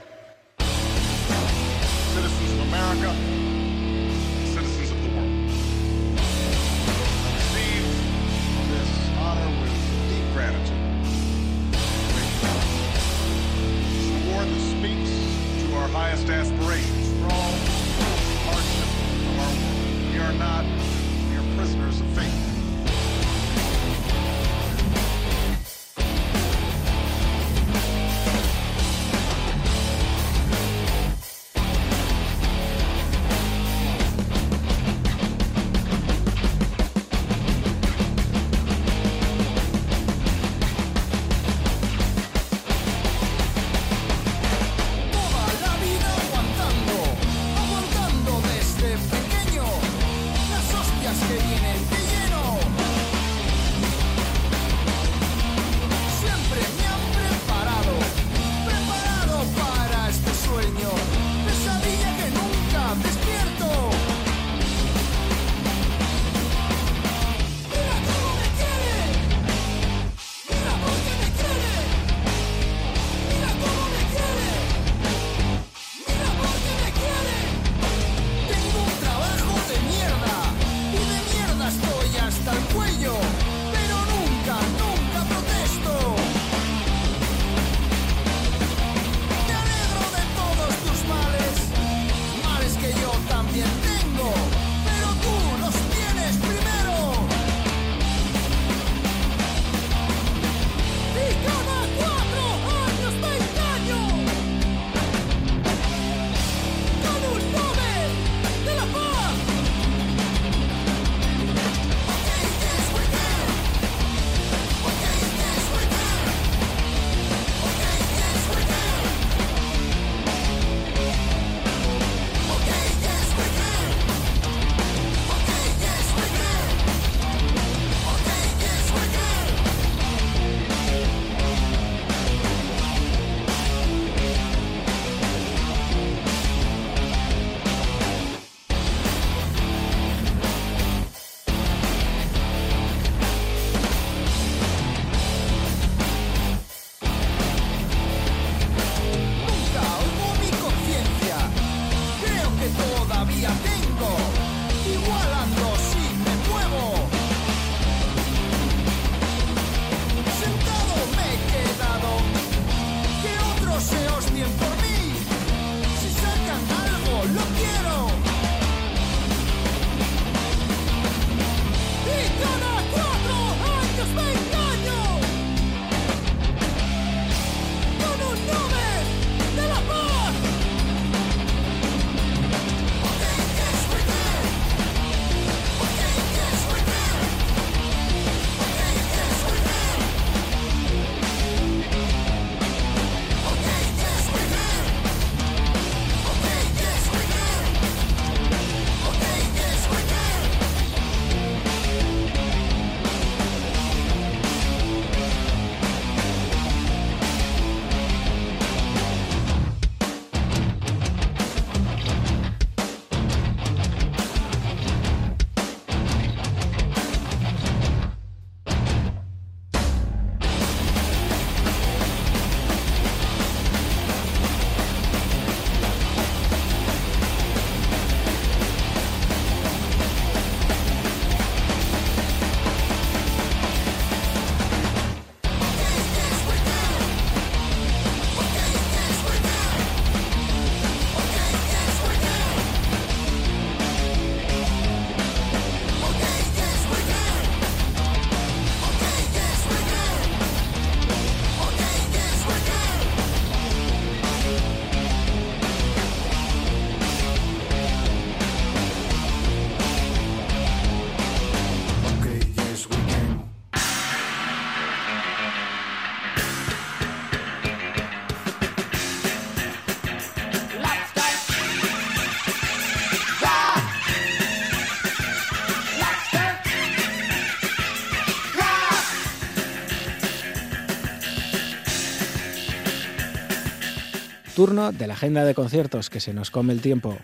Turno 284.57 284.91
de 284.91 285.07
la 285.07 285.13
agenda 285.13 285.45
de 285.45 285.55
conciertos 285.55 286.09
que 286.09 286.19
se 286.19 286.33
nos 286.33 286.51
come 286.51 286.73
el 286.73 286.81
tiempo. 286.81 287.19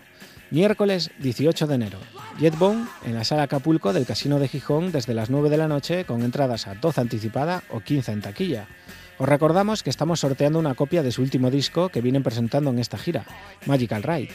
Miércoles 0.51 1.09
18 1.17 1.65
de 1.65 1.73
enero. 1.73 1.97
Jetbone 2.39 2.85
en 3.03 3.15
la 3.15 3.23
sala 3.23 3.41
Acapulco 3.41 3.91
del 3.91 4.05
Casino 4.05 4.37
de 4.37 4.47
Gijón 4.47 4.91
desde 4.91 5.15
las 5.15 5.31
9 5.31 5.49
de 5.49 5.57
la 5.57 5.67
noche 5.67 6.05
con 6.05 6.21
entradas 6.21 6.67
a 6.67 6.75
12 6.75 7.01
anticipada 7.01 7.63
o 7.71 7.79
15 7.79 8.11
en 8.11 8.21
taquilla. 8.21 8.67
Os 9.17 9.27
recordamos 9.27 9.81
que 9.81 9.89
estamos 9.89 10.19
sorteando 10.19 10.59
una 10.59 10.75
copia 10.75 11.01
de 11.01 11.11
su 11.11 11.23
último 11.23 11.49
disco 11.49 11.89
que 11.89 12.01
vienen 12.01 12.21
presentando 12.21 12.69
en 12.69 12.77
esta 12.77 12.99
gira, 12.99 13.25
Magical 13.65 14.03
Ride. 14.03 14.29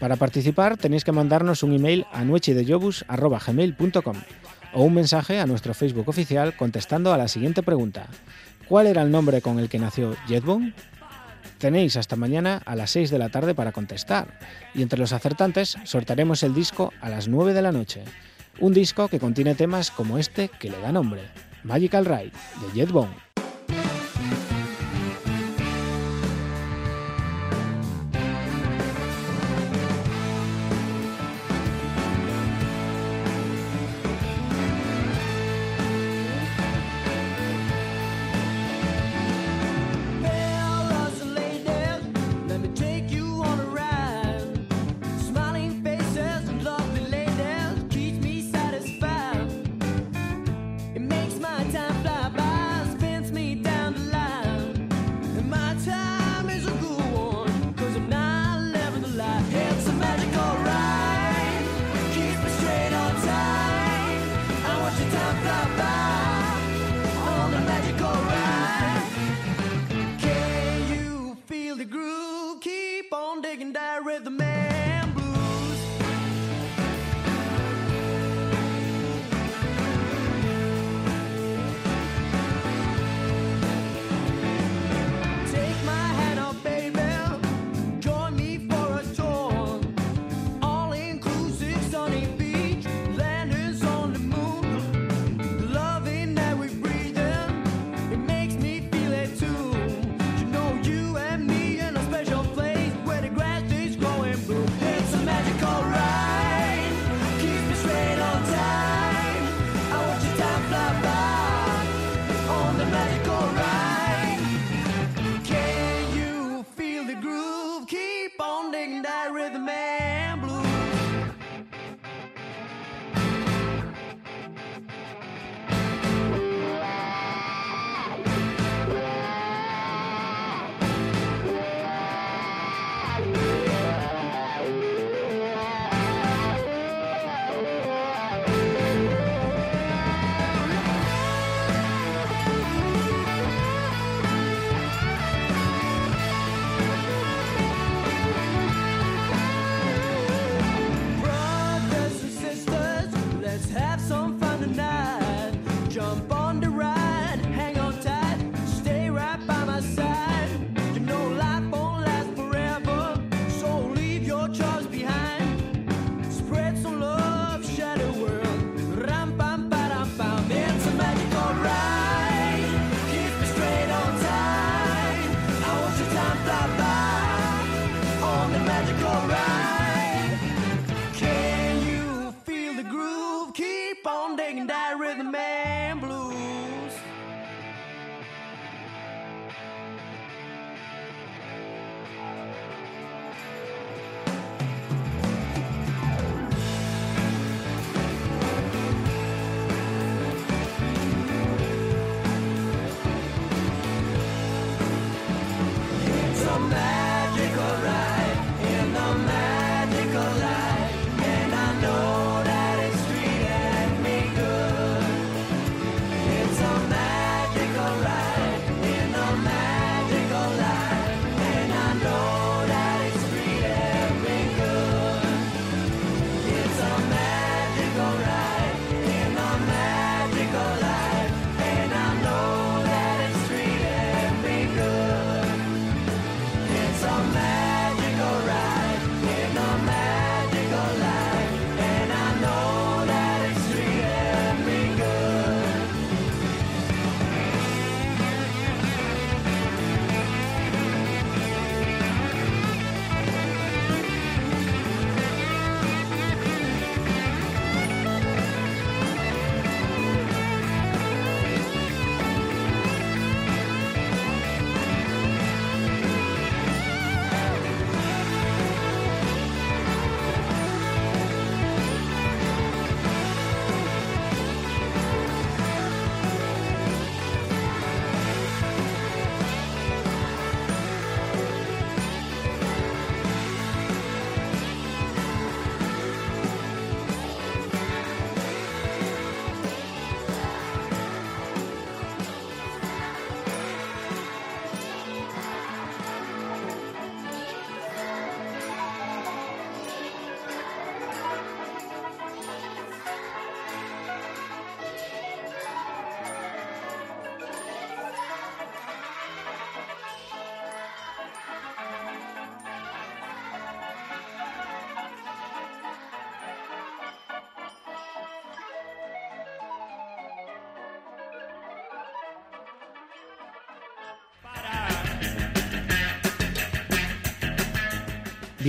Para 0.00 0.16
participar 0.16 0.76
tenéis 0.76 1.04
que 1.04 1.12
mandarnos 1.12 1.62
un 1.62 1.72
email 1.72 2.04
a 2.10 2.24
nuechideyobus.gmail.com 2.24 4.16
o 4.72 4.82
un 4.82 4.94
mensaje 4.94 5.38
a 5.38 5.46
nuestro 5.46 5.72
Facebook 5.72 6.08
oficial 6.08 6.56
contestando 6.56 7.12
a 7.12 7.16
la 7.16 7.28
siguiente 7.28 7.62
pregunta. 7.62 8.08
¿Cuál 8.66 8.88
era 8.88 9.02
el 9.02 9.12
nombre 9.12 9.40
con 9.40 9.60
el 9.60 9.68
que 9.68 9.78
nació 9.78 10.16
Jetbone? 10.26 10.74
Tenéis 11.60 11.98
hasta 11.98 12.16
mañana 12.16 12.62
a 12.64 12.74
las 12.74 12.90
6 12.92 13.10
de 13.10 13.18
la 13.18 13.28
tarde 13.28 13.54
para 13.54 13.70
contestar 13.70 14.38
y 14.74 14.80
entre 14.80 14.98
los 14.98 15.12
acertantes 15.12 15.76
sortaremos 15.84 16.42
el 16.42 16.54
disco 16.54 16.90
a 17.02 17.10
las 17.10 17.28
9 17.28 17.52
de 17.52 17.60
la 17.60 17.70
noche. 17.70 18.02
Un 18.60 18.72
disco 18.72 19.08
que 19.08 19.20
contiene 19.20 19.54
temas 19.54 19.90
como 19.90 20.16
este 20.16 20.48
que 20.48 20.70
le 20.70 20.80
da 20.80 20.90
nombre, 20.90 21.20
Magical 21.62 22.06
Ride, 22.06 22.32
de. 22.72 22.82
It 22.82 23.29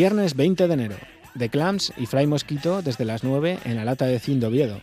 Viernes 0.01 0.35
20 0.35 0.67
de 0.67 0.73
enero. 0.73 0.95
The 1.37 1.49
Clams 1.49 1.93
y 1.95 2.07
Fray 2.07 2.25
Mosquito 2.25 2.81
desde 2.81 3.05
las 3.05 3.23
9 3.23 3.59
en 3.65 3.75
la 3.75 3.85
lata 3.85 4.07
de 4.07 4.17
Cin 4.17 4.39
de 4.39 4.47
Oviedo. 4.47 4.81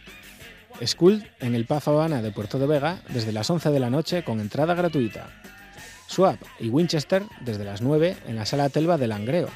En 1.40 1.56
el 1.56 1.64
Paz 1.64 1.88
Habana 1.88 2.22
de 2.22 2.30
Puerto 2.30 2.60
de 2.60 2.68
Vega 2.68 3.02
desde 3.08 3.32
las 3.32 3.50
11 3.50 3.70
de 3.70 3.80
la 3.80 3.90
noche 3.90 4.22
con 4.22 4.38
entrada 4.38 4.74
gratuita. 4.74 5.28
Swap 6.06 6.40
y 6.60 6.68
Winchester 6.68 7.24
desde 7.40 7.64
las 7.64 7.82
9 7.82 8.16
en 8.28 8.36
la 8.36 8.46
sala 8.46 8.68
Telva 8.68 8.96
de 8.96 9.08
Langreo. 9.08 9.48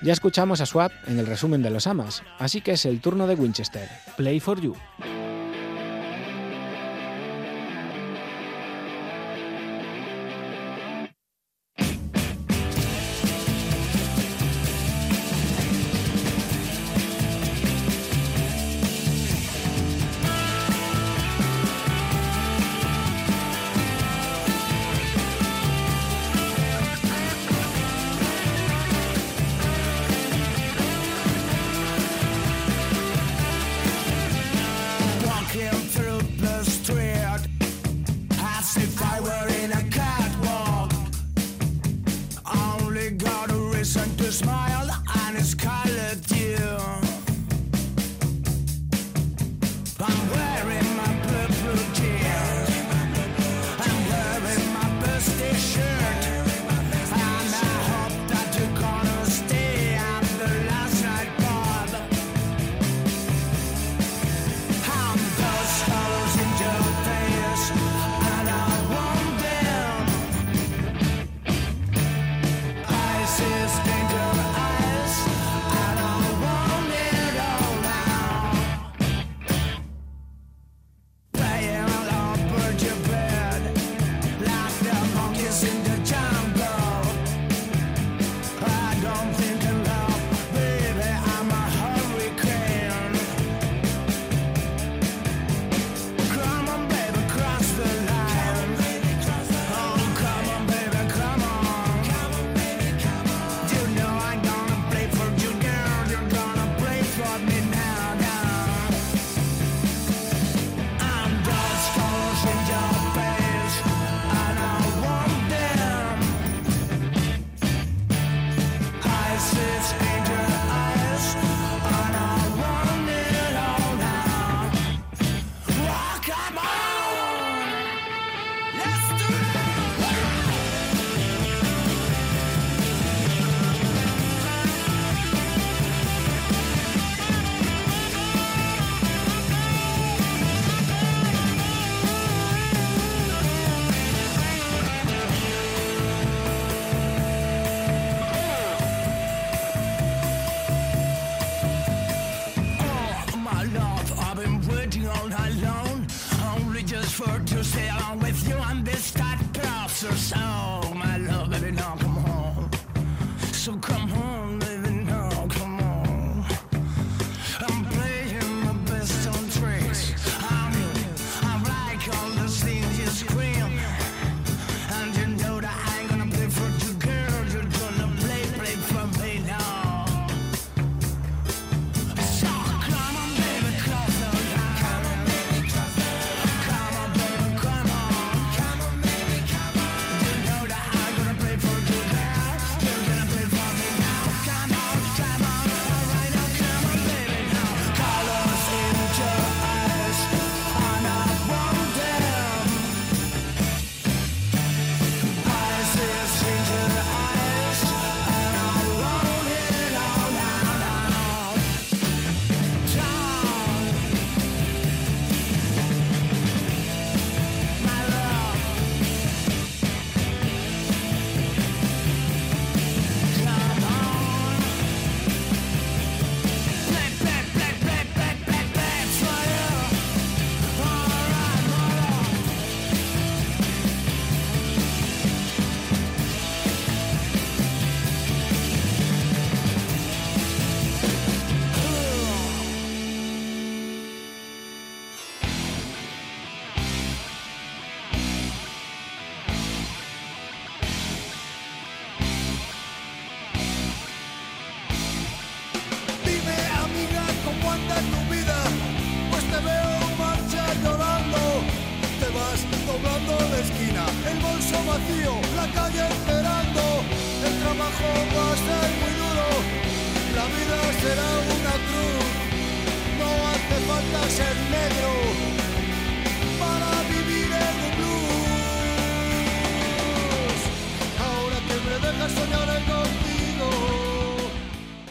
Ya 0.00 0.12
escuchamos 0.12 0.60
a 0.60 0.66
Swap 0.66 0.92
en 1.08 1.18
el 1.18 1.26
resumen 1.26 1.60
de 1.60 1.70
los 1.70 1.88
Amas, 1.88 2.22
así 2.38 2.60
que 2.60 2.70
es 2.70 2.86
el 2.86 3.00
turno 3.00 3.26
de 3.26 3.34
Winchester. 3.34 3.88
Play 4.16 4.38
for 4.38 4.60
you. 4.60 4.76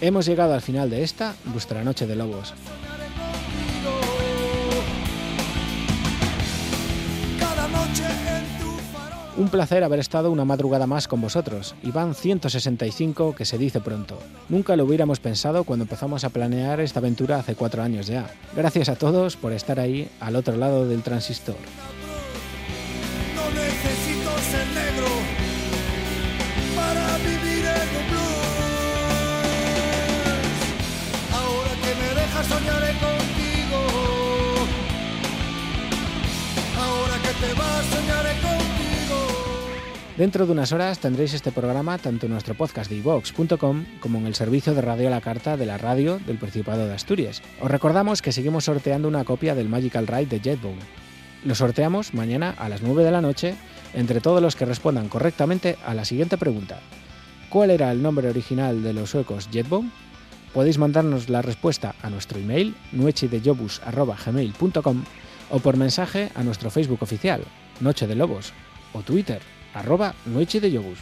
Hemos 0.10 0.26
llegado 0.26 0.56
al 0.56 0.62
final 0.62 0.90
de 0.90 1.04
esta, 1.04 1.36
vuestra 1.46 1.84
Noche 1.84 2.08
de 2.08 2.16
Lobos. 2.16 2.56
Un 9.38 9.50
placer 9.50 9.84
haber 9.84 10.00
estado 10.00 10.32
una 10.32 10.46
madrugada 10.46 10.88
más 10.88 11.08
con 11.08 11.22
vosotros. 11.22 11.76
Y 11.84 11.92
van 11.92 12.16
165 12.16 13.36
que 13.36 13.46
se 13.46 13.60
dice 13.60 13.82
pronto. 13.82 14.18
Nunca 14.50 14.76
lo 14.76 14.86
hubiéramos 14.86 15.20
pensado 15.20 15.64
cuando 15.64 15.84
empezamos 15.84 16.24
a 16.24 16.30
planear 16.30 16.80
esta 16.80 16.98
aventura 16.98 17.38
hace 17.38 17.54
cuatro 17.54 17.84
años 17.84 18.08
ya. 18.08 18.34
Gracias 18.56 18.90
a 18.90 18.96
todos 18.96 19.38
por 19.38 19.54
estar 19.54 19.80
ahí 19.80 20.10
al 20.20 20.36
otro 20.36 20.58
lado 20.58 20.88
del 20.88 21.04
transistor. 21.04 21.56
Dentro 40.20 40.46
de 40.46 40.52
unas 40.52 40.74
horas 40.74 41.00
tendréis 41.00 41.34
este 41.34 41.54
programa 41.54 41.98
tanto 41.98 42.26
en 42.26 42.34
nuestro 42.34 42.54
podcast 42.54 42.90
de 42.90 42.98
iVox.com 42.98 43.86
como 44.02 44.18
en 44.18 44.26
el 44.26 44.36
servicio 44.36 44.74
de 44.74 44.82
radio 44.82 45.08
a 45.08 45.12
la 45.12 45.22
carta 45.22 45.56
de 45.56 45.66
la 45.66 45.78
radio 45.78 46.20
del 46.20 46.38
Principado 46.38 46.86
de 46.86 46.94
Asturias. 46.94 47.42
Os 47.62 47.72
recordamos 47.72 48.22
que 48.22 48.34
seguimos 48.34 48.66
sorteando 48.66 49.08
una 49.08 49.24
copia 49.24 49.56
del 49.56 49.70
Magical 49.70 50.08
Ride 50.08 50.26
de 50.26 50.42
Jetbone. 50.42 50.82
Lo 51.46 51.56
sorteamos 51.56 52.14
mañana 52.14 52.54
a 52.58 52.68
las 52.68 52.82
9 52.82 53.06
de 53.06 53.12
la 53.12 53.22
noche 53.22 53.56
entre 53.94 54.20
todos 54.20 54.42
los 54.42 54.58
que 54.58 54.66
respondan 54.66 55.08
correctamente 55.08 55.78
a 55.86 55.94
la 55.94 56.04
siguiente 56.04 56.38
pregunta. 56.38 56.82
¿Cuál 57.48 57.72
era 57.72 57.90
el 57.90 58.02
nombre 58.02 58.28
original 58.28 58.84
de 58.84 58.92
los 58.92 59.12
suecos 59.12 59.48
Jetbone? 59.50 59.90
Podéis 60.54 60.80
mandarnos 60.80 61.30
la 61.30 61.42
respuesta 61.42 61.96
a 62.02 62.10
nuestro 62.10 62.40
email 62.40 62.76
nochedejobus.gmail.com 62.92 65.04
o 65.50 65.60
por 65.60 65.78
mensaje 65.78 66.30
a 66.36 66.44
nuestro 66.44 66.70
Facebook 66.70 67.04
oficial, 67.04 67.42
Noche 67.80 68.06
de 68.06 68.16
Lobos, 68.16 68.52
o 68.92 69.02
Twitter, 69.02 69.42
arroba 69.80 70.14
Noche 70.26 70.60
de 70.60 70.72
Yobus. 70.72 71.00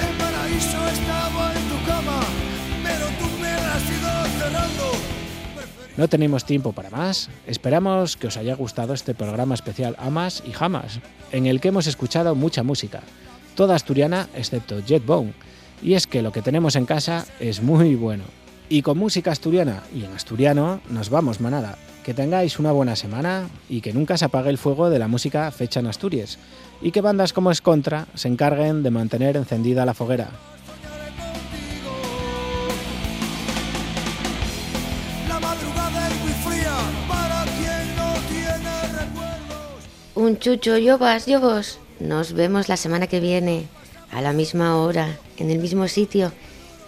El 0.00 0.16
paraíso 0.18 0.88
estaba 0.88 1.52
en 1.54 1.62
tu 1.68 1.86
cama, 1.86 2.20
pero 2.82 3.06
tú 3.18 3.40
me 3.40 3.48
has 3.48 3.84
ido 3.90 4.24
cerrando. 4.38 4.92
No 5.96 6.08
tenemos 6.08 6.44
tiempo 6.44 6.72
para 6.72 6.90
más. 6.90 7.30
Esperamos 7.46 8.16
que 8.16 8.26
os 8.26 8.36
haya 8.36 8.54
gustado 8.54 8.92
este 8.92 9.14
programa 9.14 9.54
especial 9.54 9.96
Amas 9.98 10.42
y 10.46 10.52
Jamas, 10.52 11.00
en 11.32 11.46
el 11.46 11.60
que 11.60 11.68
hemos 11.68 11.86
escuchado 11.86 12.34
mucha 12.34 12.62
música, 12.62 13.00
toda 13.54 13.76
asturiana 13.76 14.28
excepto 14.34 14.82
Jetbone. 14.84 15.32
Y 15.82 15.94
es 15.94 16.06
que 16.06 16.22
lo 16.22 16.32
que 16.32 16.42
tenemos 16.42 16.76
en 16.76 16.86
casa 16.86 17.26
es 17.40 17.62
muy 17.62 17.94
bueno. 17.94 18.24
Y 18.68 18.82
con 18.82 18.98
música 18.98 19.30
asturiana 19.30 19.82
y 19.94 20.04
en 20.04 20.12
asturiano 20.12 20.80
nos 20.88 21.10
vamos, 21.10 21.40
manada. 21.40 21.76
Que 22.04 22.12
tengáis 22.12 22.58
una 22.58 22.70
buena 22.70 22.96
semana 22.96 23.48
y 23.66 23.80
que 23.80 23.94
nunca 23.94 24.18
se 24.18 24.26
apague 24.26 24.50
el 24.50 24.58
fuego 24.58 24.90
de 24.90 24.98
la 24.98 25.08
música 25.08 25.50
fecha 25.50 25.80
en 25.80 25.86
Asturias. 25.86 26.38
Y 26.82 26.90
que 26.90 27.00
bandas 27.00 27.32
como 27.32 27.50
Escontra 27.50 28.06
se 28.14 28.28
encarguen 28.28 28.82
de 28.82 28.90
mantener 28.90 29.38
encendida 29.38 29.86
la 29.86 29.94
foguera. 29.94 30.28
Un 40.14 40.38
chucho, 40.38 40.76
llovas, 40.76 41.24
llovos. 41.24 41.78
Nos 42.00 42.34
vemos 42.34 42.68
la 42.68 42.76
semana 42.76 43.06
que 43.06 43.20
viene, 43.20 43.66
a 44.12 44.20
la 44.20 44.34
misma 44.34 44.76
hora, 44.76 45.16
en 45.38 45.50
el 45.50 45.58
mismo 45.58 45.88
sitio, 45.88 46.32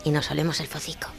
y 0.05 0.11
nos 0.11 0.31
olemos 0.31 0.61
el 0.61 0.67
focico. 0.67 1.16